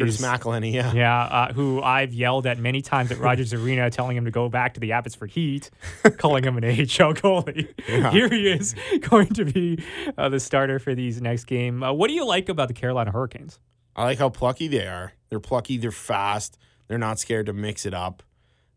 Curtis 0.01 0.21
is- 0.21 0.27
McElhinney, 0.27 0.73
yeah. 0.73 0.93
Yeah, 0.93 1.23
uh, 1.23 1.53
who 1.53 1.81
I've 1.83 2.13
yelled 2.13 2.47
at 2.47 2.59
many 2.59 2.83
times 2.83 3.11
at 3.11 3.19
Rogers 3.21 3.53
Arena, 3.55 3.91
telling 3.91 4.17
him 4.17 4.25
to 4.25 4.31
go 4.31 4.49
back 4.49 4.75
to 4.75 4.81
the 4.81 4.93
Abbotsford 4.93 5.31
Heat, 5.31 5.71
calling 6.19 6.45
him 6.45 6.57
an 6.57 6.65
AHL 6.69 7.15
goalie. 7.15 7.69
Here 8.13 8.29
he 8.29 8.49
is 8.51 8.75
going 9.01 9.29
to 9.35 9.45
be 9.45 9.83
uh, 10.19 10.29
the 10.29 10.41
starter 10.41 10.79
for 10.79 10.95
these 10.95 11.21
next 11.21 11.45
game. 11.45 11.83
Uh, 11.83 11.93
what 11.93 12.09
do 12.09 12.15
you 12.15 12.25
like 12.27 12.49
about 12.49 12.69
the 12.69 12.75
Carolina 12.75 13.11
Hurricanes? 13.13 13.59
I 13.95 14.05
like 14.05 14.19
how 14.19 14.29
plucky 14.29 14.69
they 14.69 14.87
are. 14.87 15.13
They're 15.29 15.41
plucky, 15.41 15.77
they're 15.77 15.91
fast, 15.91 16.59
they're 16.89 16.99
not 16.99 17.19
scared 17.19 17.47
to 17.47 17.53
mix 17.53 17.87
it 17.87 17.95
up. 17.95 18.23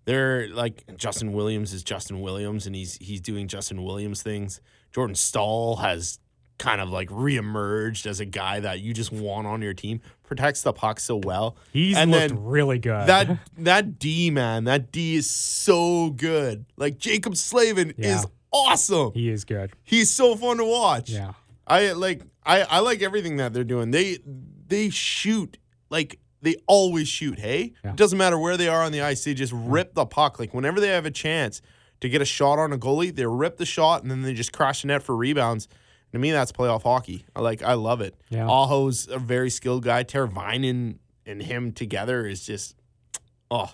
They're 0.05 0.49
like 0.49 0.83
Justin 0.97 1.31
Williams 1.33 1.71
is 1.73 1.81
Justin 1.83 2.19
Williams 2.19 2.67
and 2.67 2.75
he's 2.75 2.95
he's 2.95 3.21
doing 3.21 3.47
Justin 3.47 3.83
Williams 3.83 4.21
things. 4.21 4.59
Jordan 4.91 5.15
Staal 5.15 5.77
has 5.77 6.19
kind 6.59 6.79
of 6.81 6.89
like 6.89 7.09
reemerged 7.09 8.05
as 8.05 8.19
a 8.19 8.25
guy 8.25 8.59
that 8.59 8.79
you 8.79 8.93
just 8.93 9.11
want 9.11 9.47
on 9.47 9.61
your 9.61 9.73
team. 9.73 10.01
Protects 10.23 10.61
the 10.61 10.73
puck 10.73 10.99
so 10.99 11.17
well. 11.17 11.57
He's 11.71 11.97
and 11.97 12.11
looked 12.11 12.33
really 12.37 12.79
good. 12.79 13.07
that 13.07 13.39
that 13.57 13.99
D 13.99 14.29
man, 14.29 14.63
that 14.65 14.91
D 14.91 15.15
is 15.15 15.29
so 15.29 16.09
good. 16.11 16.65
Like 16.77 16.97
Jaccob 16.97 17.35
Slavin 17.37 17.93
Yeah. 17.97 18.17
is 18.19 18.25
awesome. 18.51 19.11
he 19.13 19.29
is 19.29 19.45
good. 19.45 19.71
He's 19.83 20.09
so 20.09 20.35
fun 20.35 20.57
to 20.57 20.65
watch. 20.65 21.09
Yeah. 21.09 21.33
I 21.67 21.91
like 21.91 22.21
I 22.45 22.61
I 22.63 22.79
like 22.79 23.01
everything 23.01 23.37
that 23.37 23.53
they're 23.53 23.63
doing. 23.63 23.91
They 23.91 24.19
they 24.67 24.89
shoot 24.89 25.57
like 25.89 26.19
they 26.41 26.55
always 26.67 27.07
shoot. 27.07 27.39
Hey, 27.39 27.73
Yeah. 27.83 27.91
it 27.91 27.95
doesn't 27.95 28.17
matter 28.17 28.37
where 28.37 28.57
they 28.57 28.67
are 28.67 28.83
on 28.83 28.91
the 28.91 29.01
ice. 29.01 29.23
They 29.23 29.33
just 29.33 29.53
rip 29.55 29.93
the 29.93 30.05
puck. 30.05 30.39
Like 30.39 30.53
whenever 30.53 30.79
they 30.79 30.89
have 30.89 31.05
a 31.05 31.11
chance 31.11 31.61
to 32.01 32.09
get 32.09 32.21
a 32.21 32.25
shot 32.25 32.59
on 32.59 32.73
a 32.73 32.77
goalie, 32.77 33.15
they 33.15 33.25
rip 33.25 33.57
the 33.57 33.65
shot 33.65 34.01
and 34.01 34.11
then 34.11 34.23
they 34.23 34.33
just 34.33 34.51
crash 34.51 34.81
the 34.81 34.89
net 34.89 35.03
for 35.03 35.15
rebounds. 35.15 35.67
To 36.13 36.19
me, 36.19 36.31
that's 36.31 36.51
playoff 36.51 36.83
hockey. 36.83 37.25
I 37.35 37.41
like 37.41 37.63
I 37.63 37.73
love 37.73 37.99
it. 37.99 38.15
Yeah. 38.29 38.47
Aho's 38.47 39.07
a 39.07 39.17
very 39.17 39.49
skilled 39.49 39.83
guy. 39.83 40.03
Teravainen 40.03 40.97
and 41.25 41.41
him 41.41 41.71
together 41.71 42.27
is 42.27 42.45
just 42.45 42.75
oh 43.51 43.73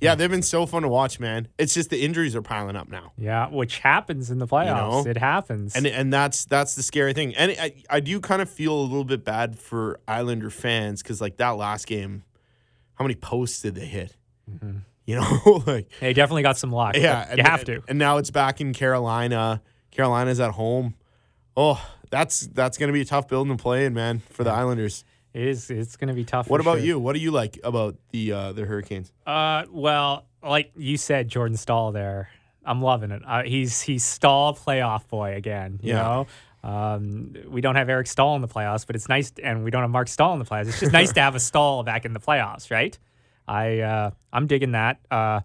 yeah. 0.00 0.14
They've 0.14 0.30
been 0.30 0.42
so 0.42 0.64
fun 0.64 0.82
to 0.82 0.88
watch, 0.88 1.18
man. 1.18 1.48
It's 1.58 1.74
just 1.74 1.90
the 1.90 2.02
injuries 2.04 2.34
are 2.36 2.42
piling 2.42 2.76
up 2.76 2.88
now. 2.88 3.12
Yeah, 3.18 3.48
which 3.48 3.78
happens 3.78 4.30
in 4.30 4.38
the 4.38 4.46
playoffs. 4.46 5.04
know? 5.04 5.10
It 5.10 5.16
happens. 5.16 5.74
And 5.74 5.86
and 5.86 6.12
that's 6.12 6.44
that's 6.44 6.76
the 6.76 6.84
scary 6.84 7.14
thing. 7.14 7.34
And 7.34 7.52
I, 7.60 7.74
I 7.90 7.98
do 8.00 8.20
kind 8.20 8.40
of 8.40 8.48
feel 8.48 8.74
a 8.74 8.82
little 8.82 9.04
bit 9.04 9.24
bad 9.24 9.58
for 9.58 9.98
Islander 10.06 10.50
fans 10.50 11.02
because 11.02 11.20
like 11.20 11.36
that 11.38 11.50
last 11.50 11.88
game, 11.88 12.22
how 12.94 13.04
many 13.04 13.16
posts 13.16 13.60
did 13.60 13.74
they 13.74 13.86
hit? 13.86 14.16
Mm-hmm. 14.48 14.78
You 15.04 15.16
know, 15.16 15.62
like 15.66 15.88
they 15.98 16.12
definitely 16.12 16.42
got 16.42 16.58
some 16.58 16.70
luck. 16.70 16.96
yeah, 16.96 17.34
you 17.34 17.42
have 17.42 17.64
to. 17.64 17.82
And 17.88 17.98
now 17.98 18.18
it's 18.18 18.30
back 18.30 18.60
in 18.60 18.72
Carolina. 18.72 19.62
Carolina's 19.90 20.38
at 20.38 20.52
home. 20.52 20.94
Oh, 21.56 21.84
that's 22.10 22.40
that's 22.48 22.78
gonna 22.78 22.92
be 22.92 23.00
a 23.02 23.04
tough 23.04 23.28
building 23.28 23.56
to 23.56 23.62
play 23.62 23.84
in, 23.86 23.94
man, 23.94 24.20
for 24.30 24.44
the 24.44 24.50
Islanders. 24.50 25.04
It 25.34 25.44
is. 25.44 25.70
It's 25.70 25.96
going 25.96 26.08
to 26.08 26.14
be 26.14 26.24
tough. 26.24 26.50
What 26.50 26.60
about 26.60 26.76
sure. 26.78 26.84
you? 26.84 26.98
What 26.98 27.14
do 27.14 27.18
you 27.20 27.30
like 27.30 27.58
about 27.64 27.96
the 28.10 28.32
uh, 28.32 28.52
the 28.52 28.66
Hurricanes? 28.66 29.10
Uh, 29.26 29.64
well, 29.70 30.26
like 30.42 30.72
you 30.76 30.98
said, 30.98 31.28
Jordan 31.28 31.56
Staal 31.56 31.90
there. 31.92 32.28
I'm 32.66 32.82
loving 32.82 33.10
it. 33.12 33.22
Uh, 33.26 33.42
he's 33.42 33.80
he's 33.80 34.04
Staal 34.04 34.54
playoff 34.54 35.08
boy 35.08 35.34
again. 35.34 35.80
You 35.82 35.94
Yeah. 35.94 36.02
know, 36.62 36.68
um, 36.68 37.34
we 37.48 37.62
don't 37.62 37.76
have 37.76 37.88
Eric 37.88 38.08
Staal 38.08 38.36
in 38.36 38.42
the 38.42 38.48
playoffs, 38.48 38.86
but 38.86 38.94
it's 38.94 39.08
nice, 39.08 39.32
and 39.42 39.64
we 39.64 39.70
don't 39.70 39.80
have 39.80 39.90
Mark 39.90 40.08
Staal 40.08 40.34
in 40.34 40.38
the 40.38 40.44
playoffs. 40.44 40.68
It's 40.68 40.80
just 40.80 40.92
nice 40.92 41.12
to 41.14 41.22
have 41.22 41.34
a 41.34 41.40
Staal 41.40 41.82
back 41.82 42.04
in 42.04 42.12
the 42.12 42.20
playoffs, 42.20 42.70
right? 42.70 42.96
I 43.48 43.80
uh, 43.80 44.10
I'm 44.34 44.46
digging 44.46 44.72
that. 44.72 44.98
Uh, 45.10 45.40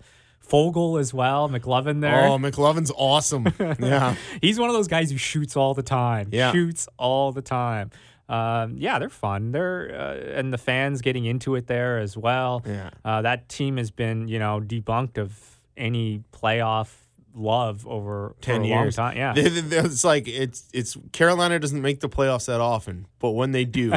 Foegele 0.49 0.99
as 0.99 1.13
well, 1.13 1.49
McLovin 1.49 2.01
there. 2.01 2.25
Oh, 2.27 2.37
McLovin's 2.37 2.91
awesome. 2.95 3.47
yeah, 3.79 4.15
He's 4.41 4.59
one 4.59 4.69
of 4.69 4.75
those 4.75 4.87
guys 4.87 5.11
who 5.11 5.17
shoots 5.17 5.55
all 5.55 5.73
the 5.73 5.83
time. 5.83 6.29
Yeah. 6.31 6.51
Shoots 6.51 6.87
all 6.97 7.31
the 7.31 7.41
time. 7.41 7.91
Um, 8.29 8.75
yeah, 8.77 8.99
they're 8.99 9.09
fun. 9.09 9.51
They're 9.51 9.89
uh, 9.93 10.37
and 10.37 10.51
the 10.51 10.57
fans 10.57 11.01
getting 11.01 11.25
into 11.25 11.55
it 11.55 11.67
there 11.67 11.97
as 11.99 12.17
well. 12.17 12.63
Yeah. 12.65 12.89
Uh, 13.05 13.21
that 13.21 13.47
team 13.47 13.77
has 13.77 13.89
been, 13.91 14.27
you 14.27 14.39
know, 14.39 14.59
debunked 14.59 15.17
of 15.17 15.59
any 15.77 16.23
playoff 16.33 16.89
love 17.37 17.85
over 17.87 18.35
ten 18.41 18.63
a 18.63 18.67
years. 18.67 18.97
long 18.97 19.11
time. 19.13 19.17
Yeah. 19.17 19.33
It's 19.87 20.03
like 20.03 20.27
it's 20.27 20.67
it's 20.73 20.97
Carolina 21.11 21.59
doesn't 21.59 21.81
make 21.81 21.99
the 21.99 22.09
playoffs 22.09 22.47
that 22.47 22.59
often, 22.59 23.05
but 23.19 23.31
when 23.31 23.51
they 23.51 23.65
do, 23.65 23.91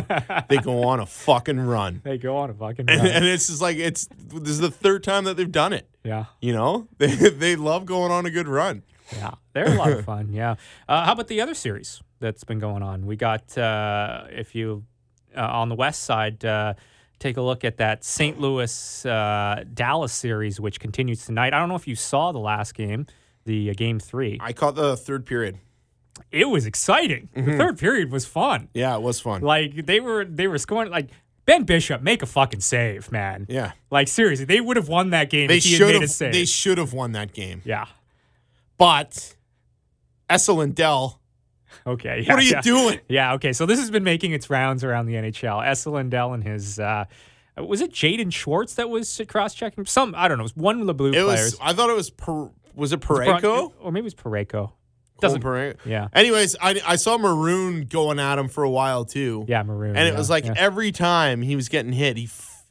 they 0.48 0.58
go 0.58 0.84
on 0.84 1.00
a 1.00 1.06
fucking 1.06 1.58
run. 1.60 2.00
they 2.04 2.18
go 2.18 2.36
on 2.36 2.50
a 2.50 2.54
fucking 2.54 2.86
And, 2.88 3.00
run. 3.02 3.10
and 3.10 3.24
it's 3.24 3.46
just 3.48 3.60
like 3.62 3.76
it's 3.78 4.08
this 4.28 4.50
is 4.50 4.60
the 4.60 4.70
third 4.70 5.02
time 5.02 5.24
that 5.24 5.36
they've 5.36 5.50
done 5.50 5.72
it. 5.72 5.88
yeah. 6.04 6.26
You 6.40 6.52
know, 6.52 6.88
they 6.98 7.08
they 7.14 7.56
love 7.56 7.86
going 7.86 8.12
on 8.12 8.26
a 8.26 8.30
good 8.30 8.48
run. 8.48 8.82
Yeah, 9.12 9.32
they're 9.54 9.66
a 9.72 9.74
lot 9.74 9.90
of 9.90 10.04
fun. 10.04 10.32
Yeah. 10.32 10.54
Uh, 10.88 11.04
how 11.04 11.12
about 11.12 11.26
the 11.26 11.40
other 11.40 11.54
series 11.54 12.00
that's 12.20 12.44
been 12.44 12.60
going 12.60 12.82
on? 12.82 13.06
We 13.06 13.16
got 13.16 13.56
uh, 13.58 14.24
if 14.30 14.54
you 14.54 14.84
uh, 15.36 15.40
on 15.40 15.68
the 15.68 15.74
west 15.76 16.04
side. 16.04 16.44
Uh, 16.44 16.74
Take 17.18 17.36
a 17.36 17.42
look 17.42 17.66
at 17.66 17.76
that 17.76 18.02
St. 18.02 18.40
Louis 18.40 19.04
uh, 19.04 19.64
Dallas 19.74 20.10
series, 20.10 20.58
which 20.58 20.80
continues 20.80 21.26
tonight. 21.26 21.52
I 21.52 21.58
don't 21.58 21.68
know 21.68 21.74
if 21.74 21.86
you 21.86 21.94
saw 21.94 22.32
the 22.32 22.38
last 22.38 22.74
game, 22.74 23.06
the 23.50 23.70
uh, 23.70 23.74
game 23.76 23.98
three. 23.98 24.38
I 24.40 24.52
caught 24.52 24.74
the 24.76 24.96
third 24.96 25.26
period. 25.26 25.58
It 26.30 26.48
was 26.48 26.66
exciting. 26.66 27.28
Mm-hmm. 27.34 27.50
The 27.50 27.56
third 27.56 27.78
period 27.78 28.10
was 28.12 28.24
fun. 28.24 28.68
Yeah, 28.74 28.94
it 28.94 29.02
was 29.02 29.20
fun. 29.20 29.42
Like 29.42 29.86
they 29.86 30.00
were 30.00 30.24
they 30.24 30.46
were 30.46 30.58
scoring 30.58 30.90
like 30.90 31.08
Ben 31.46 31.64
Bishop 31.64 32.02
make 32.02 32.22
a 32.22 32.26
fucking 32.26 32.60
save, 32.60 33.10
man. 33.10 33.46
yeah, 33.48 33.72
Like 33.90 34.06
seriously, 34.08 34.44
they 34.44 34.60
would 34.60 34.76
have 34.76 34.88
won 34.88 35.10
that 35.10 35.30
game 35.30 35.48
they 35.48 35.56
if 35.56 35.64
he 35.64 35.72
had 35.72 35.78
should 35.78 35.86
made 35.88 35.96
a 35.96 36.00
have 36.00 36.10
save. 36.10 36.32
they 36.32 36.44
should 36.44 36.78
have 36.78 36.92
won 36.92 37.12
that 37.12 37.32
game. 37.32 37.62
yeah. 37.64 37.86
But 38.78 39.34
Esa 40.28 40.52
Lindell, 40.52 41.20
Okay. 41.86 42.24
Yeah, 42.26 42.32
what 42.34 42.38
are 42.40 42.42
you 42.42 42.50
yeah. 42.52 42.60
doing? 42.62 43.00
Yeah, 43.08 43.34
okay. 43.34 43.52
So 43.52 43.64
this 43.66 43.78
has 43.78 43.90
been 43.90 44.04
making 44.04 44.32
its 44.32 44.50
rounds 44.50 44.84
around 44.84 45.06
the 45.06 45.14
NHL. 45.14 45.64
Esa 45.66 45.90
Lindell 45.90 46.32
and 46.34 46.44
his 46.44 46.78
uh 46.78 47.04
was 47.56 47.80
it 47.80 47.92
Jaden 47.92 48.32
Schwartz 48.32 48.74
that 48.74 48.88
was 48.88 49.20
cross 49.28 49.54
checking? 49.54 49.84
Some 49.86 50.14
I 50.16 50.28
don't 50.28 50.38
know, 50.38 50.42
it 50.42 50.52
was 50.54 50.56
one 50.56 50.80
of 50.80 50.86
the 50.86 50.94
blue 50.94 51.10
It 51.10 51.24
players. 51.24 51.52
was. 51.52 51.58
I 51.60 51.72
thought 51.72 51.90
it 51.90 51.96
was. 51.96 52.10
Per, 52.10 52.50
was 52.74 52.92
it 52.92 53.00
Parayko? 53.00 53.72
Or 53.80 53.92
maybe 53.92 54.04
it 54.04 54.04
was 54.04 54.14
Parayko. 54.14 54.72
Doesn't 55.20 55.42
Parayko? 55.42 55.76
Yeah. 55.84 56.08
Anyways, 56.14 56.56
I 56.60 56.80
I 56.86 56.96
saw 56.96 57.18
Maroon 57.18 57.84
going 57.84 58.18
at 58.18 58.38
him 58.38 58.48
for 58.48 58.64
a 58.64 58.70
while 58.70 59.04
too. 59.04 59.44
Yeah, 59.48 59.62
Maroon. 59.62 59.96
and 59.96 60.08
it 60.08 60.12
yeah, 60.12 60.18
was 60.18 60.30
like 60.30 60.46
yeah. 60.46 60.54
every 60.56 60.92
time 60.92 61.42
he 61.42 61.56
was 61.56 61.68
getting 61.68 61.92
hit, 61.92 62.16
he. 62.16 62.24
F- 62.24 62.64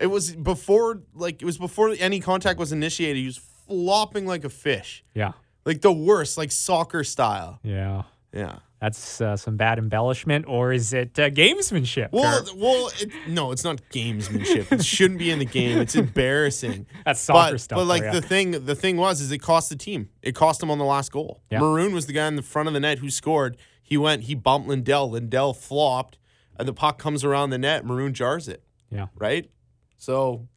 it 0.00 0.06
was 0.06 0.34
before 0.34 1.02
like 1.14 1.42
it 1.42 1.44
was 1.44 1.58
before 1.58 1.94
any 1.98 2.20
contact 2.20 2.58
was 2.58 2.72
initiated. 2.72 3.18
He 3.18 3.26
was 3.26 3.36
flopping 3.36 4.26
like 4.26 4.44
a 4.44 4.48
fish, 4.48 5.04
Yeah. 5.14 5.32
like 5.66 5.82
the 5.82 5.92
worst, 5.92 6.38
like 6.38 6.50
soccer 6.50 7.04
style. 7.04 7.60
Yeah. 7.62 8.04
Yeah. 8.32 8.60
That's 8.80 9.20
uh, 9.20 9.36
some 9.36 9.56
bad 9.58 9.78
embellishment, 9.78 10.46
or 10.48 10.72
is 10.72 10.94
it 10.94 11.18
uh, 11.18 11.28
gamesmanship? 11.28 12.12
Well, 12.12 12.44
Kurt? 12.44 12.56
well, 12.56 12.90
it, 12.98 13.10
no, 13.28 13.52
it's 13.52 13.62
not 13.62 13.82
gamesmanship. 13.90 14.72
it 14.72 14.82
shouldn't 14.84 15.18
be 15.18 15.30
in 15.30 15.38
the 15.38 15.44
game. 15.44 15.78
It's 15.78 15.94
embarrassing. 15.94 16.86
That's 17.04 17.20
soccer 17.20 17.52
but, 17.52 17.60
stuff. 17.60 17.76
But 17.76 17.86
like 17.86 18.10
the 18.10 18.22
thing, 18.22 18.64
the 18.64 18.74
thing 18.74 18.96
was, 18.96 19.20
is 19.20 19.30
it 19.32 19.38
cost 19.38 19.68
the 19.68 19.76
team. 19.76 20.08
It 20.22 20.34
cost 20.34 20.60
them 20.60 20.70
on 20.70 20.78
the 20.78 20.86
last 20.86 21.12
goal. 21.12 21.42
Yeah. 21.50 21.60
Maroon 21.60 21.92
was 21.92 22.06
the 22.06 22.14
guy 22.14 22.26
in 22.26 22.36
the 22.36 22.42
front 22.42 22.68
of 22.68 22.72
the 22.72 22.80
net 22.80 23.00
who 23.00 23.10
scored. 23.10 23.58
He 23.82 23.98
went, 23.98 24.22
he 24.22 24.34
bumped 24.34 24.66
Lindell. 24.66 25.10
Lindell 25.10 25.52
flopped, 25.52 26.16
and 26.56 26.66
the 26.66 26.72
puck 26.72 26.98
comes 26.98 27.22
around 27.22 27.50
the 27.50 27.58
net. 27.58 27.84
Maroon 27.84 28.14
jars 28.14 28.48
it. 28.48 28.62
yeah. 28.90 29.08
Right. 29.14 29.50
So 29.98 30.48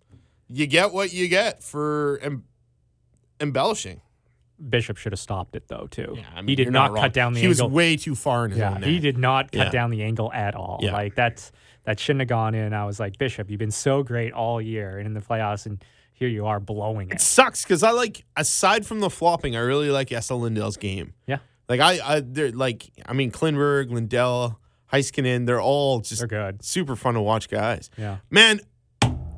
you 0.49 0.65
get 0.65 0.93
what 0.93 1.11
you 1.11 1.27
get 1.27 1.61
for 1.61 2.19
em- 2.21 2.45
embellishing. 3.41 3.99
Bishop 4.69 4.97
should 4.97 5.11
have 5.11 5.19
stopped 5.19 5.55
it 5.55 5.67
though 5.67 5.87
too. 5.89 6.17
I 6.35 6.41
mean, 6.41 6.47
he 6.49 6.55
did 6.55 6.63
you're 6.65 6.71
not, 6.71 6.95
cut 6.95 7.13
down 7.13 7.33
the 7.33 7.39
He 7.41 7.47
angle. 7.47 7.67
was 7.67 7.73
way 7.73 7.97
too 7.97 8.15
far 8.15 8.45
in 8.45 8.51
his 8.51 8.59
yeah, 8.59 8.79
he 8.79 8.99
did 8.99 9.17
not 9.17 9.51
cut 9.51 9.65
Yeah. 9.67 9.71
down 9.71 9.89
the 9.89 10.03
angle 10.03 10.31
at 10.33 10.55
all. 10.55 10.79
Yeah. 10.81 10.93
Like 10.93 11.15
that's 11.15 11.51
that 11.85 11.99
shouldn't 11.99 12.21
have 12.21 12.29
gone 12.29 12.55
in. 12.55 12.73
I 12.73 12.85
was 12.85 12.99
like, 12.99 13.17
Bishop, 13.17 13.49
you've 13.49 13.59
been 13.59 13.71
so 13.71 14.03
great 14.03 14.31
all 14.31 14.61
year 14.61 14.97
and 14.97 15.05
in 15.07 15.13
the 15.13 15.19
playoffs, 15.21 15.65
and 15.65 15.83
here 16.13 16.29
you 16.29 16.45
are 16.45 16.59
blowing 16.59 17.09
it. 17.11 17.19
sucks 17.19 17.63
because 17.63 17.83
I 17.83 17.91
like 17.91 18.23
aside 18.37 18.85
from 18.85 18.99
the 19.01 19.09
flopping, 19.09 19.55
I 19.55 19.59
really 19.59 19.89
like 19.89 20.11
Esa 20.11 20.35
Lindell's 20.35 20.77
game. 20.77 21.13
Yeah, 21.27 21.39
Like 21.67 21.79
I, 21.81 21.99
I 22.17 22.19
they're 22.21 22.51
like 22.51 22.89
I 23.05 23.13
mean 23.13 23.31
Klingberg, 23.31 23.89
Lindell, 23.91 24.59
Heiskanen, 24.93 25.45
they're 25.47 25.59
all 25.61 25.99
just 26.01 26.19
they're 26.19 26.27
good. 26.27 26.63
super 26.63 26.95
fun 26.95 27.15
to 27.15 27.21
watch 27.21 27.49
guys. 27.49 27.89
Yeah. 27.97 28.17
Man, 28.29 28.61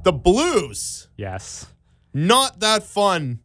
the 0.03 0.11
Blues 0.11 1.07
Yes. 1.17 1.67
not 2.13 2.59
that 2.59 2.83
fun 2.83 3.39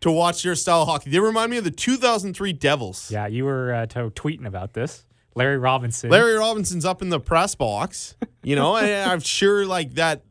to 0.00 0.10
watch 0.10 0.44
your 0.44 0.54
style 0.54 0.82
of 0.82 0.88
hockey. 0.88 1.10
They 1.10 1.20
remind 1.20 1.50
me 1.50 1.58
of 1.58 1.64
the 1.64 1.70
2003 1.70 2.52
Devils. 2.54 3.10
Yeah, 3.10 3.26
you 3.26 3.44
were 3.44 3.72
uh, 3.72 3.86
tweeting 3.86 4.46
about 4.46 4.72
this. 4.72 5.04
Larry 5.34 5.58
Robinson. 5.58 6.10
Larry 6.10 6.34
Robinson's 6.34 6.84
up 6.84 7.02
in 7.02 7.08
the 7.08 7.20
press 7.20 7.54
box, 7.54 8.16
you 8.42 8.56
know, 8.56 8.76
and 8.76 9.10
I'm 9.10 9.20
sure 9.20 9.64
like 9.64 9.94
that 9.94 10.24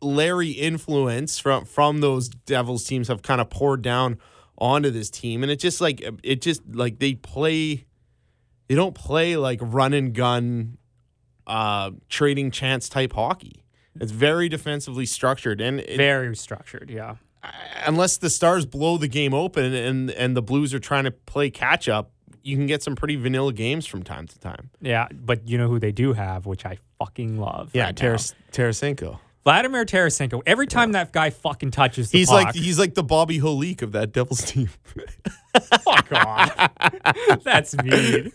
Larry 0.00 0.50
influence 0.50 1.38
from 1.38 1.64
from 1.64 2.00
those 2.00 2.28
Devils 2.28 2.84
teams 2.84 3.08
have 3.08 3.22
kind 3.22 3.40
of 3.40 3.50
poured 3.50 3.82
down 3.82 4.18
onto 4.56 4.90
this 4.90 5.10
team, 5.10 5.42
and 5.42 5.50
it 5.50 5.58
just 5.58 5.80
like 5.80 6.02
it 6.22 6.40
just 6.40 6.62
like 6.72 6.98
they 6.98 7.14
play, 7.14 7.86
they 8.68 8.74
don't 8.74 8.94
play 8.94 9.36
like 9.36 9.58
run 9.60 9.92
and 9.92 10.14
gun, 10.14 10.78
uh, 11.46 11.90
trading 12.08 12.50
chance 12.50 12.88
type 12.88 13.12
hockey. 13.12 13.64
It's 14.00 14.12
very 14.12 14.48
defensively 14.48 15.06
structured, 15.06 15.60
and 15.60 15.80
it, 15.80 15.96
Very 15.96 16.34
structured. 16.36 16.90
Yeah. 16.90 17.16
Unless 17.86 18.16
the 18.18 18.30
Stars 18.30 18.66
blow 18.66 18.96
the 18.98 19.08
game 19.08 19.34
open 19.34 19.72
and 19.74 20.10
and 20.10 20.36
the 20.36 20.42
Blues 20.42 20.72
are 20.74 20.78
trying 20.80 21.04
to 21.04 21.10
play 21.10 21.50
catch 21.50 21.88
up, 21.88 22.10
you 22.42 22.56
can 22.56 22.66
get 22.66 22.82
some 22.82 22.94
pretty 22.96 23.16
vanilla 23.16 23.52
games 23.52 23.86
from 23.86 24.02
time 24.02 24.26
to 24.26 24.38
time. 24.38 24.70
Yeah, 24.80 25.08
but 25.12 25.48
you 25.48 25.58
know 25.58 25.68
who 25.68 25.78
they 25.78 25.92
do 25.92 26.12
have, 26.12 26.46
which 26.46 26.64
I 26.66 26.78
fucking 26.98 27.38
love. 27.38 27.70
Yeah, 27.72 27.86
right? 27.86 27.96
Taras- 27.96 28.34
Tarasenko. 28.52 29.18
Vladimir 29.44 29.84
Tarasenko. 29.84 30.42
Every 30.46 30.66
time 30.66 30.92
that 30.92 31.12
guy 31.12 31.30
fucking 31.30 31.70
touches 31.70 32.10
the 32.10 32.18
He's 32.18 32.28
puck, 32.28 32.44
like 32.46 32.54
he's 32.54 32.78
like 32.78 32.94
the 32.94 33.02
Bobby 33.02 33.38
Holik 33.40 33.82
of 33.82 33.92
that 33.92 34.12
Devils 34.12 34.42
team. 34.42 34.70
fuck 35.82 36.10
off. 36.12 36.70
That's 37.44 37.76
mean. 37.76 38.32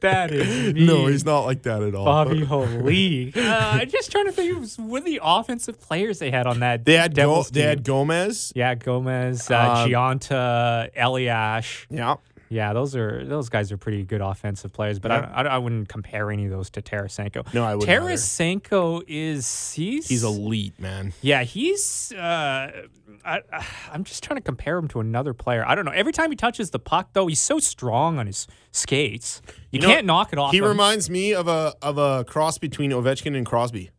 That 0.00 0.28
is 0.30 0.74
mean. 0.74 0.86
no, 0.86 1.06
he's 1.06 1.24
not 1.24 1.40
like 1.40 1.62
that 1.64 1.82
at 1.82 1.94
all. 1.94 2.04
Bobby 2.04 2.44
Holy. 2.44 3.32
Uh, 3.34 3.40
I'm 3.80 3.90
just 3.90 4.12
trying 4.12 4.26
to 4.26 4.32
think 4.32 4.56
of 4.56 4.78
what 4.88 5.04
the 5.04 5.20
offensive 5.22 5.80
players 5.80 6.18
they 6.20 6.30
had 6.30 6.46
on 6.46 6.60
that. 6.60 6.84
They 6.84 6.94
had 6.96 7.12
Go- 7.14 7.22
Devils 7.22 7.50
they 7.50 7.60
team. 7.60 7.68
had 7.68 7.84
Gomez. 7.84 8.52
yeah, 8.54 8.74
Gomez, 8.76 9.50
uh, 9.50 9.54
Um, 9.84 9.90
Gionta, 9.90 10.90
Elias. 10.96 11.86
Yeah. 11.90 12.16
Yeah, 12.52 12.74
those 12.74 12.94
are 12.94 13.24
those 13.24 13.48
guys 13.48 13.72
are 13.72 13.78
pretty 13.78 14.04
good 14.04 14.20
offensive 14.20 14.72
players, 14.72 14.98
but 14.98 15.10
Yeah. 15.10 15.30
I, 15.34 15.42
I, 15.42 15.46
I 15.54 15.58
wouldn't 15.58 15.88
compare 15.88 16.30
any 16.30 16.44
of 16.44 16.50
those 16.50 16.68
to 16.70 16.82
Tarasenko. 16.82 17.52
No, 17.54 17.64
I 17.64 17.74
wouldn't 17.74 17.90
either. 17.90 18.10
Tarasenko 18.12 19.02
is 19.08 19.72
he's 19.72 20.08
He's 20.08 20.22
elite, 20.22 20.78
man. 20.78 21.14
Yeah, 21.22 21.44
he's. 21.44 22.12
Uh, 22.12 22.86
I, 23.24 23.40
I'm 23.92 24.04
just 24.04 24.22
trying 24.22 24.36
to 24.36 24.42
compare 24.42 24.76
him 24.76 24.88
to 24.88 25.00
another 25.00 25.32
player. 25.32 25.64
I 25.66 25.74
don't 25.74 25.86
know. 25.86 25.92
Every 25.92 26.12
time 26.12 26.30
he 26.30 26.36
touches 26.36 26.70
the 26.70 26.78
puck, 26.78 27.10
though, 27.14 27.26
he's 27.26 27.40
so 27.40 27.58
strong 27.58 28.18
on 28.18 28.26
his 28.26 28.46
skates. 28.70 29.40
You, 29.70 29.80
know, 29.80 29.86
can't 29.88 30.06
knock 30.06 30.32
it 30.34 30.38
off. 30.38 30.52
He 30.52 30.58
him. 30.58 30.64
reminds 30.64 31.08
me 31.08 31.32
of 31.32 31.48
a 31.48 31.74
of 31.80 31.96
a 31.96 32.24
cross 32.24 32.58
between 32.58 32.90
Ovechkin 32.90 33.34
and 33.34 33.46
Crosby. 33.46 33.90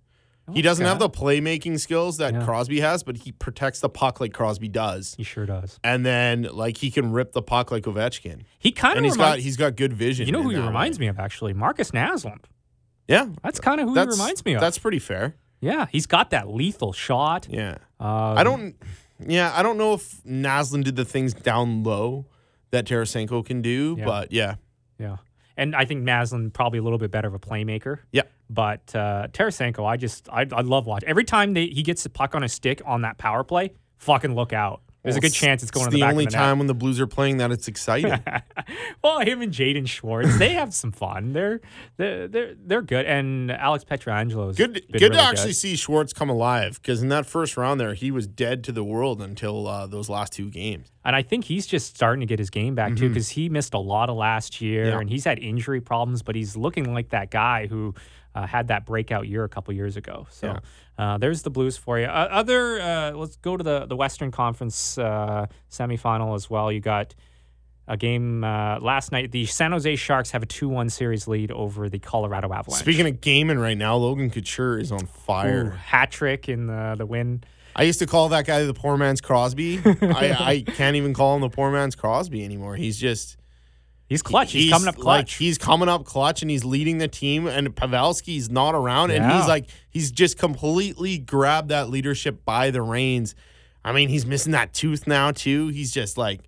He 0.52 0.62
doesn't 0.62 0.86
have 0.86 1.00
the 1.00 1.10
playmaking 1.10 1.80
skills 1.80 2.18
that 2.18 2.34
Yeah. 2.34 2.44
Crosby 2.44 2.82
has, 2.82 3.02
but 3.04 3.18
he 3.18 3.32
protects 3.32 3.80
the 3.80 3.88
puck 3.90 4.20
like 4.20 4.34
Crosby 4.34 4.68
does. 4.68 5.16
He 5.16 5.24
sure 5.24 5.46
does. 5.46 5.80
And 5.86 6.06
then 6.06 6.44
like 6.52 6.78
he 6.78 6.92
can 6.92 7.14
rip 7.14 7.32
the 7.32 7.42
puck 7.42 7.72
like 7.72 7.84
Ovechkin. 7.84 8.42
He 8.60 8.72
kind 8.74 8.98
And 8.98 9.06
of 9.06 9.12
he's 9.12 9.18
got 9.18 9.40
he's 9.40 9.56
got 9.58 9.78
good 9.78 9.94
vision. 9.94 10.26
you 10.26 10.34
know 10.34 10.42
who 10.44 10.50
he 10.50 10.58
reminds 10.58 11.00
way. 11.00 11.06
me 11.06 11.08
of 11.10 11.18
actually? 11.20 11.54
Marcus 11.54 11.92
Naslund. 11.92 12.44
Yeah. 13.08 13.28
That's 13.42 13.60
kind 13.62 13.80
of 13.80 13.88
who 13.88 13.96
That's, 13.96 14.16
he 14.18 14.22
reminds 14.22 14.44
me 14.44 14.54
of. 14.56 14.62
That's 14.62 14.78
pretty 14.78 15.00
fair. 15.00 15.36
yeah, 15.62 15.86
he's 15.92 16.06
got 16.08 16.32
that 16.32 16.50
lethal 16.50 16.92
shot. 16.92 17.48
Yeah. 17.50 17.78
Um, 18.02 18.38
I 18.38 18.44
don't. 18.44 18.76
Yeah, 19.26 19.54
I 19.56 19.64
don't 19.64 19.78
know 19.78 19.94
if 19.94 20.22
Naslund 20.26 20.84
did 20.84 20.98
the 20.98 21.06
things 21.06 21.34
down 21.34 21.84
low 21.84 22.26
that 22.72 22.86
Tarasenko 22.86 23.46
can 23.46 23.62
do, 23.62 23.96
Yeah. 23.98 24.06
but 24.06 24.32
yeah, 24.34 24.56
Yeah, 25.00 25.18
and 25.56 25.74
I 25.76 25.86
think 25.86 26.04
Naslund 26.04 26.52
probably 26.52 26.80
a 26.80 26.82
little 26.82 26.98
bit 26.98 27.12
better 27.12 27.30
of 27.30 27.34
a 27.34 27.40
playmaker. 27.40 28.00
yeah, 28.12 28.24
But 28.50 28.96
uh, 28.96 29.28
Tarasenko, 29.32 29.86
I 29.86 29.98
just 29.98 30.30
I, 30.30 30.42
I 30.52 30.62
love 30.62 30.86
watching. 30.86 31.10
Every 31.10 31.24
time 31.24 31.54
they, 31.54 31.68
he 31.68 31.82
gets 31.84 32.04
the 32.04 32.10
puck 32.10 32.36
on 32.36 32.44
a 32.44 32.50
stick 32.50 32.82
on 32.86 33.02
that 33.02 33.18
power 33.18 33.44
play, 33.44 33.74
fucking 33.98 34.36
look 34.36 34.54
out. 34.54 34.82
There's 35.04 35.18
a 35.18 35.20
good 35.20 35.34
chance 35.34 35.62
it's 35.64 35.70
going 35.72 35.88
It's 35.88 35.92
to 35.92 35.98
the, 35.98 35.98
the 35.98 36.04
back 36.06 36.12
only 36.14 36.24
of 36.28 36.32
the 36.32 36.38
time 36.38 36.60
when 36.60 36.68
the 36.68 36.74
Blues 36.74 37.02
are 37.02 37.08
playing 37.08 37.38
that 37.38 37.52
it's 37.52 37.68
exciting. 37.68 38.14
Well, 39.04 39.20
him 39.20 39.42
and 39.42 39.52
Jaden 39.52 39.86
Schwartz, 39.86 40.38
they 40.40 40.54
have 40.54 40.74
some 40.74 40.94
fun. 40.94 41.34
They're 41.34 41.60
they're 41.98 42.30
they're, 42.30 42.54
they're 42.58 42.82
good. 42.82 43.06
And 43.06 43.52
Alex 43.52 43.84
Pietrangelo 43.84 44.56
good, 44.56 44.82
good 44.94 45.12
to 45.12 45.20
actually 45.22 45.52
see 45.52 45.76
Schwartz 45.76 46.14
come 46.14 46.30
alive 46.30 46.80
because 46.82 47.02
in 47.02 47.10
that 47.10 47.26
first 47.26 47.58
round 47.58 47.82
there, 47.82 47.94
he 47.96 48.12
was 48.12 48.28
dead 48.28 48.64
to 48.64 48.72
the 48.72 48.84
world 48.84 49.22
until 49.22 49.68
uh, 49.68 49.88
those 49.88 50.08
last 50.10 50.32
two 50.32 50.50
games. 50.50 50.90
And 51.04 51.18
I 51.18 51.22
think 51.22 51.44
he's 51.44 51.68
just 51.68 51.94
starting 51.98 52.22
to 52.22 52.26
get 52.26 52.40
his 52.40 52.50
game 52.50 52.76
back 52.76 52.96
too 52.96 53.10
because 53.10 53.28
he 53.30 53.50
missed 53.50 53.74
a 53.74 53.80
lot 53.80 54.10
of 54.10 54.16
last 54.16 54.62
year 54.62 54.86
Mm-hmm. 54.86 54.94
Yeah. 54.94 55.00
and 55.02 55.10
he's 55.10 55.26
had 55.26 55.38
injury 55.40 55.82
problems, 55.82 56.22
but 56.22 56.36
he's 56.36 56.56
looking 56.56 56.94
like 56.94 57.10
that 57.10 57.30
guy 57.30 57.68
who 57.68 57.94
uh, 58.36 58.48
had 58.48 58.68
that 58.70 58.86
breakout 58.86 59.28
year 59.28 59.44
a 59.44 59.50
couple 59.50 59.74
years 59.74 59.98
ago. 59.98 60.28
So 60.30 60.60
uh, 60.98 61.18
there's 61.18 61.42
the 61.44 61.50
Blues 61.50 61.78
for 61.78 62.00
you. 62.00 62.06
Uh, 62.06 62.28
other, 62.32 62.82
uh, 62.82 63.12
let's 63.12 63.36
go 63.38 63.58
to 63.58 63.64
the, 63.64 63.86
the 63.86 63.96
Western 63.96 64.32
Conference 64.32 64.98
uh, 64.98 65.48
semifinal 65.70 66.36
as 66.36 66.50
well. 66.50 66.72
You 66.72 66.80
got 66.80 67.16
a 67.88 67.98
game 67.98 68.44
uh, 68.44 68.80
last 68.80 69.12
night. 69.12 69.32
The 69.32 69.46
San 69.46 69.72
Jose 69.72 69.96
Sharks 69.96 70.32
have 70.32 70.44
a 70.44 70.46
2 70.46 70.70
1 70.70 70.90
series 70.90 71.28
lead 71.28 71.52
over 71.52 71.90
the 71.90 72.00
Colorado 72.00 72.52
Avalanche. 72.54 72.82
Speaking 72.82 73.08
of 73.08 73.22
gaming 73.22 73.60
right 73.60 73.78
now, 73.78 73.96
Logan 73.98 74.30
Couture 74.30 74.80
is 74.80 74.92
on 74.92 75.06
fire. 75.06 75.72
hat 75.72 76.12
trick 76.12 76.48
in 76.48 76.68
the, 76.68 76.96
the 76.98 77.06
win. 77.06 77.44
I 77.76 77.84
used 77.84 78.00
to 78.00 78.06
call 78.06 78.30
that 78.30 78.46
guy 78.46 78.64
the 78.64 78.74
poor 78.74 78.98
man's 78.98 79.20
Crosby. 79.20 79.82
I, 79.86 80.36
I 80.40 80.62
can't 80.62 80.96
even 80.96 81.14
call 81.14 81.36
him 81.36 81.42
the 81.42 81.50
poor 81.50 81.72
man's 81.72 81.96
Crosby 81.96 82.46
anymore. 82.46 82.76
He's 82.76 82.98
just 82.98 83.38
He's 84.14 84.22
clutch. 84.22 84.52
He's, 84.52 84.72
coming 84.72 84.88
up 84.88 84.98
Like, 84.98 85.26
clutch. 85.26 85.36
he's 85.36 85.58
coming 85.58 85.90
up 85.90 86.06
clutch 86.06 86.42
and 86.42 86.52
he's 86.52 86.64
leading 86.64 87.00
the 87.00 87.08
team. 87.08 87.48
And 87.48 87.76
Pavelski's 87.76 88.50
not 88.50 88.76
around, 88.76 89.12
and 89.12 89.26
he's 89.32 89.48
like 89.48 89.66
he's 89.90 90.12
just 90.12 90.38
completely 90.38 91.18
grabbed 91.18 91.70
that 91.70 91.90
leadership 91.90 92.46
by 92.46 92.72
the 92.72 92.82
reins. 92.82 93.36
I 93.84 93.92
mean, 93.92 94.10
he's 94.10 94.26
missing 94.26 94.52
that 94.54 94.74
tooth 94.74 95.08
now 95.08 95.32
too. 95.32 95.68
He's 95.70 95.92
just 95.92 96.18
like, 96.18 96.42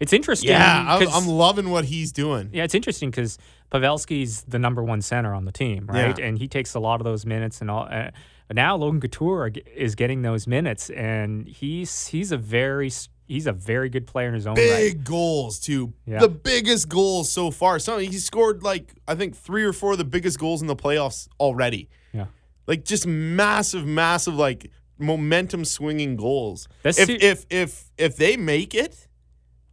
it's 0.00 0.12
interesting. 0.12 0.50
yeah, 0.50 0.98
I'm, 1.12 1.26
loving 1.26 1.70
what 1.70 1.86
he's 1.86 2.12
doing. 2.12 2.50
Yeah, 2.52 2.64
it's 2.64 2.74
interesting 2.74 3.10
because 3.10 3.38
Pavelski's 3.70 4.42
the 4.42 4.58
number 4.58 4.82
one 4.82 5.00
center 5.00 5.32
on 5.32 5.44
the 5.44 5.52
team, 5.52 5.86
right? 5.86 6.18
Yeah. 6.18 6.26
And 6.26 6.38
he 6.38 6.48
takes 6.48 6.74
a 6.74 6.80
lot 6.80 7.00
of 7.00 7.04
those 7.04 7.24
minutes 7.24 7.60
and 7.60 7.70
all. 7.70 7.88
Uh, 7.90 8.10
now 8.50 8.76
Logan 8.76 9.00
Couture 9.00 9.50
is 9.74 9.94
getting 9.94 10.22
those 10.22 10.46
minutes, 10.46 10.90
and 10.90 11.48
he's 11.48 12.08
he's 12.08 12.32
a 12.32 12.36
very 12.36 12.90
he's 13.32 13.46
a 13.46 13.52
very 13.52 13.88
good 13.88 14.06
player 14.06 14.28
in 14.28 14.34
his 14.34 14.46
own 14.46 14.54
Big 14.54 14.94
right. 14.96 15.04
goals 15.04 15.58
too. 15.58 15.92
Yeah. 16.06 16.20
The 16.20 16.28
biggest 16.28 16.88
goals 16.88 17.30
so 17.32 17.50
far. 17.50 17.78
So 17.78 17.98
he 17.98 18.12
scored 18.18 18.62
like 18.62 18.92
I 19.08 19.14
think 19.14 19.36
three 19.36 19.64
or 19.64 19.72
four 19.72 19.92
of 19.92 19.98
the 19.98 20.04
biggest 20.04 20.38
goals 20.38 20.60
in 20.62 20.68
the 20.68 20.76
playoffs 20.76 21.28
already. 21.40 21.88
Yeah, 22.12 22.26
like 22.66 22.84
just 22.84 23.06
massive, 23.06 23.86
massive, 23.86 24.34
like 24.34 24.70
momentum 24.98 25.64
swinging 25.64 26.16
goals. 26.16 26.68
That's 26.82 26.98
if, 26.98 27.08
ser- 27.08 27.18
if 27.20 27.46
if 27.50 27.84
if 27.98 28.16
they 28.16 28.36
make 28.36 28.74
it 28.74 29.08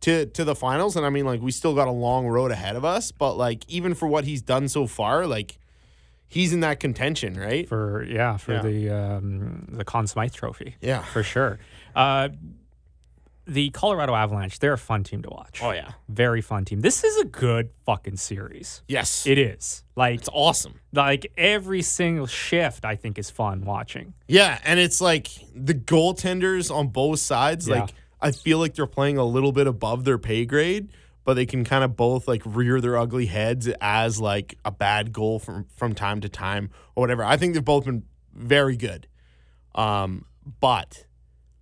to 0.02 0.26
to 0.28 0.44
the 0.44 0.56
finals, 0.56 0.96
and 0.96 1.06
I 1.06 1.10
mean, 1.10 1.26
like 1.26 1.42
we 1.42 1.52
still 1.52 1.76
got 1.76 1.88
a 1.88 1.92
long 1.92 2.28
road 2.28 2.52
ahead 2.52 2.76
of 2.76 2.86
us, 2.86 3.12
but 3.12 3.34
like 3.36 3.64
even 3.68 3.94
for 3.94 4.08
what 4.08 4.24
he's 4.24 4.42
done 4.42 4.68
so 4.70 4.88
far, 4.88 5.28
like 5.28 5.58
he's 6.28 6.54
in 6.54 6.62
that 6.62 6.80
contention, 6.80 7.34
right? 7.38 7.68
for 7.68 8.04
yeah 8.06 8.38
for 8.38 8.54
Yeah. 8.54 8.62
the 8.62 8.90
um, 8.90 9.68
the 9.72 9.84
Conn 9.84 10.08
Smythe 10.08 10.34
Trophy. 10.34 10.76
Yeah. 10.82 11.04
for 11.04 11.24
sure. 11.24 11.60
Uh, 11.96 12.30
the 13.50 13.70
Colorado 13.72 14.14
Avalanche, 14.16 14.60
they're 14.60 14.74
a 14.74 14.78
fun 14.78 15.04
team 15.04 15.22
to 15.24 15.30
watch. 15.30 15.62
Oh 15.64 15.72
yeah. 15.72 15.92
very 16.08 16.42
fun 16.42 16.66
team. 16.66 16.82
This 16.82 17.04
is 17.04 17.18
a 17.18 17.26
good 17.26 17.70
fucking 17.86 18.18
series. 18.18 18.82
Yes. 18.88 19.26
It 19.26 19.38
is 19.38 19.84
like 19.96 20.20
it's 20.20 20.30
awesome. 20.32 20.80
like 20.94 21.32
every 21.38 21.82
single 21.82 22.28
shift. 22.28 22.86
I 22.86 22.96
think 22.96 23.18
is 23.18 23.30
fun 23.30 23.66
watching. 23.66 24.14
Yeah, 24.28 24.60
and 24.64 24.80
it's 24.80 25.02
like 25.02 25.30
the 25.56 25.74
goaltenders 25.74 26.74
on 26.74 26.88
both 26.90 27.20
sides, 27.20 27.68
Yeah. 27.68 27.82
like 27.82 27.94
I 28.22 28.32
feel 28.32 28.60
like 28.60 28.76
they're 28.76 28.86
playing 28.88 29.18
a 29.18 29.24
little 29.26 29.52
bit 29.52 29.66
above 29.68 30.04
their 30.04 30.18
pay 30.18 30.46
grade, 30.46 30.90
but 31.24 31.36
they 31.36 31.46
can 31.46 31.64
kind 31.64 31.84
of 31.84 31.96
both 31.96 32.28
like 32.28 32.42
rear 32.46 32.82
their 32.82 32.98
ugly 32.98 33.26
heads 33.28 33.68
as 33.82 34.20
like 34.20 34.58
a 34.66 34.72
bad 34.72 35.12
goal 35.14 35.40
from 35.40 35.66
from 35.76 35.96
time 35.96 36.22
to 36.22 36.30
time 36.30 36.70
or 36.96 37.02
whatever. 37.04 37.24
I 37.24 37.38
think 37.38 37.54
they've 37.54 37.64
both 37.64 37.86
been 37.86 38.04
very 38.34 38.76
good. 38.78 39.08
Um, 39.76 40.26
but 40.60 41.06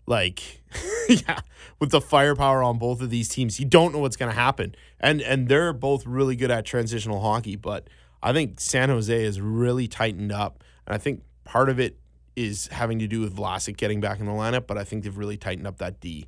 like 0.05 0.61
yeah, 1.09 1.39
with 1.79 1.91
the 1.91 2.01
firepower 2.01 2.63
on 2.63 2.77
both 2.77 3.01
of 3.01 3.09
these 3.09 3.29
teams, 3.29 3.59
you 3.59 3.65
don't 3.65 3.93
know 3.93 3.99
what's 3.99 4.15
going 4.15 4.31
to 4.31 4.39
happen. 4.39 4.75
And 4.99 5.21
and 5.21 5.47
they're 5.47 5.73
both 5.73 6.05
really 6.05 6.35
good 6.35 6.51
at 6.51 6.65
transitional 6.65 7.21
hockey, 7.21 7.55
but 7.55 7.87
I 8.21 8.33
think 8.33 8.59
San 8.59 8.89
Jose 8.89 9.23
has 9.23 9.39
really 9.39 9.87
tightened 9.87 10.31
up, 10.31 10.63
and 10.85 10.95
I 10.95 10.97
think 10.97 11.23
part 11.43 11.69
of 11.69 11.79
it 11.79 11.97
is 12.35 12.67
having 12.67 12.99
to 12.99 13.07
do 13.07 13.21
with 13.21 13.35
Vlasic 13.35 13.77
getting 13.77 13.99
back 13.99 14.19
in 14.19 14.25
the 14.25 14.31
lineup, 14.31 14.67
but 14.67 14.77
I 14.77 14.83
think 14.83 15.03
they've 15.03 15.17
really 15.17 15.37
tightened 15.37 15.67
up 15.67 15.77
that 15.77 15.99
D. 15.99 16.27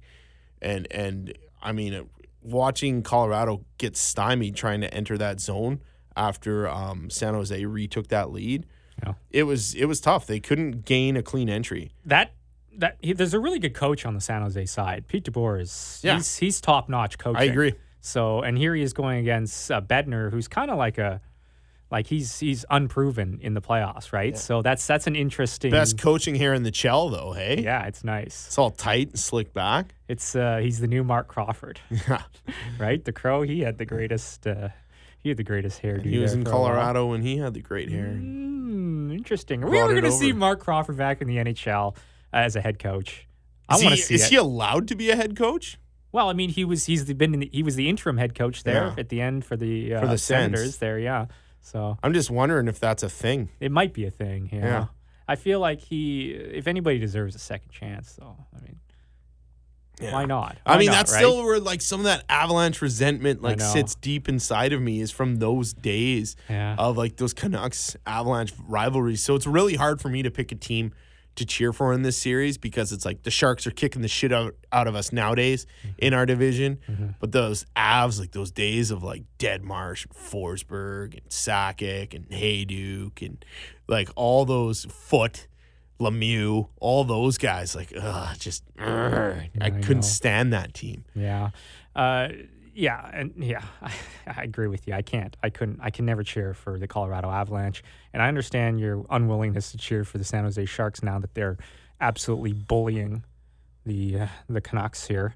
And 0.62 0.88
and 0.92 1.38
I 1.62 1.72
mean, 1.72 2.10
watching 2.42 3.04
Colorado 3.04 3.66
get 3.78 3.98
stymied 3.98 4.56
trying 4.56 4.82
to 4.82 4.94
enter 4.94 5.18
that 5.18 5.40
zone 5.40 5.82
after 6.16 6.68
um, 6.68 7.10
San 7.10 7.34
Jose 7.34 7.66
retook 7.66 8.08
that 8.08 8.32
lead. 8.32 8.66
Yeah. 9.04 9.14
It 9.32 9.44
was 9.44 9.74
it 9.76 9.86
was 9.86 10.02
tough. 10.02 10.26
They 10.26 10.40
couldn't 10.40 10.86
gain 10.86 11.16
a 11.16 11.24
clean 11.24 11.50
entry. 11.50 11.92
That 12.06 12.34
that 12.80 12.98
he, 13.02 13.14
there's 13.14 13.34
a 13.34 13.40
really 13.40 13.60
good 13.60 13.74
coach 13.74 14.06
on 14.06 14.14
the 14.16 14.22
San 14.22 14.42
Jose 14.42 14.66
side. 14.66 15.08
Pete 15.08 15.24
DeBoer 15.26 15.62
is 15.62 16.02
Yeah. 16.04 16.16
he's 16.18 16.38
he's 16.38 16.62
top 16.62 16.90
notch 16.90 17.18
coaching. 17.18 17.42
I 17.42 17.46
agree. 17.46 17.74
So 18.02 18.42
and 18.42 18.58
here 18.58 18.74
he 18.76 18.82
is 18.82 18.94
going 18.94 19.20
against 19.20 19.72
uh, 19.72 19.82
Bednar, 19.82 20.32
who's 20.32 20.48
kind 20.48 20.72
of 20.72 20.78
like 20.78 20.98
a 20.98 21.22
like 21.92 22.06
he's 22.08 22.40
he's 22.40 22.66
unproven 22.70 23.40
in 23.42 23.56
the 23.56 23.62
playoffs, 23.62 24.14
right? 24.14 24.38
So 24.38 24.62
that's 24.62 24.86
that's 24.86 25.08
an 25.08 25.16
interesting. 25.16 25.72
Best 25.72 25.98
coaching 25.98 26.36
here 26.36 26.54
in 26.54 26.64
the 26.64 26.72
Chell 26.72 27.10
though, 27.10 27.34
hey? 27.34 27.62
Yeah, 27.64 27.86
it's 27.88 28.04
nice. 28.04 28.46
It's 28.48 28.58
all 28.58 28.70
tight 28.72 29.10
and 29.10 29.20
slick 29.20 29.54
back. 29.54 29.96
It's 30.08 30.36
uh 30.36 30.58
he's 30.58 30.80
the 30.80 30.88
new 30.88 31.04
Marc 31.04 31.28
Crawford, 31.28 31.80
Yeah. 32.08 32.22
right? 32.80 33.04
The 33.04 33.12
Crow, 33.12 33.42
he 33.42 33.62
had 33.62 33.78
the 33.78 33.86
greatest. 33.86 34.46
uh 34.48 34.70
he 35.22 35.28
had 35.30 35.38
the 35.38 35.44
greatest 35.44 35.80
hair. 35.80 35.98
He 36.00 36.18
was 36.20 36.32
in 36.34 36.42
a 36.42 36.44
while. 36.50 36.54
Colorado 36.54 37.08
when 37.08 37.22
he 37.22 37.38
had 37.38 37.54
the 37.54 37.60
great 37.62 37.90
hair. 37.90 38.14
Hmm, 38.14 39.12
interesting. 39.12 39.62
Are 39.64 39.70
we 39.70 39.78
ever 39.78 39.92
going 39.92 40.06
to 40.06 40.12
see. 40.14 40.32
Marc 40.32 40.62
Crawford 40.62 40.96
back 40.96 41.22
in 41.22 41.28
the 41.28 41.36
NHL 41.36 41.94
as 42.34 42.56
a 42.56 42.62
head 42.62 42.80
coach? 42.80 43.28
I 43.68 43.76
Is, 43.76 43.84
want 43.84 43.96
he, 43.96 44.02
to 44.02 44.08
see 44.08 44.16
is 44.16 44.24
it. 44.26 44.30
he 44.30 44.36
allowed 44.36 44.88
to 44.90 44.96
be 44.96 45.10
a 45.10 45.16
head 45.16 45.36
coach? 45.38 45.78
Well, 46.12 46.30
I 46.30 46.34
mean, 46.34 46.50
he 46.50 46.66
was 46.66 46.86
he's 46.86 47.06
the, 47.06 47.14
been 47.14 47.34
in 47.36 47.40
the, 47.42 47.50
he 47.54 47.62
was 47.62 47.76
the 47.76 47.88
interim 47.88 48.18
head 48.18 48.34
coach 48.34 48.64
there 48.64 48.88
Yeah. 48.88 48.96
at 48.98 49.10
the 49.10 49.22
end 49.22 49.46
for 49.46 49.56
the 49.56 49.94
uh, 49.94 50.02
For 50.02 50.08
the. 50.08 50.18
Senators 50.18 50.78
there, 50.78 50.98
yeah. 50.98 51.28
So 51.62 51.98
I'm 52.02 52.14
just 52.14 52.32
wondering 52.32 52.68
if 52.68 52.80
that's 52.80 53.04
a 53.04 53.10
thing. 53.10 53.50
it 53.60 53.72
might 53.72 53.94
be 53.94 54.06
a 54.06 54.12
thing. 54.12 54.50
Yeah. 54.52 54.60
Yeah. 54.66 54.86
I 55.28 55.36
feel 55.36 55.60
like 55.60 55.82
he, 55.82 56.32
if 56.32 56.66
anybody 56.68 56.98
deserves 56.98 57.36
a 57.36 57.40
second 57.40 57.70
chance, 57.72 58.14
though, 58.20 58.36
I 58.56 58.62
mean, 58.64 58.80
why 60.12 60.26
not? 60.26 60.58
I 60.66 60.78
mean, 60.78 60.88
not, 60.88 60.94
that's 60.94 61.12
right? 61.12 61.18
still 61.20 61.44
where 61.44 61.60
like 61.60 61.82
some 61.82 62.00
of 62.00 62.06
that 62.06 62.24
avalanche 62.30 62.82
resentment 62.82 63.42
like 63.44 63.60
sits 63.62 63.94
deep 63.96 64.30
inside 64.30 64.72
of 64.74 64.82
me 64.82 65.02
is 65.02 65.12
from 65.12 65.36
those 65.36 65.74
days 65.74 66.36
Yeah. 66.50 66.76
of 66.80 66.98
like 66.98 67.18
those 67.18 67.34
Canucks 67.34 67.98
avalanche 68.08 68.54
rivalries. 68.68 69.22
So 69.22 69.36
it's 69.36 69.46
really 69.46 69.76
hard 69.76 70.02
for 70.02 70.08
me 70.10 70.24
to 70.24 70.32
pick 70.32 70.52
a 70.54 70.56
team 70.56 70.94
to 71.40 71.46
cheer 71.46 71.74
for 71.74 71.94
in 71.94 72.04
this 72.04 72.16
series 72.18 72.58
because 72.58 72.92
it's 72.94 73.04
like 73.06 73.24
the 73.24 73.32
Sharks 73.32 73.66
are 73.68 73.72
kicking 73.72 74.02
the 74.02 74.08
shit 74.08 74.32
out, 74.32 74.56
out 74.72 74.88
of 74.88 74.96
us 74.96 75.12
nowadays 75.12 75.66
Mm-hmm. 75.80 75.90
in 75.98 76.14
our 76.14 76.26
division. 76.26 76.80
But 77.20 77.32
those 77.34 77.66
Avs, 77.76 78.20
like 78.20 78.32
those 78.32 78.52
days 78.52 78.92
of 78.92 79.04
like 79.04 79.24
Deadmarsh, 79.40 80.06
and 80.06 80.14
Forsberg, 80.16 81.14
and 81.14 81.30
Sakic, 81.30 82.14
and 82.14 82.30
Hejduk, 82.30 83.26
and 83.26 83.44
like 83.88 84.10
all 84.16 84.46
those 84.46 84.86
Foote, 84.86 85.48
Lemieux, 86.00 86.70
all 86.80 87.04
those 87.04 87.38
guys, 87.38 87.76
like, 87.76 87.92
ugh, 88.00 88.38
just, 88.40 88.64
ugh, 88.80 88.88
I, 88.88 89.50
I 89.62 89.70
couldn't 89.72 90.04
stand 90.04 90.54
that 90.54 90.74
team. 90.74 91.04
Yeah. 91.14 91.50
Uh, 91.96 92.30
yeah, 92.80 93.10
and 93.14 93.34
yeah, 93.38 93.64
I, 93.82 93.92
I 94.26 94.44
agree 94.44 94.68
with 94.68 94.88
you. 94.88 94.94
I 94.94 95.02
can't. 95.02 95.36
I 95.44 95.50
couldn't. 95.50 95.80
I 95.82 95.90
can 95.90 96.06
never 96.06 96.24
cheer 96.24 96.54
for 96.54 96.80
the 96.80 96.88
Colorado 96.88 97.30
Avalanche, 97.30 97.84
and 98.14 98.24
I 98.24 98.28
understand 98.28 98.80
your 98.80 99.06
unwillingness 99.10 99.72
to 99.72 99.78
cheer 99.78 100.04
for 100.06 100.18
the 100.18 100.24
San 100.24 100.46
Jose 100.46 100.64
Sharks 100.66 101.04
now 101.04 101.20
that 101.20 101.34
they're 101.34 101.58
absolutely 102.00 102.54
bullying 102.54 103.24
the 103.86 104.22
uh, 104.22 104.28
the 104.48 104.62
Canucks 104.62 105.08
here. 105.08 105.36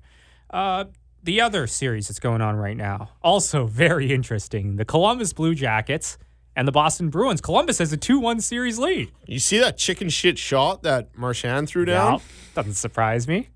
Uh, 0.49 0.85
the 1.21 1.41
other 1.41 1.67
series 1.67 2.07
that's 2.07 2.19
going 2.19 2.41
on 2.41 2.55
right 2.55 2.77
now, 2.77 3.09
also 3.21 3.65
very 3.67 4.13
interesting. 4.13 4.77
The 4.77 4.85
Columbus 4.85 5.33
Blue 5.33 5.53
Jackets 5.53 6.17
and 6.55 6.67
the 6.67 6.71
Boston 6.71 7.09
Bruins. 7.09 7.41
Columbus 7.41 7.79
has 7.79 7.91
a 7.91 7.97
two-one 7.97 8.39
series 8.39 8.77
lead. 8.77 9.11
You 9.25 9.39
see 9.39 9.57
that 9.59 9.77
chicken 9.77 10.09
shit 10.09 10.37
shot 10.37 10.83
that 10.83 11.17
Marchand 11.17 11.67
threw 11.67 11.83
down? 11.83 12.21
Doesn't 12.53 12.75
surprise 12.75 13.27
me. 13.27 13.49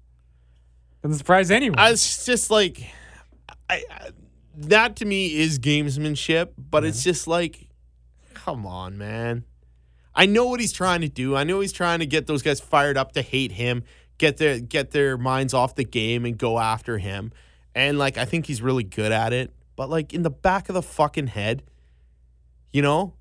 Doesn't 1.04 1.20
surprise 1.20 1.52
anyone. 1.52 1.78
I, 1.78 1.92
it's 1.92 2.26
just 2.26 2.50
like, 2.50 2.90
I, 3.70 3.84
I 3.90 4.10
that 4.58 4.96
to 4.98 5.06
me 5.06 5.38
is 5.38 5.60
gamesmanship, 5.60 6.50
but 6.58 6.84
it's 6.84 7.04
just 7.04 7.28
like, 7.28 7.68
come 8.34 8.66
on, 8.66 8.98
man. 8.98 9.46
I 10.16 10.26
know 10.26 10.48
what 10.48 10.60
he's 10.60 10.74
trying 10.74 11.02
to 11.02 11.10
do. 11.10 11.36
I 11.36 11.44
know 11.44 11.60
he's 11.60 11.72
trying 11.72 12.00
to 12.00 12.08
get 12.08 12.26
those 12.26 12.42
guys 12.42 12.60
fired 12.60 12.98
up 12.98 13.12
to 13.12 13.22
hate 13.22 13.52
him, 13.52 13.84
get 14.18 14.38
their 14.38 14.60
get 14.60 14.92
their 14.92 15.16
minds 15.16 15.54
off 15.54 15.76
the 15.76 15.84
game 15.84 16.26
and 16.26 16.38
go 16.38 16.58
after 16.58 16.98
him. 16.98 17.32
And 17.76 18.00
like 18.00 18.18
I 18.18 18.26
think 18.26 18.48
he's 18.48 18.62
really 18.62 18.84
good 18.84 19.12
at 19.12 19.32
it. 19.32 19.54
But 19.76 19.92
like 19.92 20.12
in 20.12 20.24
the 20.24 20.32
back 20.32 20.70
of 20.70 20.74
the 20.74 20.82
fucking 20.82 21.28
head, 21.28 21.64
you 22.72 22.82
know? 22.82 23.14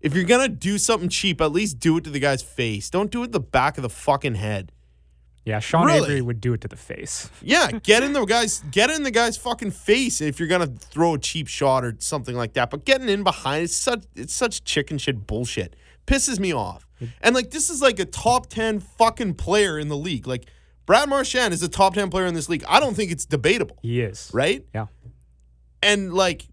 If 0.00 0.14
you're 0.14 0.24
gonna 0.24 0.48
do 0.48 0.78
something 0.78 1.10
cheap, 1.10 1.42
at 1.42 1.52
least 1.52 1.78
do 1.78 1.98
it 1.98 2.04
to 2.04 2.10
the 2.10 2.18
guy's 2.18 2.42
face. 2.42 2.88
Don't 2.88 3.10
do 3.10 3.22
it 3.22 3.32
the 3.32 3.40
back 3.40 3.76
of 3.76 3.82
the 3.82 3.90
fucking 3.90 4.36
head. 4.36 4.72
Yeah, 5.44 5.58
Sean 5.58 5.86
Really? 5.86 6.04
Avery 6.10 6.22
would 6.22 6.40
do 6.40 6.52
it 6.52 6.60
to 6.62 6.68
the 6.68 6.76
face. 6.76 7.30
Yeah, 7.42 7.70
get 7.72 8.02
in 8.02 8.12
the 8.12 8.24
guy's 8.24 8.60
get 8.70 8.90
in 8.90 9.02
the 9.02 9.10
guy's 9.10 9.36
fucking 9.36 9.70
face 9.70 10.20
if 10.20 10.38
you're 10.38 10.48
gonna 10.48 10.66
throw 10.66 11.14
a 11.14 11.18
cheap 11.18 11.48
shot 11.48 11.84
or 11.84 11.94
something 11.98 12.36
like 12.36 12.52
that. 12.54 12.70
But 12.70 12.84
getting 12.84 13.08
in 13.08 13.22
behind 13.24 13.64
it's 13.64 13.76
such 13.76 14.04
it's 14.14 14.34
such 14.34 14.64
chicken 14.64 14.98
shit 14.98 15.26
bullshit. 15.26 15.76
Pisses 16.06 16.38
me 16.38 16.52
off. 16.52 16.86
And 17.22 17.34
like 17.34 17.50
this 17.50 17.70
is 17.70 17.80
like 17.80 17.98
a 17.98 18.04
top 18.04 18.48
ten 18.48 18.80
fucking 18.80 19.34
player 19.34 19.78
in 19.78 19.88
the 19.88 19.96
league. 19.96 20.26
Like 20.26 20.46
Brad 20.86 21.08
Marchand 21.08 21.54
is 21.54 21.62
a 21.62 21.68
top 21.68 21.94
ten 21.94 22.10
player 22.10 22.26
in 22.26 22.34
this 22.34 22.48
league. 22.48 22.64
I 22.68 22.78
don't 22.80 22.94
think 22.94 23.10
it's 23.10 23.24
debatable, 23.24 23.78
He 23.82 24.00
is. 24.00 24.30
right? 24.34 24.64
Yeah. 24.74 24.86
And 25.82 26.12
like 26.12 26.46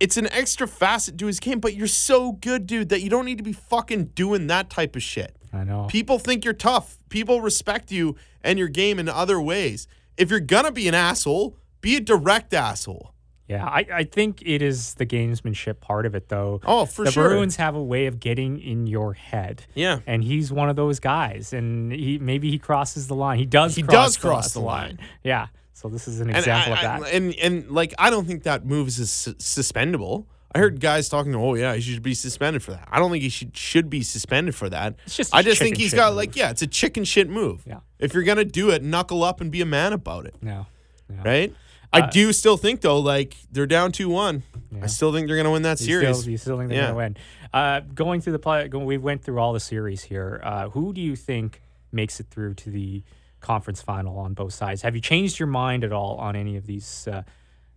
it's 0.00 0.16
an 0.16 0.26
extra 0.32 0.66
facet 0.66 1.18
to 1.18 1.26
his 1.26 1.38
game, 1.40 1.60
but 1.60 1.74
you're 1.74 1.86
so 1.86 2.32
good, 2.32 2.66
dude, 2.66 2.88
that 2.88 3.00
you 3.02 3.10
don't 3.10 3.24
need 3.24 3.38
to 3.38 3.44
be 3.44 3.52
fucking 3.52 4.06
doing 4.06 4.46
that 4.48 4.70
type 4.70 4.96
of 4.96 5.02
shit. 5.02 5.36
I 5.52 5.64
know. 5.64 5.86
People 5.88 6.18
think 6.18 6.44
you're 6.44 6.54
tough. 6.54 6.98
People 7.08 7.40
respect 7.40 7.90
you 7.90 8.16
and 8.42 8.58
your 8.58 8.68
game 8.68 8.98
in 8.98 9.08
other 9.08 9.40
ways. 9.40 9.86
If 10.16 10.30
you're 10.30 10.40
gonna 10.40 10.72
be 10.72 10.88
an 10.88 10.94
asshole, 10.94 11.56
be 11.80 11.96
a 11.96 12.00
direct 12.00 12.52
asshole. 12.54 13.12
Yeah, 13.48 13.64
I, 13.64 13.86
I 13.90 14.04
think 14.04 14.42
it 14.44 14.60
is 14.60 14.92
the 14.94 15.06
gamesmanship 15.06 15.80
part 15.80 16.04
of 16.04 16.14
it, 16.14 16.28
though. 16.28 16.60
Oh, 16.66 16.84
for 16.84 17.06
the 17.06 17.10
sure. 17.10 17.22
The 17.22 17.28
Bruins 17.30 17.56
have 17.56 17.74
a 17.74 17.82
way 17.82 18.04
of 18.04 18.20
getting 18.20 18.60
in 18.60 18.86
your 18.86 19.14
head. 19.14 19.64
Yeah. 19.74 20.00
And 20.06 20.22
he's 20.22 20.52
one 20.52 20.68
of 20.68 20.76
those 20.76 21.00
guys. 21.00 21.54
And 21.54 21.90
he 21.90 22.18
maybe 22.18 22.50
he 22.50 22.58
crosses 22.58 23.06
the 23.08 23.14
line. 23.14 23.38
He 23.38 23.46
does 23.46 23.74
He 23.74 23.82
cross, 23.82 23.92
does 23.94 24.16
cross 24.18 24.52
the 24.52 24.60
line. 24.60 24.98
Yeah. 25.24 25.46
So 25.72 25.88
this 25.88 26.06
is 26.08 26.20
an 26.20 26.28
And, 26.28 26.36
example 26.36 26.74
I- 26.74 26.76
of 26.76 26.82
that. 26.82 27.02
I- 27.04 27.10
and 27.16 27.34
and 27.36 27.70
like 27.70 27.94
I 27.98 28.10
don't 28.10 28.26
think 28.26 28.42
that 28.42 28.66
move 28.66 28.88
is 28.88 29.10
sus- 29.10 29.34
suspendable. 29.36 30.26
I 30.58 30.60
heard 30.60 30.80
guys 30.80 31.08
talking. 31.08 31.34
Oh 31.36 31.54
yeah, 31.54 31.74
he 31.74 31.80
should 31.80 32.02
be 32.02 32.14
suspended 32.14 32.62
for 32.64 32.72
that. 32.72 32.88
I 32.90 32.98
don't 32.98 33.10
think 33.12 33.22
he 33.22 33.28
should 33.28 33.56
should 33.56 33.88
be 33.88 34.02
suspended 34.02 34.54
for 34.56 34.68
that. 34.70 34.96
It's 35.06 35.16
just 35.16 35.34
I 35.34 35.42
just 35.42 35.60
think 35.60 35.76
he's 35.76 35.94
got 35.94 36.10
move. 36.10 36.16
like 36.16 36.34
yeah, 36.36 36.50
it's 36.50 36.62
a 36.62 36.66
chicken 36.66 37.04
shit 37.04 37.28
move. 37.28 37.62
Yeah. 37.66 37.80
If 37.98 38.12
you're 38.12 38.24
gonna 38.24 38.44
do 38.44 38.70
it, 38.70 38.82
knuckle 38.82 39.22
up 39.22 39.40
and 39.40 39.52
be 39.52 39.60
a 39.60 39.66
man 39.66 39.92
about 39.92 40.26
it. 40.26 40.34
no. 40.42 40.66
Yeah. 41.10 41.22
Right. 41.24 41.54
Uh, 41.92 42.02
I 42.02 42.10
do 42.10 42.32
still 42.34 42.56
think 42.56 42.80
though, 42.82 42.98
like 42.98 43.36
they're 43.52 43.66
down 43.66 43.92
two 43.92 44.08
one. 44.08 44.42
I 44.82 44.88
still 44.88 45.12
think 45.12 45.26
they're 45.28 45.36
gonna 45.36 45.52
win 45.52 45.62
that 45.62 45.80
You 45.80 45.86
series. 45.86 46.18
Still, 46.18 46.30
you 46.32 46.36
still 46.38 46.58
think 46.58 46.68
they're 46.70 46.78
Yeah. 46.78 46.92
going 46.92 47.14
to 47.14 47.20
win. 47.20 47.52
Uh, 47.54 47.80
going 47.94 48.20
through 48.20 48.34
the 48.34 48.38
play, 48.38 48.68
go, 48.68 48.80
we 48.80 48.98
went 48.98 49.22
through 49.24 49.38
all 49.38 49.54
the 49.54 49.60
series 49.60 50.02
here. 50.02 50.38
Uh, 50.44 50.68
who 50.68 50.92
do 50.92 51.00
you 51.00 51.16
think 51.16 51.62
makes 51.92 52.20
it 52.20 52.26
through 52.30 52.52
to 52.54 52.70
the 52.70 53.02
conference 53.40 53.80
final 53.80 54.18
on 54.18 54.34
both 54.34 54.52
sides? 54.52 54.82
Have 54.82 54.94
you 54.94 55.00
changed 55.00 55.38
your 55.38 55.46
mind 55.46 55.82
at 55.84 55.92
all 55.92 56.16
on 56.16 56.36
any 56.36 56.56
of 56.56 56.66
these 56.66 57.08
uh, 57.08 57.22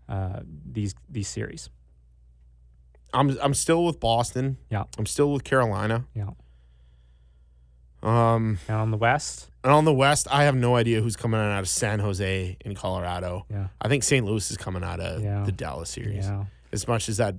uh, 0.09 0.41
these 0.69 0.93
these 1.09 1.29
series? 1.29 1.69
I'm 3.13 3.37
I'm 3.41 3.53
still 3.53 3.85
with 3.85 3.99
Boston. 3.99 4.57
Yeah, 4.69 4.83
I'm 4.97 5.05
still 5.05 5.31
with 5.33 5.43
Carolina. 5.43 6.05
yeah. 6.13 6.29
Um, 8.03 8.57
And 8.67 8.77
on 8.77 8.91
the 8.91 8.97
West, 8.97 9.49
and 9.63 9.71
on 9.71 9.85
the 9.85 9.93
West, 9.93 10.27
I 10.31 10.45
have 10.45 10.55
no 10.55 10.75
idea 10.75 11.01
who's 11.01 11.15
coming 11.15 11.39
out 11.39 11.59
of 11.59 11.69
San 11.69 11.99
Jose 11.99 12.57
in 12.65 12.73
Colorado. 12.73 13.45
Yeah. 13.49 13.67
I 13.79 13.89
think 13.89 14.03
St. 14.03 14.25
Louis 14.25 14.49
is 14.49 14.57
coming 14.57 14.83
out 14.83 14.99
of 14.99 15.21
Yeah. 15.21 15.43
the 15.43 15.51
Dallas 15.51 15.91
series. 15.91 16.25
yeah, 16.25 16.45
As 16.71 16.87
much 16.87 17.09
as 17.09 17.17
that 17.17 17.35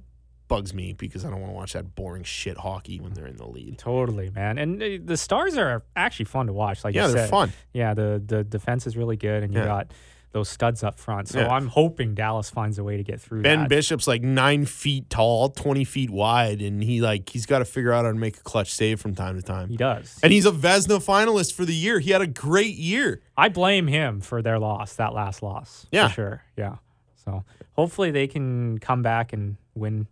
bugs 0.46 0.72
me 0.72 0.92
because 0.92 1.24
I 1.24 1.30
don't 1.30 1.40
want 1.40 1.50
to 1.50 1.56
watch 1.56 1.72
that 1.72 1.96
boring 1.96 2.22
shit 2.22 2.58
hockey 2.58 3.00
when 3.00 3.12
they're 3.14 3.26
in 3.26 3.38
the 3.38 3.46
lead. 3.48 3.78
totally, 3.78 4.30
man. 4.30 4.56
And 4.58 4.80
uh, 4.80 4.86
the 5.02 5.16
Stars 5.16 5.56
are 5.56 5.82
actually 5.96 6.26
fun 6.26 6.46
to 6.46 6.52
watch. 6.52 6.84
Like 6.84 6.94
Yeah, 6.94 7.08
they're 7.08 7.24
said. 7.24 7.30
fun. 7.30 7.52
Yeah, 7.72 7.94
the 7.94 8.22
the 8.24 8.44
defense 8.44 8.86
is 8.86 8.96
really 8.96 9.16
good, 9.16 9.42
and 9.42 9.52
you 9.52 9.58
Yeah. 9.60 9.66
got 9.66 9.92
those 10.32 10.48
studs 10.48 10.82
up 10.82 10.98
front. 10.98 11.28
So 11.28 11.40
Yeah. 11.40 11.48
I'm 11.54 11.66
hoping 11.68 12.14
Dallas 12.14 12.48
finds 12.50 12.78
a 12.78 12.84
way 12.84 12.96
to 12.96 13.02
get 13.02 13.20
through. 13.20 13.42
Ben 13.42 13.60
that. 13.60 13.68
Bishop's 13.68 14.06
like 14.06 14.22
nine 14.22 14.64
feet 14.64 15.08
tall, 15.10 15.50
twenty 15.50 15.84
feet 15.84 16.10
wide, 16.10 16.60
and 16.62 16.82
he 16.82 17.00
like 17.00 17.28
he's 17.28 17.46
got 17.46 17.58
to 17.60 17.64
figure 17.64 17.92
out 17.92 18.04
how 18.04 18.12
to 18.12 18.18
make 18.18 18.38
a 18.38 18.42
clutch 18.42 18.72
save 18.72 19.00
from 19.00 19.14
time 19.14 19.36
to 19.36 19.42
time. 19.42 19.68
he 19.68 19.76
does. 19.76 20.18
And 20.22 20.32
he's 20.32 20.46
a 20.46 20.50
Vezina 20.50 21.04
finalist 21.04 21.52
for 21.54 21.64
the 21.64 21.74
year. 21.74 21.98
He 21.98 22.10
had 22.10 22.22
a 22.22 22.26
great 22.26 22.76
year. 22.76 23.20
I 23.36 23.48
blame 23.50 23.86
him 23.86 24.20
for 24.20 24.42
their 24.42 24.58
loss, 24.58 24.94
that 24.96 25.12
last 25.14 25.42
loss. 25.42 25.86
Yeah. 25.92 26.08
For 26.08 26.14
sure. 26.14 26.42
Yeah. 26.56 26.76
So 27.24 27.44
hopefully 27.72 28.10
they 28.10 28.26
can 28.26 28.78
come 28.78 29.02
back 29.02 29.32
and 29.32 29.56
win 29.74 30.06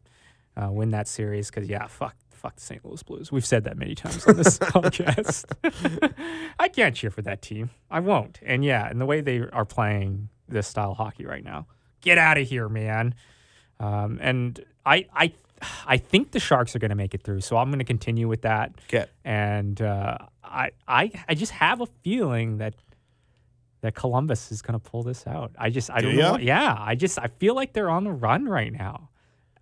uh, 0.56 0.68
win 0.70 0.90
that 0.90 1.08
series 1.08 1.50
because 1.50 1.68
yeah, 1.68 1.86
fuck 1.86 2.14
fuck 2.30 2.54
the 2.56 2.62
St. 2.62 2.82
Louis 2.84 3.02
Blues. 3.02 3.30
We've 3.32 3.44
said 3.44 3.64
that 3.64 3.76
many 3.76 3.94
times 3.94 4.24
on 4.26 4.36
this 4.36 4.58
podcast. 4.74 5.44
Can't 6.80 6.96
cheer 6.96 7.10
for 7.10 7.22
that 7.22 7.42
team. 7.42 7.70
I 7.90 8.00
won't. 8.00 8.38
And 8.42 8.64
yeah, 8.64 8.88
and 8.88 9.00
the 9.00 9.06
way 9.06 9.20
they 9.20 9.40
are 9.52 9.64
playing 9.64 10.28
this 10.48 10.66
style 10.66 10.92
of 10.92 10.96
hockey 10.96 11.26
right 11.26 11.44
now. 11.44 11.66
Get 12.00 12.16
out 12.18 12.38
of 12.38 12.48
here, 12.48 12.68
man. 12.68 13.14
Um, 13.78 14.18
and 14.22 14.58
I 14.86 15.06
I 15.14 15.32
I 15.86 15.98
think 15.98 16.30
the 16.30 16.40
Sharks 16.40 16.74
are 16.74 16.78
going 16.78 16.88
to 16.90 16.94
make 16.96 17.14
it 17.14 17.22
through. 17.22 17.42
So 17.42 17.56
I'm 17.58 17.68
going 17.68 17.80
to 17.80 17.84
continue 17.84 18.28
with 18.28 18.42
that 18.42 18.72
Okay. 18.88 19.06
and 19.24 19.80
uh, 19.82 20.16
I, 20.42 20.70
I 20.88 21.12
I 21.28 21.34
just 21.34 21.52
have 21.52 21.82
a 21.82 21.86
feeling 22.02 22.58
that 22.58 22.74
that 23.82 23.94
Columbus 23.94 24.50
is 24.52 24.62
going 24.62 24.78
to 24.80 24.90
pull 24.90 25.02
this 25.02 25.26
out. 25.26 25.52
I 25.58 25.68
just, 25.70 25.90
I 25.90 26.00
Do 26.00 26.08
don't 26.08 26.16
know. 26.16 26.32
what- 26.32 26.42
yeah, 26.42 26.76
I 26.78 26.94
just, 26.94 27.18
I 27.18 27.26
feel 27.28 27.54
like 27.54 27.72
they're 27.74 27.88
on 27.90 28.04
the 28.04 28.12
run 28.12 28.44
right 28.46 28.72
now. 28.72 29.08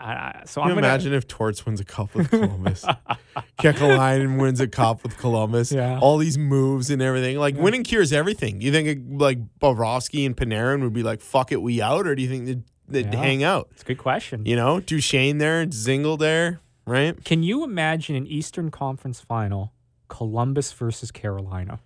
Uh, 0.01 0.45
so 0.45 0.61
Can 0.61 0.71
I'm 0.71 0.77
you 0.77 0.81
gonna 0.81 0.87
imagine 0.87 1.13
if 1.13 1.27
Torts 1.27 1.67
wins 1.67 1.81
a 1.81 1.85
cup 1.85 2.15
with 2.15 2.31
Columbus? 2.31 2.85
Kekalainen 3.59 4.39
wins 4.41 4.61
a 4.61 4.69
cup 4.69 5.03
with 5.03 5.17
Columbus. 5.19 5.73
Yeah. 5.73 5.99
All 5.99 6.19
these 6.19 6.39
moves 6.39 6.91
and 6.91 7.03
everything. 7.03 7.39
Like 7.39 7.57
winning 7.57 7.83
cures 7.85 8.13
everything. 8.13 8.61
You 8.61 8.71
think 8.71 9.01
like 9.21 9.39
Bobrovsky 9.59 10.25
and 10.25 10.37
Panarin 10.37 10.83
would 10.83 10.93
be 10.93 11.03
like, 11.03 11.21
fuck 11.21 11.51
it, 11.53 11.61
we 11.63 11.83
out? 11.83 12.07
Or 12.07 12.15
do 12.15 12.23
you 12.23 12.29
think 12.29 12.47
they'd, 12.47 12.63
they'd 12.87 13.13
Yeah. 13.13 13.21
hang 13.21 13.43
out? 13.43 13.69
It's 13.73 13.83
a 13.83 13.87
good 13.87 13.99
question. 13.99 14.47
You 14.47 14.57
know, 14.57 14.81
Duchene 14.81 15.39
there, 15.39 15.67
Dzingel 15.67 16.19
there, 16.19 16.61
right? 16.87 17.23
Can 17.25 17.43
you 17.43 17.65
imagine 17.65 18.15
an 18.15 18.27
Eastern 18.27 18.71
Conference 18.71 19.21
final, 19.21 19.73
Columbus 20.09 20.73
versus 20.73 21.11
Carolina? 21.11 21.81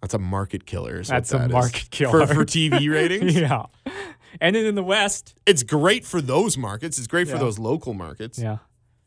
That's 0.00 0.14
a 0.14 0.18
market 0.18 0.64
killer. 0.64 1.00
is 1.00 1.08
That's 1.08 1.34
a 1.34 1.36
that 1.38 1.46
is. 1.48 1.52
market 1.52 1.90
killer. 1.90 2.26
For, 2.26 2.34
for 2.34 2.44
TV 2.46 2.90
ratings? 2.92 3.36
yeah. 3.38 3.66
And 4.40 4.54
then 4.54 4.66
in 4.66 4.74
the 4.74 4.82
West, 4.82 5.34
It's 5.46 5.62
great 5.62 6.04
for 6.04 6.20
those 6.20 6.56
markets. 6.58 6.98
It's 6.98 7.06
great 7.06 7.28
for 7.28 7.38
those 7.38 7.58
local 7.58 7.94
markets. 7.94 8.38
yeah. 8.38 8.58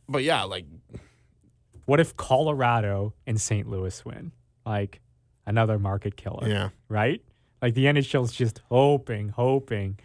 But 0.10 0.24
yeah, 0.24 0.44
like, 0.44 0.66
What 1.86 2.00
if 2.00 2.16
Colorado 2.16 3.14
and 3.28 3.40
St. 3.40 3.68
Louis 3.70 4.04
win? 4.06 4.32
Like 4.66 5.02
another 5.46 5.78
market 5.80 6.16
killer. 6.16 6.48
yeah. 6.48 6.70
right? 6.90 7.22
Like 7.62 7.74
the 7.76 7.86
NHL's 7.86 8.32
just 8.34 8.62
hoping, 8.70 9.30
hoping, 9.30 10.00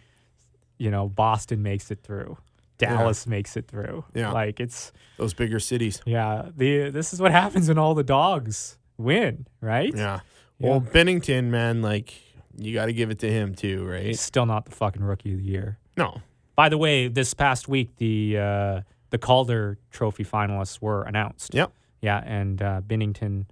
you 0.77 0.89
know, 0.91 1.07
Boston 1.09 1.61
makes 1.61 1.91
it 1.91 2.01
through, 2.03 2.37
Dallas 2.77 3.27
makes 3.27 3.57
it 3.57 3.67
through. 3.67 4.05
Yeah. 4.13 4.31
like 4.31 4.59
it's 4.61 4.93
Those 5.17 5.33
bigger 5.33 5.59
cities. 5.59 6.01
yeah. 6.05 6.49
The 6.55 6.89
this 6.89 7.13
is 7.13 7.21
what 7.21 7.31
happens 7.31 7.67
when 7.67 7.77
all 7.77 7.95
the 7.95 8.03
dogs 8.03 8.77
win, 8.97 9.47
right? 9.61 9.93
Yeah. 9.95 10.21
Well, 10.61 10.81
Binnington, 10.81 11.45
man, 11.45 11.81
like, 11.81 12.13
you 12.59 12.73
got 12.73 12.87
to 12.87 12.93
give 12.93 13.09
it 13.09 13.19
to 13.19 13.29
him 13.31 13.55
too, 13.55 13.85
right? 13.85 14.05
He's 14.05 14.21
still 14.21 14.45
not 14.45 14.65
the 14.65 14.71
fucking 14.71 15.01
rookie 15.03 15.31
of 15.33 15.37
the 15.39 15.43
year. 15.43 15.77
No. 15.97 16.21
By 16.55 16.69
the 16.69 16.77
way, 16.77 17.07
this 17.07 17.33
past 17.33 17.67
week 17.67 17.95
the 17.97 18.37
uh, 18.37 18.81
the 19.09 19.17
Calder 19.17 19.77
Trophy 19.91 20.23
finalists 20.25 20.81
were 20.81 21.03
announced. 21.03 21.53
Yep. 21.53 21.71
Yeah, 22.01 22.21
and 22.25 22.61
uh, 22.61 22.81
Binnington 22.85 23.45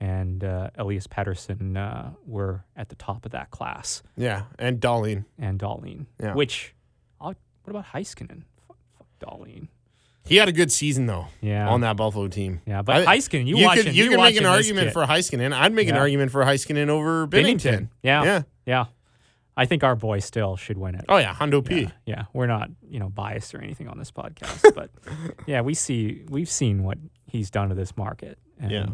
and 0.00 0.42
uh, 0.44 0.70
Elias 0.76 1.06
Pettersson 1.06 1.76
uh, 1.76 2.10
were 2.26 2.64
at 2.76 2.88
the 2.88 2.94
top 2.96 3.24
of 3.24 3.32
that 3.32 3.50
class. 3.50 4.02
Yeah. 4.16 4.42
And 4.58 4.80
Dahlin. 4.80 5.24
and 5.38 5.58
Dahlin. 5.58 6.06
Yeah. 6.20 6.34
Which, 6.34 6.74
I'll, 7.20 7.34
what 7.62 7.70
about 7.70 7.86
Heiskanen? 7.86 8.42
Fuck, 8.66 8.76
fuck 8.98 9.06
Dahlin. 9.20 9.68
He 10.26 10.36
had 10.36 10.48
a 10.48 10.52
good 10.52 10.72
season 10.72 11.06
though. 11.06 11.26
Yeah. 11.40 11.68
On 11.68 11.80
that 11.82 11.96
Buffalo 11.96 12.28
team. 12.28 12.62
Yeah, 12.66 12.82
but 12.82 13.06
Heiskanen, 13.06 13.46
you 13.46 13.58
you 13.58 13.64
watching- 13.66 13.84
could 13.84 13.94
you 13.94 14.04
you 14.04 14.10
could 14.10 14.20
make 14.20 14.36
an 14.36 14.46
argument 14.46 14.92
for 14.92 15.04
Heiskanen. 15.04 15.52
I'd 15.52 15.72
make 15.72 15.88
an 15.88 15.96
argument 15.96 16.32
for 16.32 16.44
Heiskanen 16.44 16.88
over 16.88 17.26
Binnington. 17.26 17.60
Binnington. 17.60 17.88
Yeah. 18.02 18.24
Yeah. 18.24 18.42
Yeah. 18.66 18.84
I 19.56 19.66
think 19.66 19.84
our 19.84 19.94
boy 19.94 20.18
still 20.18 20.56
should 20.56 20.78
win 20.78 20.96
it. 20.96 21.04
Oh 21.08 21.16
yeah, 21.18 21.32
Hondo 21.32 21.62
P. 21.62 21.82
Yeah, 21.82 21.90
yeah, 22.06 22.24
we're 22.32 22.48
not, 22.48 22.70
you 22.88 22.98
know, 22.98 23.08
biased 23.08 23.54
or 23.54 23.60
anything 23.60 23.86
on 23.86 23.98
this 23.98 24.10
podcast, 24.10 24.74
but 24.74 24.90
yeah, 25.46 25.60
we 25.60 25.74
see 25.74 26.24
we've 26.28 26.48
seen 26.50 26.82
what 26.82 26.98
he's 27.26 27.50
done 27.50 27.68
to 27.68 27.74
this 27.76 27.96
market. 27.96 28.36
And, 28.58 28.72
Yeah. 28.72 28.86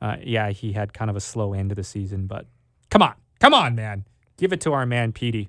uh, 0.00 0.16
yeah, 0.22 0.50
he 0.50 0.72
had 0.72 0.92
kind 0.92 1.10
of 1.10 1.16
a 1.16 1.20
slow 1.20 1.52
end 1.52 1.70
to 1.70 1.74
the 1.74 1.82
season, 1.82 2.28
but 2.28 2.46
come 2.90 3.02
on, 3.02 3.14
come 3.40 3.52
on, 3.54 3.74
man, 3.74 4.04
give 4.36 4.52
it 4.52 4.60
to 4.60 4.72
our 4.72 4.86
man 4.86 5.10
Petey. 5.10 5.48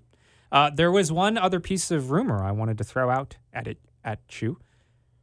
Uh, 0.52 0.72
there 0.74 0.92
was 0.92 1.12
one 1.12 1.38
other 1.38 1.60
piece 1.60 1.92
of 1.92 2.10
rumor 2.10 2.44
I 2.44 2.52
wanted 2.52 2.80
to 2.80 2.84
throw 2.84 3.12
out 3.12 3.38
at 3.54 3.68
it 3.68 3.78
at 4.04 4.20
you. 4.42 4.58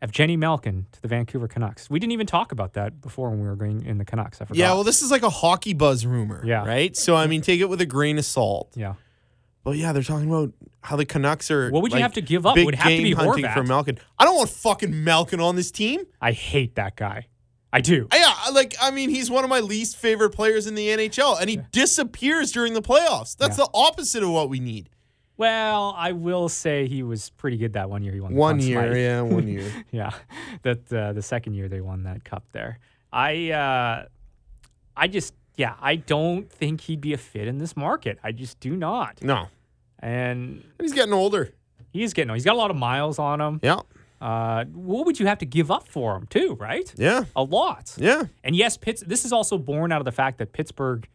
Of 0.02 0.10
Jenny 0.10 0.36
Malkin 0.36 0.86
to 0.92 1.00
the 1.00 1.06
Vancouver 1.08 1.46
Canucks. 1.48 1.88
We 1.88 2.00
didn't 2.00 2.12
even 2.12 2.26
talk 2.26 2.50
about 2.52 2.72
that 2.74 3.00
before 3.00 3.30
when 3.30 3.40
we 3.40 3.46
were 3.46 3.54
going 3.56 3.86
in 3.86 3.98
the 3.98 4.04
Canucks. 4.04 4.40
I 4.40 4.44
forgot. 4.44 4.58
Yeah, 4.58 4.72
well, 4.74 4.82
this 4.84 5.00
is 5.00 5.10
like 5.12 5.22
a 5.22 5.30
hockey 5.30 5.74
buzz 5.74 6.04
rumor. 6.04 6.42
Yeah. 6.44 6.66
Right? 6.66 6.96
So 6.96 7.14
I 7.16 7.26
mean 7.28 7.40
take 7.40 7.60
it 7.60 7.68
with 7.68 7.80
a 7.80 7.86
grain 7.86 8.18
of 8.18 8.24
salt. 8.24 8.72
yeah. 8.74 8.94
But 9.64 9.76
yeah, 9.76 9.92
they're 9.92 10.02
talking 10.02 10.28
about 10.28 10.52
how 10.80 10.96
the 10.96 11.04
Canucks 11.04 11.48
are 11.52 11.70
What 11.70 11.82
would 11.82 11.92
you 11.92 11.96
like, 11.98 12.02
have 12.02 12.14
to 12.14 12.20
give 12.20 12.44
up? 12.46 12.56
Big 12.56 12.66
would 12.66 12.74
have 12.74 12.90
to 12.90 13.02
be 13.02 13.12
hunting 13.12 13.44
Horvat. 13.44 13.54
for 13.54 13.62
Malkin. 13.62 13.98
I 14.18 14.24
don't 14.24 14.36
want 14.36 14.50
fucking 14.50 15.04
Malkin 15.04 15.38
on 15.40 15.54
this 15.54 15.70
team. 15.70 16.00
I 16.20 16.32
hate 16.32 16.74
that 16.74 16.96
guy. 16.96 17.28
I 17.72 17.80
do. 17.80 18.08
Uh, 18.10 18.16
yeah, 18.16 18.34
like 18.52 18.74
I 18.82 18.90
mean, 18.90 19.08
he's 19.08 19.30
one 19.30 19.44
of 19.44 19.50
my 19.50 19.60
least 19.60 19.96
favorite 19.96 20.30
players 20.30 20.66
in 20.66 20.74
the 20.74 20.88
NHL, 20.88 21.40
and 21.40 21.48
he 21.48 21.60
disappears 21.70 22.50
during 22.50 22.74
the 22.74 22.82
playoffs. 22.82 23.36
That's 23.36 23.56
Yeah. 23.56 23.64
the 23.66 23.70
opposite 23.72 24.24
of 24.24 24.30
what 24.30 24.48
we 24.50 24.58
need. 24.58 24.90
Well, 25.42 25.94
I 25.98 26.12
will 26.12 26.48
say 26.48 26.86
he 26.86 27.02
was 27.02 27.30
pretty 27.30 27.56
good 27.56 27.72
that 27.72 27.90
one 27.90 28.02
year. 28.04 28.12
He 28.12 28.20
won 28.20 28.32
One 28.34 28.60
year, 28.60 28.80
Smythe. 28.82 28.96
yeah, 28.96 29.20
one 29.22 29.48
year. 29.56 29.68
yeah. 29.90 30.10
That 30.62 30.92
uh, 30.92 31.12
the 31.14 31.22
second 31.22 31.54
year 31.54 31.68
they 31.68 31.80
won 31.80 32.04
that 32.04 32.22
cup 32.24 32.44
there. 32.52 32.78
I 33.12 33.50
uh, 33.50 34.06
I 34.96 35.08
just 35.08 35.34
yeah, 35.56 35.74
I 35.80 35.96
don't 35.96 36.48
think 36.48 36.82
he'd 36.82 37.00
be 37.00 37.12
a 37.12 37.18
fit 37.18 37.48
in 37.48 37.58
this 37.58 37.76
market. 37.76 38.18
I 38.22 38.30
just 38.30 38.60
do 38.60 38.76
not. 38.76 39.20
No, 39.22 39.48
And 39.98 40.62
he's 40.80 40.92
getting 40.92 41.12
older. 41.12 41.50
he's 41.92 42.12
getting 42.12 42.32
he's 42.34 42.44
got 42.44 42.54
a 42.54 42.58
lot 42.64 42.70
of 42.70 42.76
miles 42.76 43.18
on 43.18 43.40
him. 43.40 43.58
Yeah, 43.64 43.80
Uh, 44.20 44.64
what 44.66 45.06
would 45.06 45.18
you 45.18 45.26
have 45.26 45.38
to 45.38 45.46
give 45.46 45.70
up 45.72 45.88
for 45.88 46.14
him 46.16 46.26
too? 46.28 46.56
Right? 46.60 46.94
yeah, 46.96 47.24
A 47.34 47.42
lot. 47.42 47.94
yeah, 47.98 48.22
And 48.44 48.54
yes, 48.54 48.76
Pitts. 48.76 49.02
This 49.04 49.24
is 49.24 49.32
also 49.32 49.58
born 49.58 49.90
out 49.90 50.00
of 50.00 50.04
the 50.04 50.12
fact 50.22 50.38
that 50.38 50.52
Pittsburgh 50.52 51.08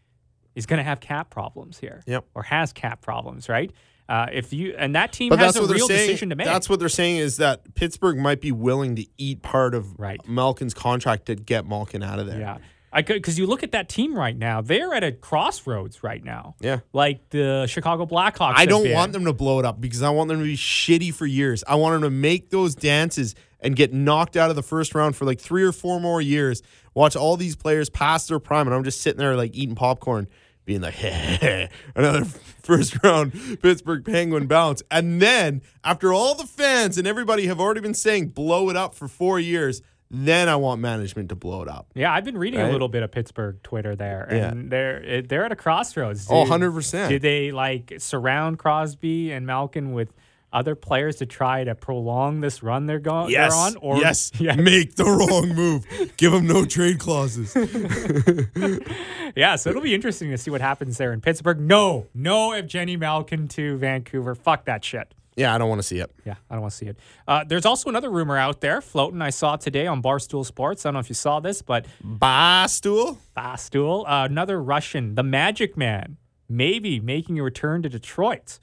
is 0.58 0.66
going 0.66 0.78
to 0.80 0.84
have 0.84 0.99
cap 0.99 1.30
problems 1.30 1.78
here. 1.80 2.03
Yep. 2.08 2.26
Or 2.36 2.43
has 2.43 2.74
cap 2.74 3.01
problems, 3.01 3.47
right? 3.47 3.72
Uh, 4.10 4.28
if 4.32 4.53
you 4.53 4.74
and 4.78 4.95
that 4.95 5.12
team 5.14 5.30
But 5.30 5.39
has 5.39 5.55
a 5.58 5.66
real 5.66 5.88
saying. 5.88 6.08
decision 6.08 6.30
to 6.30 6.36
make. 6.36 6.45
That's 6.47 6.70
what 6.70 6.80
they're 6.80 6.88
saying 6.89 7.18
is 7.18 7.38
that 7.38 7.76
Pittsburgh 7.76 8.18
might 8.18 8.41
be 8.41 8.51
willing 8.51 8.95
to 8.95 9.05
eat 9.18 9.41
part 9.41 9.76
of 9.76 9.99
Right. 9.99 10.20
Malkin's 10.28 10.74
contract 10.74 11.26
to 11.26 11.36
get 11.36 11.66
Malkin 11.68 12.01
out 12.03 12.18
of 12.20 12.26
there. 12.26 12.39
Yeah. 12.39 12.58
I 12.93 13.01
could 13.01 13.16
because 13.16 13.38
you 13.38 13.45
look 13.47 13.64
at 13.64 13.74
that 13.74 13.89
team 13.89 14.16
right 14.16 14.36
now, 14.36 14.62
they're 14.62 14.93
at 14.93 15.03
a 15.03 15.12
crossroads 15.12 16.03
right 16.03 16.24
now. 16.24 16.55
Yeah. 16.62 16.80
Like 16.93 17.30
the 17.32 17.68
Chicago 17.68 18.05
Blackhawks. 18.05 18.53
I 18.55 18.66
don't 18.66 18.84
been. 18.84 18.93
want 18.93 19.12
them 19.12 19.26
to 19.26 19.34
blow 19.34 19.60
it 19.60 19.66
up 19.66 19.80
because 19.82 20.01
I 20.01 20.10
want 20.10 20.30
them 20.30 20.39
to 20.39 20.45
be 20.45 20.55
shitty 20.55 21.14
for 21.14 21.26
years. 21.26 21.66
I 21.68 21.76
want 21.76 21.93
them 21.95 22.03
to 22.03 22.10
make 22.10 22.49
those 22.49 22.76
dances 22.76 23.36
and 23.60 23.76
get 23.76 23.91
knocked 23.93 24.38
out 24.38 24.49
of 24.49 24.55
the 24.55 24.64
first 24.64 24.95
round 24.95 25.18
for 25.18 25.26
like 25.26 25.39
three 25.41 25.64
or 25.64 25.74
four 25.74 25.99
more 25.99 26.22
years. 26.22 26.64
Watch 26.93 27.16
all 27.18 27.36
these 27.36 27.58
players 27.58 27.89
pass 27.89 28.28
their 28.28 28.39
prime, 28.39 28.68
and 28.68 28.74
I'm 28.76 28.84
just 28.86 29.01
sitting 29.01 29.20
there 29.20 29.36
like 29.36 29.53
eating 29.53 29.76
popcorn, 29.76 30.28
being 30.68 30.82
like, 30.82 30.93
hey, 30.95 31.70
another 31.95 32.26
first 32.61 33.01
round 33.03 33.32
Pittsburgh 33.63 34.05
Penguin 34.05 34.45
bounce. 34.45 34.84
And 34.91 35.20
then 35.20 35.63
after 35.84 36.13
all 36.13 36.36
the 36.36 36.45
fans 36.45 36.97
and 36.99 37.07
everybody 37.07 37.47
have 37.47 37.59
already 37.59 37.80
been 37.80 37.95
saying 37.95 38.28
blow 38.30 38.70
it 38.70 38.76
up 38.76 38.93
for 38.93 39.07
four 39.07 39.39
years, 39.39 39.82
then 40.11 40.47
I 40.49 40.57
want 40.57 40.82
management 40.82 41.30
to 41.30 41.36
blow 41.36 41.61
it 41.63 41.70
up. 41.70 41.88
Yeah, 41.95 42.13
I've 42.13 42.24
been 42.26 42.38
reading 42.38 42.59
a 42.59 42.70
little 42.70 42.89
bit 42.89 43.01
of 43.01 43.11
Pittsburgh 43.11 43.61
Twitter 43.63 43.95
there, 43.95 44.28
Yeah. 44.30 44.49
and 44.49 44.70
they're 44.70 45.22
they're 45.22 45.45
at 45.45 45.51
a 45.51 45.55
crossroads. 45.55 46.28
Oh, 46.30 46.45
100%. 46.45 47.09
Did 47.09 47.22
they 47.22 47.51
like 47.51 47.93
surround 47.97 48.59
Crosby 48.59 49.32
and 49.32 49.45
Malkin 49.47 49.93
with 49.93 50.13
other 50.53 50.75
players 50.75 51.17
to 51.17 51.25
try 51.25 51.63
to 51.63 51.75
prolong 51.75 52.39
this 52.41 52.63
run 52.63 52.85
they're 52.85 52.99
going 52.99 53.29
Yes. 53.31 53.51
they're 53.53 53.59
on? 53.65 53.75
Or 53.77 53.97
yes. 53.97 54.31
yeah, 54.39 54.55
Make 54.55 54.95
the 54.95 55.03
wrong 55.05 55.49
move. 55.53 55.85
Give 56.17 56.31
them 56.31 56.47
no 56.47 56.65
trade 56.65 56.99
clauses. 56.99 57.53
yeah. 59.35 59.55
So 59.55 59.69
it'll 59.69 59.81
be 59.81 59.93
interesting 59.95 60.29
to 60.31 60.37
see 60.37 60.51
what 60.51 60.61
happens 60.61 60.97
there 60.97 61.13
in 61.13 61.21
Pittsburgh. 61.21 61.59
No, 61.59 62.07
no, 62.13 62.53
if 62.53 62.65
Jenny 62.67 62.97
Malkin 62.97 63.47
to 63.49 63.77
Vancouver. 63.77 64.35
Fuck 64.35 64.65
that 64.65 64.83
shit. 64.83 65.13
yeah, 65.35 65.53
I 65.53 65.57
don't 65.57 65.69
want 65.69 65.79
to 65.81 65.87
see 65.87 65.99
it. 65.99 66.09
Yeah, 66.25 66.35
I 66.49 66.55
don't 66.55 66.61
want 66.61 66.71
to 66.71 66.77
see 66.77 66.87
it. 66.87 66.97
Uh, 67.27 67.43
there's 67.47 67.65
also 67.65 67.89
another 67.89 68.09
rumor 68.09 68.37
out 68.37 68.61
there 68.61 68.81
floating. 68.81 69.21
I 69.21 69.29
saw 69.29 69.55
today 69.55 69.85
on 69.85 70.01
Barstool 70.01 70.45
Sports. 70.45 70.85
I 70.85 70.89
don't 70.89 70.93
know 70.95 70.99
if 70.99 71.09
you 71.09 71.15
saw 71.15 71.39
this, 71.39 71.61
but 71.61 71.85
Barstool? 72.03 73.17
Barstool, 73.35 74.03
uh, 74.07 74.25
another 74.29 74.61
Russian, 74.61 75.15
the 75.15 75.23
Magic 75.23 75.77
Man, 75.77 76.17
maybe 76.49 76.99
making 76.99 77.37
a 77.39 77.43
return 77.43 77.81
to 77.83 77.89
Detroit. 77.89 78.59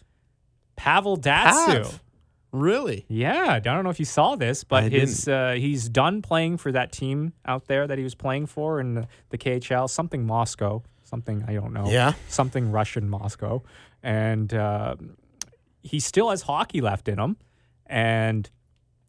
Pavel 0.77 1.17
Datsyuk. 1.17 1.83
Pav. 1.85 2.01
Really? 2.53 3.05
Yeah, 3.09 3.47
I 3.51 3.59
don't 3.59 3.83
know 3.83 3.91
if 3.91 3.99
you 3.99 4.05
saw 4.05 4.37
this, 4.37 4.63
but 4.63 4.85
I 4.85 4.89
his 4.89 5.27
uh, 5.27 5.55
he's 5.59 5.89
done 5.89 6.23
playing 6.23 6.59
for 6.59 6.71
that 6.71 6.93
team 6.93 7.33
out 7.45 7.67
there 7.67 7.87
that 7.89 7.99
he 7.99 8.05
was 8.05 8.15
playing 8.15 8.47
for 8.47 8.79
in 8.79 8.95
the, 8.95 9.09
the 9.31 9.39
KHL, 9.39 9.91
something 9.91 10.25
Moscow, 10.25 10.83
something 11.03 11.45
I 11.49 11.55
don't 11.55 11.73
know, 11.73 11.87
Yeah. 11.91 12.13
something 12.29 12.71
Russian 12.71 13.09
Moscow, 13.11 13.63
and 14.05 14.55
uh, 14.55 14.95
he 15.83 15.99
still 15.99 16.31
has 16.31 16.43
hockey 16.43 16.81
left 16.81 17.09
in 17.09 17.19
him. 17.19 17.37
And 17.87 18.49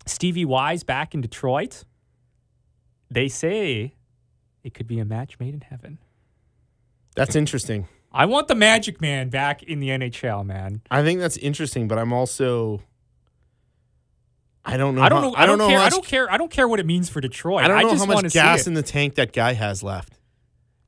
Stevie 0.08 0.46
Y's 0.46 0.84
back 0.84 1.14
in 1.14 1.22
Detroit. 1.22 1.84
They 3.12 3.28
say 3.28 3.94
it 4.64 4.74
could 4.74 4.88
be 4.88 4.98
a 5.00 5.06
match 5.06 5.40
made 5.40 5.54
in 5.54 5.62
heaven. 5.62 6.00
That's 7.16 7.36
interesting. 7.36 7.88
I 8.16 8.26
want 8.26 8.48
the 8.48 8.56
Magic 8.56 9.02
Man 9.02 9.30
back 9.30 9.62
in 9.62 9.80
the 9.82 9.90
NHL, 9.90 10.46
man. 10.46 10.82
I 10.90 11.04
think 11.04 11.20
that's 11.20 11.36
interesting, 11.38 11.88
but 11.90 11.98
I'm 12.00 12.14
also 12.14 12.82
I 14.64 14.78
don't 14.78 14.96
know. 14.96 15.02
I 15.02 15.10
don't 15.10 15.22
how- 15.22 15.30
know. 15.30 15.36
I, 15.36 15.46
don't, 15.46 15.58
know 15.58 15.68
care. 15.68 15.80
how 15.80 15.86
I 15.86 15.90
don't 15.90 16.06
care. 16.06 16.32
I 16.32 16.38
don't 16.38 16.50
care 16.50 16.68
what 16.68 16.80
it 16.80 16.86
means 16.86 17.10
for 17.10 17.22
Detroit. 17.22 17.66
I 17.66 17.68
don't 17.68 17.82
know 17.84 17.90
just 17.92 18.06
how 18.06 18.14
want 18.14 18.24
much 18.24 18.34
gas 18.34 18.68
in 18.68 18.74
the 18.74 18.82
tank 18.82 19.16
that 19.16 19.34
guy 19.34 19.54
has 19.54 19.84
left. 19.84 20.14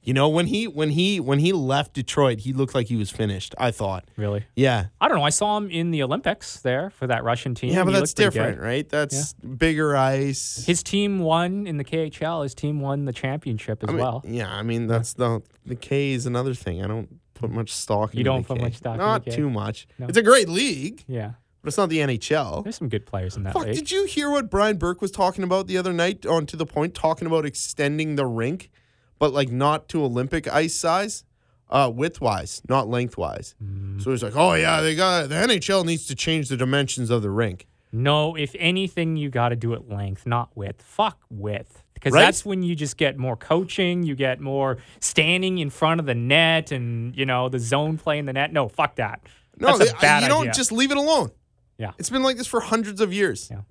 You 0.08 0.14
know, 0.14 0.30
when 0.30 0.48
he 0.48 0.70
when 0.70 0.92
he 0.92 1.20
when 1.20 1.40
he 1.40 1.52
left 1.52 1.94
Detroit, 1.94 2.40
he 2.40 2.54
looked 2.54 2.74
like 2.74 2.88
he 2.88 2.96
was 2.96 3.10
finished. 3.10 3.54
I 3.58 3.72
thought. 3.72 4.06
Really? 4.16 4.46
Yeah. 4.56 4.86
I 5.02 5.10
don't 5.10 5.18
know. 5.18 5.24
I 5.26 5.32
saw 5.32 5.58
him 5.58 5.70
in 5.70 5.92
the 5.92 6.02
Olympics 6.02 6.62
there 6.62 6.90
for 6.92 7.08
that 7.08 7.26
Russian 7.26 7.54
team. 7.56 7.74
Yeah, 7.74 7.84
but 7.84 7.94
He 7.94 8.00
that's 8.00 8.14
different, 8.14 8.62
right? 8.62 8.88
That's 8.88 9.34
bigger 9.34 9.98
ice. 9.98 10.64
His 10.66 10.82
team 10.82 11.20
won 11.20 11.68
in 11.68 11.76
the 11.76 11.84
KHL. 11.84 12.44
His 12.44 12.56
team 12.56 12.80
won 12.80 13.04
the 13.04 13.12
championship 13.12 13.84
as 13.84 13.90
I 13.90 13.92
mean, 13.92 14.02
well. 14.02 14.24
Yeah, 14.26 14.50
I 14.50 14.64
mean 14.64 14.88
that's 14.88 15.12
the 15.12 15.42
the 15.66 15.76
K 15.76 16.14
is 16.14 16.26
another 16.26 16.54
thing. 16.54 16.82
I 16.82 16.88
don't 16.88 17.20
put 17.34 17.50
much 17.52 17.74
stock. 17.74 18.16
You 18.16 18.24
don't 18.24 18.48
put 18.48 18.60
K. 18.60 18.64
much 18.64 18.76
stock 18.76 18.94
in 18.94 19.00
the 19.00 19.06
Not 19.06 19.26
too 19.26 19.50
much. 19.50 19.90
No. 20.00 20.08
It's 20.08 20.18
a 20.18 20.24
great 20.24 20.48
league, 20.48 21.04
Yeah. 21.10 21.34
but 21.62 21.68
it's 21.68 21.78
not 21.78 21.90
the 21.90 22.00
NHL. 22.00 22.64
There's 22.64 22.78
some 22.78 22.88
good 22.88 23.06
players 23.06 23.36
in 23.36 23.44
that 23.44 23.52
Fuck, 23.52 23.66
league. 23.66 23.76
did 23.76 23.92
you 23.92 24.06
hear 24.06 24.30
what 24.32 24.50
Brian 24.50 24.78
Burke 24.78 25.02
was 25.02 25.12
talking 25.12 25.44
about 25.44 25.68
the 25.68 25.78
other 25.78 25.92
night 25.92 26.26
on 26.26 26.46
To 26.46 26.56
the 26.56 26.66
Point, 26.66 26.94
talking 26.96 27.28
about 27.28 27.46
extending 27.46 28.16
the 28.16 28.26
rink, 28.26 28.72
but 29.20 29.34
like 29.34 29.52
not 29.52 29.88
to 29.90 30.04
Olympic 30.04 30.48
ice 30.48 30.76
size, 30.76 31.24
uh, 31.70 31.92
width 31.94 32.22
wise, 32.22 32.62
not 32.70 32.88
lengthwise. 32.88 33.56
Mm. 33.64 34.02
So 34.02 34.12
he's 34.12 34.24
like, 34.24 34.36
oh 34.36 34.54
yeah, 34.54 34.82
they 34.82 34.96
got 34.96 35.30
the 35.30 35.36
NHL 35.36 35.86
needs 35.86 36.06
to 36.08 36.16
change 36.16 36.50
the 36.50 36.58
dimensions 36.58 37.10
of 37.10 37.22
the 37.22 37.30
rink. 37.30 37.68
No, 37.92 38.36
if 38.36 38.54
anything, 38.60 39.16
you 39.16 39.30
got 39.30 39.50
to 39.50 39.56
do 39.56 39.74
it 39.74 39.88
length, 39.90 40.26
not 40.26 40.50
width. 40.56 40.82
Fuck 40.82 41.20
width. 41.30 41.84
Because 41.94 42.14
Right? 42.14 42.22
that's 42.26 42.46
when 42.46 42.62
you 42.62 42.76
just 42.76 42.96
get 42.98 43.18
more 43.18 43.36
coaching, 43.36 44.04
you 44.04 44.14
get 44.14 44.40
more 44.40 44.78
standing 45.00 45.58
in 45.58 45.70
front 45.72 46.00
of 46.00 46.06
the 46.06 46.14
net 46.14 46.72
and, 46.72 47.16
you 47.16 47.26
know, 47.26 47.50
the 47.50 47.58
zone 47.60 47.98
play 47.98 48.20
in 48.20 48.26
the 48.26 48.34
net. 48.34 48.54
No, 48.54 48.68
fuck 48.68 48.98
that. 48.98 49.22
No, 49.58 49.76
that's 49.78 49.90
a 49.90 49.94
they- 49.96 50.00
bad 50.02 50.24
you 50.24 50.30
don't 50.30 50.54
just 50.54 50.72
leave 50.72 50.92
it 50.92 50.98
alone. 50.98 51.32
Yeah. 51.80 51.92
It's 51.98 52.10
been 52.12 52.24
like 52.24 52.38
this 52.38 52.46
for 52.46 52.60
hundreds 52.60 53.02
of 53.02 53.14
years. 53.14 53.48
Yeah. 53.50 53.62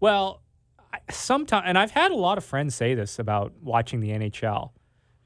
Well, 0.00 0.42
sometimes, 1.10 1.64
and 1.66 1.76
I've 1.78 1.90
had 1.90 2.10
a 2.10 2.16
lot 2.16 2.38
of 2.38 2.44
friends 2.44 2.74
say 2.74 2.94
this 2.94 3.18
about 3.18 3.52
watching 3.62 4.00
the 4.00 4.10
NHL. 4.10 4.70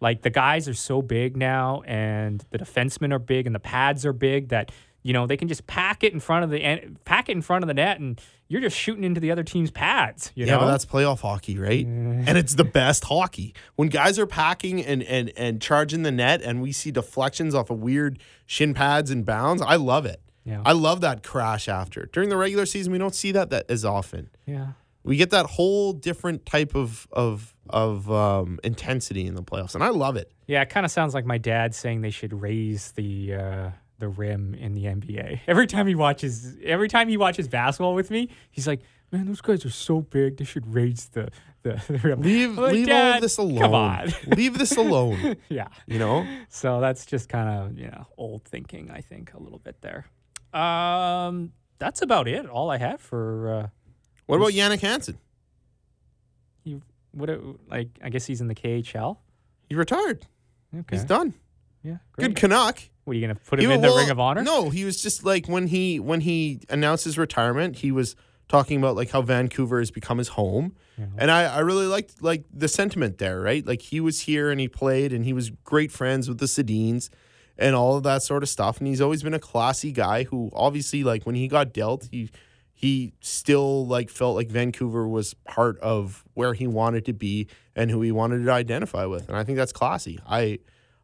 Like 0.00 0.22
the 0.22 0.30
guys 0.30 0.68
are 0.68 0.74
so 0.74 1.02
big 1.02 1.36
now, 1.36 1.82
and 1.86 2.44
the 2.50 2.58
defensemen 2.58 3.12
are 3.12 3.18
big, 3.18 3.46
and 3.46 3.54
the 3.54 3.60
pads 3.60 4.06
are 4.06 4.12
big 4.14 4.48
that 4.48 4.72
you 5.02 5.12
know 5.12 5.26
they 5.26 5.36
can 5.36 5.48
just 5.48 5.66
pack 5.66 6.02
it 6.02 6.12
in 6.12 6.20
front 6.20 6.44
of 6.44 6.50
the 6.50 6.96
pack 7.04 7.28
it 7.28 7.32
in 7.32 7.42
front 7.42 7.64
of 7.64 7.68
the 7.68 7.74
net, 7.74 8.00
and 8.00 8.20
you're 8.48 8.62
just 8.62 8.76
shooting 8.76 9.04
into 9.04 9.20
the 9.20 9.30
other 9.30 9.42
team's 9.44 9.70
pads. 9.70 10.32
You 10.34 10.46
Yeah, 10.46 10.54
know, 10.54 10.60
but 10.60 10.66
that's 10.70 10.86
playoff 10.86 11.20
hockey, 11.20 11.58
right? 11.58 11.84
And 11.86 12.36
it's 12.38 12.54
the 12.54 12.64
best 12.64 13.04
hockey. 13.04 13.54
When 13.76 13.88
guys 13.88 14.18
are 14.18 14.26
packing 14.26 14.82
and 14.84 15.02
and 15.02 15.32
and 15.36 15.60
charging 15.60 16.02
the 16.02 16.10
net 16.12 16.40
and 16.42 16.62
we 16.62 16.72
see 16.72 16.90
deflections 16.90 17.54
off 17.54 17.68
of 17.70 17.78
weird 17.80 18.18
shin 18.46 18.72
pads 18.72 19.10
and 19.10 19.24
bounds, 19.26 19.60
I 19.62 19.76
love 19.76 20.06
it. 20.06 20.20
Yeah. 20.44 20.62
I 20.64 20.72
love 20.72 21.02
that 21.02 21.22
crash 21.22 21.68
after. 21.68 22.08
During 22.12 22.30
the 22.30 22.36
regular 22.38 22.64
season, 22.64 22.90
we 22.92 22.98
don't 22.98 23.14
see 23.14 23.30
that 23.32 23.50
that 23.50 23.70
as 23.70 23.84
often. 23.84 24.30
yeah. 24.46 24.68
We 25.02 25.16
get 25.16 25.30
that 25.30 25.46
whole 25.46 25.92
different 25.92 26.44
type 26.46 26.74
of 26.74 27.08
of 27.12 27.54
of 27.68 28.10
um, 28.10 28.58
intensity 28.62 29.26
in 29.26 29.34
the 29.34 29.42
playoffs, 29.42 29.74
and 29.74 29.82
I 29.82 29.88
love 29.88 30.16
it. 30.16 30.30
Yeah, 30.46 30.62
it 30.62 30.68
kind 30.68 30.84
of 30.84 30.92
sounds 30.92 31.14
like 31.14 31.24
my 31.24 31.38
dad 31.38 31.74
saying 31.74 32.02
they 32.02 32.10
should 32.10 32.32
raise 32.40 32.92
the 32.92 33.34
uh, 33.34 33.70
the 33.98 34.08
rim 34.08 34.54
in 34.54 34.74
the 34.74 34.84
NBA. 34.84 35.40
Every 35.46 35.66
time 35.66 35.86
he 35.86 35.94
watches, 35.94 36.56
every 36.64 36.88
time 36.88 37.08
he 37.08 37.16
watches 37.16 37.46
basketball 37.46 37.94
with 37.94 38.10
me, 38.10 38.28
he's 38.50 38.66
like, 38.66 38.80
"Man, 39.12 39.26
those 39.26 39.40
guys 39.40 39.64
are 39.64 39.70
so 39.70 40.00
big. 40.00 40.38
They 40.38 40.44
should 40.44 40.74
raise 40.74 41.06
the 41.08 41.30
the, 41.62 41.82
the 41.88 41.98
rim." 41.98 42.22
Leave 42.22 42.58
like, 42.58 42.72
leave 42.72 42.90
all 42.90 43.14
of 43.14 43.20
this 43.20 43.38
alone. 43.38 43.58
Come 43.58 43.74
on. 43.74 44.12
leave 44.26 44.58
this 44.58 44.76
alone. 44.76 45.36
yeah. 45.48 45.68
You 45.86 45.98
know. 45.98 46.26
So 46.48 46.80
that's 46.80 47.06
just 47.06 47.28
kind 47.28 47.48
of 47.48 47.78
you 47.78 47.86
know 47.86 48.06
old 48.16 48.44
thinking. 48.44 48.90
I 48.90 49.02
think 49.02 49.32
a 49.34 49.38
little 49.38 49.60
bit 49.60 49.80
there. 49.82 50.06
Um, 50.52 51.52
that's 51.78 52.02
about 52.02 52.26
it. 52.26 52.46
All 52.46 52.70
I 52.70 52.78
have 52.78 53.00
for 53.00 53.54
uh, 53.54 53.68
What 54.30 54.36
about 54.36 54.52
Jannik 54.52 54.80
Hansen? 54.80 55.18
you. 56.64 56.82
What 57.12 57.30
it- 57.30 57.40
like? 57.68 57.88
I 58.02 58.08
guess 58.08 58.26
he's 58.26 58.40
in 58.40 58.48
the 58.48 58.54
KHL. 58.54 59.18
He 59.68 59.74
retired. 59.74 60.26
Okay. 60.74 60.96
He's 60.96 61.04
done. 61.04 61.34
Yeah. 61.82 61.96
Good 62.18 62.36
Canuck. 62.36 62.78
What 63.04 63.12
are 63.12 63.18
you 63.18 63.26
gonna 63.26 63.40
put 63.46 63.58
him 63.60 63.70
He- 63.70 63.74
in 63.74 63.80
the 63.80 63.88
Ring 63.94 64.10
of 64.10 64.20
Honor? 64.20 64.42
No, 64.42 64.70
he 64.70 64.84
was 64.84 65.02
just 65.02 65.24
like 65.24 65.48
when 65.48 65.66
he 65.66 65.98
when 65.98 66.20
he 66.20 66.60
announced 66.68 67.04
his 67.04 67.18
retirement, 67.18 67.76
he 67.76 67.90
was 67.90 68.14
talking 68.48 68.78
about 68.78 68.96
like 68.96 69.10
how 69.10 69.22
Vancouver 69.22 69.78
has 69.78 69.90
become 69.90 70.18
his 70.18 70.28
home. 70.28 70.74
And 71.16 71.30
I, 71.30 71.44
I 71.44 71.60
really 71.60 71.86
liked 71.86 72.22
like 72.22 72.44
the 72.52 72.68
sentiment 72.68 73.16
there, 73.16 73.40
right? 73.40 73.66
Like 73.66 73.80
he 73.80 74.00
was 74.00 74.20
here 74.20 74.50
and 74.50 74.60
he 74.60 74.68
played 74.68 75.14
and 75.14 75.24
he 75.24 75.32
was 75.32 75.48
great 75.64 75.90
friends 75.90 76.28
with 76.28 76.36
the 76.38 76.44
Sedins 76.44 77.08
and 77.56 77.74
all 77.74 77.96
of 77.96 78.02
that 78.02 78.22
sort 78.22 78.42
of 78.42 78.50
stuff. 78.50 78.76
And 78.78 78.86
he's 78.86 79.00
always 79.00 79.22
been 79.22 79.32
a 79.32 79.38
classy 79.38 79.92
guy 79.92 80.24
who 80.24 80.50
obviously 80.52 81.02
like 81.02 81.24
when 81.24 81.36
he 81.36 81.48
got 81.48 81.72
dealt, 81.72 82.08
he 82.12 82.28
he 82.80 83.12
still 83.20 83.86
like 83.86 84.08
felt 84.08 84.36
like 84.36 84.48
Vancouver 84.48 85.06
was 85.06 85.34
part 85.34 85.78
of 85.80 86.24
where 86.32 86.54
he 86.54 86.66
wanted 86.66 87.04
to 87.04 87.12
be 87.12 87.46
and 87.76 87.90
who 87.90 88.00
he 88.00 88.10
wanted 88.10 88.42
to 88.42 88.50
identify 88.50 89.04
with. 89.04 89.28
And 89.28 89.36
I 89.36 89.44
think 89.44 89.58
that's 89.58 89.70
classy. 89.70 90.18
I 90.26 90.60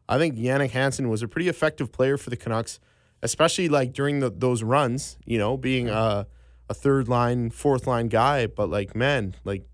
I 0.09 0.17
think 0.17 0.33
Jannik 0.35 0.71
Hansen 0.71 1.07
was 1.07 1.21
a 1.21 1.27
pretty 1.27 1.47
effective 1.47 1.91
player 1.91 2.17
for 2.17 2.31
the 2.31 2.35
Canucks, 2.35 2.79
especially 3.21 3.69
like 3.69 3.93
during 3.93 4.21
the, 4.21 4.31
those 4.31 4.63
runs, 4.63 5.19
you 5.23 5.37
know, 5.37 5.55
being 5.55 5.87
a, 5.87 6.25
a 6.67 6.73
third 6.73 7.07
line, 7.07 7.51
fourth 7.51 7.85
line 7.85 8.07
guy. 8.07 8.47
But 8.47 8.71
like, 8.71 8.95
man, 8.95 9.35
like 9.43 9.67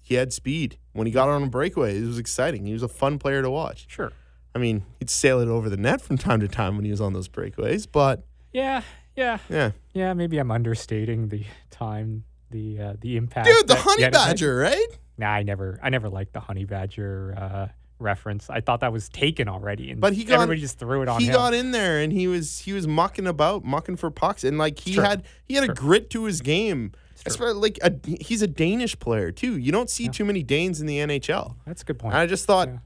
he 0.00 0.14
had 0.14 0.32
speed. 0.32 0.78
When 0.94 1.06
he 1.06 1.12
got 1.12 1.28
on 1.28 1.42
a 1.42 1.48
breakaway, 1.48 1.98
it 1.98 2.06
was 2.06 2.18
exciting. 2.18 2.64
He 2.64 2.72
was 2.72 2.82
a 2.82 2.88
fun 2.88 3.18
player 3.18 3.42
to 3.42 3.50
watch. 3.50 3.84
Sure. 3.90 4.10
I 4.54 4.58
mean, 4.58 4.86
he'd 5.00 5.10
sail 5.10 5.38
it 5.40 5.48
over 5.48 5.68
the 5.68 5.76
net 5.76 6.00
from 6.00 6.16
time 6.16 6.40
to 6.40 6.48
time 6.48 6.76
when 6.76 6.86
he 6.86 6.90
was 6.90 7.00
on 7.02 7.12
those 7.12 7.28
breakaways, 7.28 7.86
but 7.90 8.24
Yeah. 8.54 8.84
Yeah. 9.22 9.38
yeah. 9.48 9.70
Yeah, 9.94 10.12
maybe 10.14 10.38
I'm 10.38 10.50
understating 10.50 11.28
the 11.28 11.44
time, 11.70 12.24
the 12.50 12.78
uh, 12.80 12.92
the 13.00 13.16
impact. 13.16 13.46
Dude, 13.46 13.66
the 13.68 13.76
honey 13.76 14.08
badger, 14.10 14.56
right? 14.56 14.86
Nah, 15.18 15.28
I 15.30 15.42
never, 15.42 15.78
I 15.82 15.90
never 15.90 16.08
liked 16.08 16.32
the 16.32 16.40
honey 16.40 16.64
badger 16.64 17.34
uh, 17.36 17.66
reference. 17.98 18.48
I 18.50 18.60
thought 18.60 18.80
that 18.80 18.92
was 18.92 19.08
taken 19.08 19.48
already, 19.48 19.90
and 19.90 20.00
But 20.00 20.14
he 20.14 20.24
got- 20.24 20.34
everybody 20.36 20.60
just 20.60 20.78
threw 20.78 21.02
it 21.02 21.08
on 21.08 21.20
he 21.20 21.26
him. 21.26 21.34
got 21.34 21.54
in 21.54 21.70
there 21.70 21.98
and 22.00 22.12
he 22.12 22.26
was 22.26 22.58
he 22.60 22.72
was 22.72 22.86
mucking 22.88 23.26
about, 23.26 23.64
mucking 23.64 23.96
for 23.96 24.10
pucks, 24.10 24.42
and 24.44 24.58
like 24.58 24.78
he 24.80 24.94
Sure. 24.94 25.04
had 25.04 25.22
he 25.44 25.54
had 25.54 25.64
Sure. 25.64 25.72
a 25.72 25.74
grit 25.74 26.10
to 26.10 26.24
his 26.24 26.40
game. 26.40 26.92
Especially 27.24 27.52
like 27.54 27.78
a, 27.84 27.92
he's 28.20 28.42
a 28.42 28.48
Danish 28.48 28.98
player 28.98 29.30
too. 29.30 29.56
You 29.56 29.70
don't 29.70 29.88
see 29.88 30.08
too 30.08 30.24
many 30.24 30.42
Danes 30.42 30.80
in 30.80 30.88
the 30.88 30.98
NHL. 30.98 31.54
That's 31.64 31.82
a 31.82 31.84
good 31.84 31.96
point. 32.00 32.14
And 32.14 32.20
I 32.20 32.26
just 32.26 32.46
thought, 32.46 32.66
Yeah. 32.68 32.78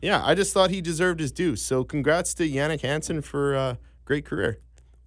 yeah. 0.00 0.22
I 0.24 0.34
just 0.34 0.54
thought 0.54 0.70
he 0.70 0.80
deserved 0.80 1.20
his 1.20 1.30
due. 1.32 1.54
So 1.56 1.84
congrats 1.84 2.32
to 2.34 2.48
Jannik 2.48 2.80
Hansen 2.80 3.20
for 3.20 3.54
a 3.54 3.78
great 4.06 4.24
career. 4.24 4.58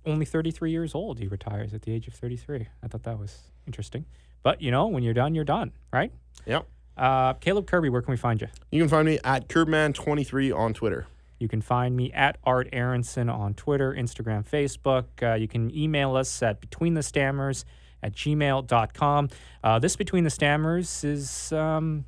Only 0.08 0.26
33 0.26 0.72
years 0.72 0.96
old. 0.96 1.20
He 1.20 1.28
retires 1.28 1.74
at 1.74 1.84
the 1.84 1.92
age 1.92 2.08
of 2.08 2.14
33. 2.14 2.68
I 2.82 2.88
thought 2.88 3.04
that 3.04 3.20
was 3.20 3.40
interesting. 3.66 4.06
But 4.42 4.62
you 4.62 4.72
know, 4.72 4.88
when 4.88 5.04
you're 5.04 5.14
done, 5.14 5.36
you're 5.36 5.44
done, 5.44 5.74
right? 5.92 6.12
Yep. 6.46 6.66
Uh, 6.96 7.34
Caleb 7.34 7.68
Kirby, 7.68 7.90
where 7.90 8.02
can 8.02 8.12
we 8.12 8.18
find 8.18 8.42
you? 8.42 8.48
You 8.72 8.82
can 8.82 8.90
find 8.90 9.06
me 9.06 9.20
at 9.24 9.48
Curbman23 9.50 10.56
on 10.58 10.74
Twitter. 10.74 11.06
You 11.40 11.48
can 11.48 11.62
find 11.62 11.96
me 11.96 12.12
at 12.14 12.38
Art 12.44 12.70
Aronson 12.74 13.30
on 13.30 13.54
Twitter, 13.54 13.94
Instagram, 13.94 14.48
Facebook. 14.48 15.06
Uh, 15.22 15.36
you 15.36 15.48
can 15.48 15.76
email 15.76 16.16
us 16.16 16.42
at 16.42 16.62
betweenthestammers 16.62 17.64
at 18.02 18.14
gmail.com. 18.14 19.30
Uh, 19.64 19.80
this 19.80 19.96
Between 19.96 20.24
the 20.24 20.30
Stammers 20.30 21.04
is 21.04 21.52
um, 21.52 22.06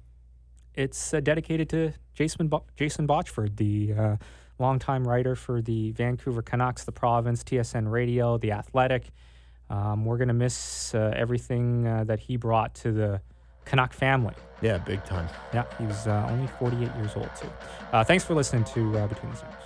it's 0.74 1.14
uh, 1.14 1.20
dedicated 1.20 1.70
to 1.70 1.94
Jason, 2.14 2.48
Bo- 2.48 2.66
Jason 2.76 3.08
Botchford, 3.08 3.58
the 3.58 3.94
uh, 3.94 4.16
longtime 4.60 5.08
writer 5.08 5.36
for 5.36 5.62
the 5.62 5.92
Vancouver 5.92 6.42
Canucks, 6.42 6.84
the 6.84 6.92
province, 6.92 7.44
TSN 7.44 7.90
Radio, 7.90 8.38
The 8.38 8.52
Athletic. 8.52 9.10
Um, 9.70 10.06
we're 10.06 10.18
going 10.18 10.30
to 10.30 10.34
miss 10.34 10.94
uh, 10.94 11.14
everything 11.16 11.88
uh, 11.88 12.04
that 12.06 12.20
he 12.20 12.38
brought 12.38 12.74
to 12.76 12.92
the 12.92 13.22
Canuck 13.66 13.94
family. 13.94 14.34
Yeah, 14.62 14.80
big 14.80 15.04
time. 15.06 15.28
Yeah, 15.54 15.66
he 15.78 15.86
was 15.86 16.08
uh, 16.08 16.28
only 16.30 16.48
48 16.48 16.96
years 16.96 17.12
old, 17.16 17.30
too. 17.40 17.50
Uh, 17.92 18.04
thanks 18.04 18.24
for 18.24 18.34
listening 18.34 18.64
to 18.66 18.98
uh, 18.98 19.08
Between 19.08 19.32
the 19.32 19.38
Stammers. 19.38 19.59